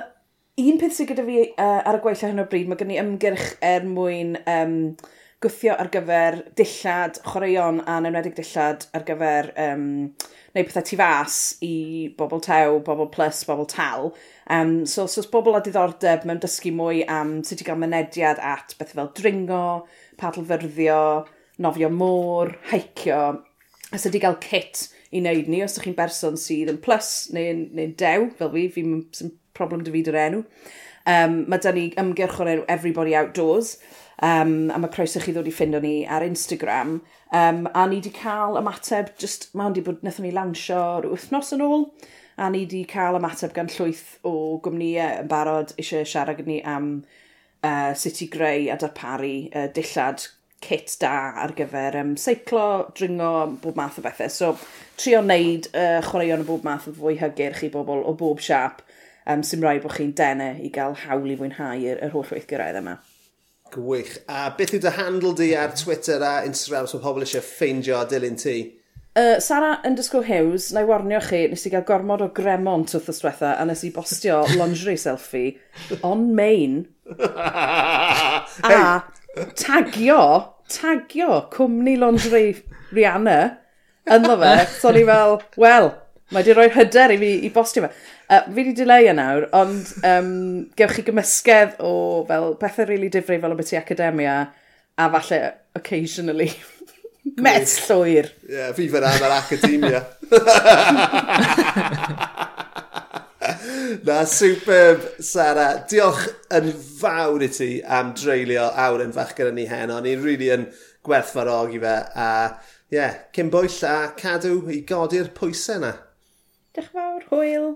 un 0.58 0.82
peth 0.82 0.98
sydd 0.98 1.12
gyda 1.12 1.24
fi 1.30 1.38
uh, 1.52 1.80
ar 1.86 2.00
y 2.00 2.02
gweithio 2.02 2.32
hyn 2.32 2.42
o 2.42 2.48
bryd, 2.50 2.66
mae 2.66 2.82
gen 2.82 2.94
i 2.96 3.00
ymgyrch 3.00 3.48
er 3.62 3.86
mwyn 3.86 4.40
um, 4.42 4.78
gwythio 5.42 5.78
ar 5.78 5.90
gyfer 5.94 6.42
dillad, 6.58 7.22
chwaraeon 7.30 7.82
a'n 7.86 8.10
enwedig 8.10 8.34
dillad 8.42 8.90
ar 8.96 9.06
gyfer 9.06 9.54
um, 9.70 9.86
neu 10.56 10.66
pethau 10.68 10.84
tu 10.86 10.98
fas 11.00 11.38
i 11.64 11.74
bobl 12.18 12.42
tew, 12.44 12.78
bobl 12.86 13.08
plus, 13.12 13.42
bobl 13.48 13.68
tal. 13.68 14.12
Um, 14.50 14.84
so 14.86 15.06
os 15.06 15.16
so 15.16 15.22
oes 15.22 15.30
bobl 15.32 15.56
a 15.56 15.62
diddordeb 15.64 16.26
mewn 16.28 16.42
dysgu 16.42 16.74
mwy 16.76 17.04
am 17.08 17.38
sut 17.46 17.62
i 17.62 17.68
gael 17.68 17.80
mynediad 17.80 18.42
at 18.42 18.76
bethau 18.78 18.98
fel 19.00 19.12
dringo, 19.18 19.64
padlfyrddio, 20.20 21.02
nofio 21.62 21.90
môr, 21.92 22.56
haicio, 22.72 23.22
a 23.92 24.00
sut 24.00 24.16
i 24.16 24.22
gael 24.22 24.38
kit 24.42 24.88
i 25.12 25.20
wneud 25.20 25.48
ni, 25.52 25.60
os 25.64 25.76
ydych 25.76 25.90
chi'n 25.90 25.96
berson 25.98 26.38
sydd 26.40 26.72
yn 26.72 26.80
plus 26.84 27.10
neu'n 27.36 27.66
neu, 27.76 27.90
dew, 28.00 28.30
fel 28.38 28.52
fi, 28.54 28.68
fi'n 28.72 29.34
problem 29.56 29.84
dy 29.84 29.92
fi 29.92 30.04
dy'r 30.06 30.20
enw. 30.26 30.44
Um, 31.12 31.42
mae 31.50 31.60
da 31.60 31.72
ni 31.74 31.88
ymgyrch 31.98 32.38
o'r 32.40 32.52
enw 32.52 32.64
Everybody 32.72 33.16
Outdoors, 33.18 33.74
Um, 34.22 34.70
a 34.70 34.78
mae 34.78 34.92
croeso 34.92 35.22
chi 35.22 35.32
ddod 35.34 35.48
i 35.48 35.54
ffindo 35.54 35.80
ni 35.82 35.94
ar 36.06 36.24
Instagram. 36.26 36.98
Um, 37.32 37.64
a 37.74 37.86
ni 37.88 37.98
wedi 37.98 38.12
cael 38.14 38.58
ymateb, 38.60 39.14
just, 39.18 39.48
mae 39.56 39.70
wedi 39.70 39.84
bod, 39.86 40.02
wnaethon 40.02 40.28
ni 40.28 40.34
lansio 40.36 40.82
rhyw 41.00 41.14
wythnos 41.14 41.54
yn 41.56 41.64
ôl, 41.64 41.88
a 42.36 42.50
ni 42.52 42.66
wedi 42.66 42.84
cael 42.90 43.18
ymateb 43.18 43.54
gan 43.56 43.70
llwyth 43.72 44.18
o 44.28 44.34
gwmnïau 44.64 45.24
yn 45.24 45.32
barod 45.32 45.74
eisiau 45.78 46.06
siarad 46.08 46.38
gyda 46.38 46.52
ni 46.52 46.60
am 46.74 46.92
uh, 47.64 47.92
sut 47.98 48.22
i 48.22 48.28
greu 48.30 48.68
a 48.72 48.78
darparu 48.78 49.34
uh, 49.48 49.66
dillad 49.74 50.28
kit 50.62 50.94
da 51.00 51.14
ar 51.42 51.54
gyfer 51.58 51.98
um, 51.98 52.14
seiclo, 52.20 52.66
dringo, 52.94 53.32
bob 53.62 53.78
math 53.80 53.98
o 53.98 54.04
bethau. 54.04 54.30
So, 54.30 54.52
trio 55.00 55.22
wneud 55.24 55.68
uh, 55.72 55.98
chwaraeon 56.06 56.44
o 56.44 56.48
bob 56.52 56.68
math 56.68 56.86
o 56.90 56.94
fwy 56.96 57.16
hygyrch 57.20 57.64
i 57.66 57.72
bobl 57.72 58.04
o 58.06 58.14
bob 58.18 58.42
siap 58.44 58.84
um, 59.26 59.42
sy'n 59.42 59.64
rhaid 59.64 59.82
bod 59.82 59.96
chi'n 59.96 60.14
denu 60.18 60.52
i 60.62 60.70
gael 60.74 60.94
hawl 61.06 61.32
i 61.32 61.38
fwynhau 61.40 61.82
yr, 61.82 61.98
yr 62.06 62.14
holl 62.14 62.30
weithgyrraedd 62.30 62.78
yma. 62.82 63.00
Gwych. 63.72 64.18
A 64.28 64.50
beth 64.56 64.74
yw 64.76 64.82
dy 64.84 64.92
handle 64.98 65.32
di 65.36 65.52
ar 65.56 65.72
Twitter 65.78 66.22
a 66.22 66.42
Instagram 66.46 66.88
so 66.90 67.00
pobl 67.02 67.24
eisiau 67.24 67.44
ffeindio 67.44 67.98
a 68.02 68.06
dilyn 68.08 68.36
ti? 68.40 68.56
Uh, 69.14 69.38
Sara 69.40 69.78
underscore 69.84 70.24
Hughes, 70.24 70.70
na 70.72 70.80
i 70.80 70.88
warnio 70.88 71.20
chi, 71.20 71.42
nes 71.52 71.66
i 71.68 71.72
gael 71.72 71.84
gormod 71.88 72.22
o 72.24 72.30
gremon 72.32 72.86
twth 72.88 73.10
yswetha 73.12 73.54
a 73.60 73.66
nes 73.68 73.84
i 73.84 73.90
bostio 73.92 74.42
lingerie 74.60 75.00
selfie 75.00 75.58
on 76.02 76.30
main 76.36 76.86
a 77.18 79.02
tagio, 79.56 80.22
tagio 80.68 81.42
cwmni 81.52 81.98
lingerie 82.00 82.62
Rihanna 82.92 83.38
ynddo 84.16 84.38
fe. 84.40 84.54
So 84.78 84.92
ni 84.96 85.04
fel, 85.08 85.40
wel, 85.60 85.92
Mae 86.32 86.44
di 86.46 86.54
roi 86.56 86.70
hyder 86.72 87.12
i 87.12 87.18
fi 87.20 87.30
i 87.44 87.50
bostio 87.52 87.84
fe. 87.84 87.90
Uh, 88.32 88.46
fi 88.54 88.62
di 88.64 88.72
dileu 88.76 89.12
nawr, 89.12 89.48
ond 89.58 89.90
um, 90.08 90.28
gewch 90.78 90.94
chi 90.96 91.02
gymysgedd 91.04 91.80
o 91.84 91.92
fel 92.28 92.54
pethau 92.60 92.86
rili 92.86 93.02
really 93.02 93.10
difrif 93.12 93.42
fel 93.42 93.52
o 93.52 93.58
beth 93.58 93.72
i 93.74 93.80
academia 93.80 94.36
a 94.96 95.08
falle 95.12 95.40
occasionally 95.76 96.48
met 97.44 97.68
llwyr. 97.86 98.30
Ie, 98.48 98.54
yeah, 98.54 98.70
fi 98.76 98.88
fyna 98.92 99.10
yn 99.18 99.26
yr 99.28 99.34
academia. 99.36 100.00
Na, 104.06 104.22
superb, 104.24 105.04
Sara. 105.20 105.66
Diolch 105.90 106.24
yn 106.56 106.70
fawr 106.72 107.44
i 107.44 107.50
ti 107.52 107.70
am 107.84 108.14
dreulio 108.16 108.70
awr 108.86 109.04
yn 109.04 109.12
fach 109.12 109.34
gyda 109.36 109.52
ni 109.52 109.66
heno. 109.68 110.00
Ni'n 110.00 110.22
rili 110.22 110.30
really 110.30 110.48
yn 110.54 110.64
gwerthfarogi 111.04 111.82
fe. 111.82 111.98
A 112.16 112.30
ie, 112.48 112.96
yeah, 112.96 113.20
cyn 113.36 113.52
bwyll 113.52 113.78
a 113.88 113.98
cadw 114.16 114.56
i 114.72 114.80
godi'r 114.88 115.28
pwysau 115.36 115.76
yna. 115.82 115.92
Diolch 116.72 116.86
yn 116.88 116.94
fawr, 116.96 117.24
hwyl! 117.28 117.66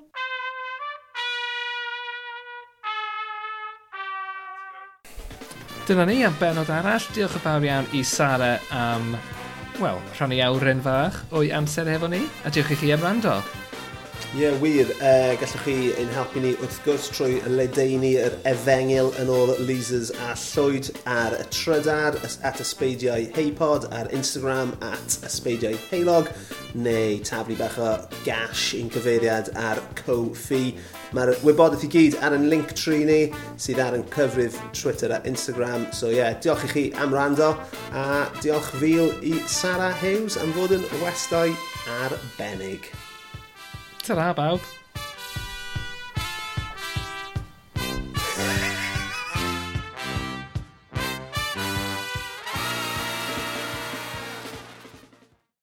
Dyna 5.84 6.06
ni 6.08 6.22
am 6.24 6.38
benod 6.40 6.72
arall. 6.72 7.04
Diolch 7.12 7.36
yn 7.36 7.44
fawr 7.44 7.66
iawn 7.68 7.92
i 7.92 8.00
Sara 8.00 8.54
am, 8.72 9.12
wel, 9.82 10.00
rhannu 10.16 10.40
awren 10.48 10.80
fach 10.80 11.20
o'i 11.36 11.52
amser 11.52 11.92
efo 11.92 12.08
ni. 12.08 12.24
A 12.48 12.54
diolch 12.56 12.72
i 12.72 12.80
chi 12.80 12.94
am 12.96 13.04
rando. 13.04 13.36
Ie, 14.36 14.42
yeah, 14.42 14.60
wir. 14.60 14.84
Uh, 15.00 15.32
gallwch 15.40 15.62
chi 15.64 15.74
ein 15.96 16.10
helpu 16.12 16.42
ni 16.44 16.50
wrth 16.60 16.82
gwrs 16.84 17.06
trwy 17.08 17.38
ledeini 17.48 18.10
yr 18.20 18.34
efengil 18.50 19.06
yn 19.22 19.30
ôl 19.32 19.54
Leasers 19.64 20.10
a 20.26 20.34
Llwyd 20.36 20.90
ar 21.08 21.38
y 21.38 21.46
trydar 21.54 22.18
at 22.44 22.60
ysbeidiau 22.60 23.30
Heipod 23.38 23.86
ar 23.96 24.10
Instagram 24.12 24.74
at 24.84 25.16
ysbeidiau 25.24 25.80
Heilog 25.86 26.28
neu 26.76 27.16
tablu 27.24 27.56
bach 27.56 27.78
o 27.80 27.94
gash 28.26 28.74
i'n 28.76 28.92
cyfeiriad 28.92 29.48
ar 29.56 29.80
co-fi. 30.02 30.74
Mae'r 31.16 31.32
wybodaeth 31.40 31.88
i 31.88 31.92
gyd 31.96 32.20
ar 32.20 32.36
yn 32.36 32.50
link 32.52 32.76
tri 32.76 33.06
ni 33.08 33.18
sydd 33.56 33.80
ar 33.86 33.96
yn 33.96 34.04
cyfrif 34.12 34.60
Twitter 34.76 35.16
a 35.16 35.22
Instagram. 35.24 35.88
So 35.96 36.12
ie, 36.12 36.20
yeah, 36.20 36.36
diolch 36.36 36.68
i 36.68 36.72
chi 36.74 36.86
am 37.00 37.16
rando 37.16 37.54
a 37.96 38.06
diolch 38.42 38.74
fil 38.76 39.14
i 39.24 39.38
Sarah 39.48 39.94
Hughes 40.04 40.36
am 40.36 40.52
fod 40.60 40.76
yn 40.76 40.88
westau 41.00 41.56
arbennig. 42.02 42.92
Tchau, 44.06 44.34
Bob. 44.34 44.75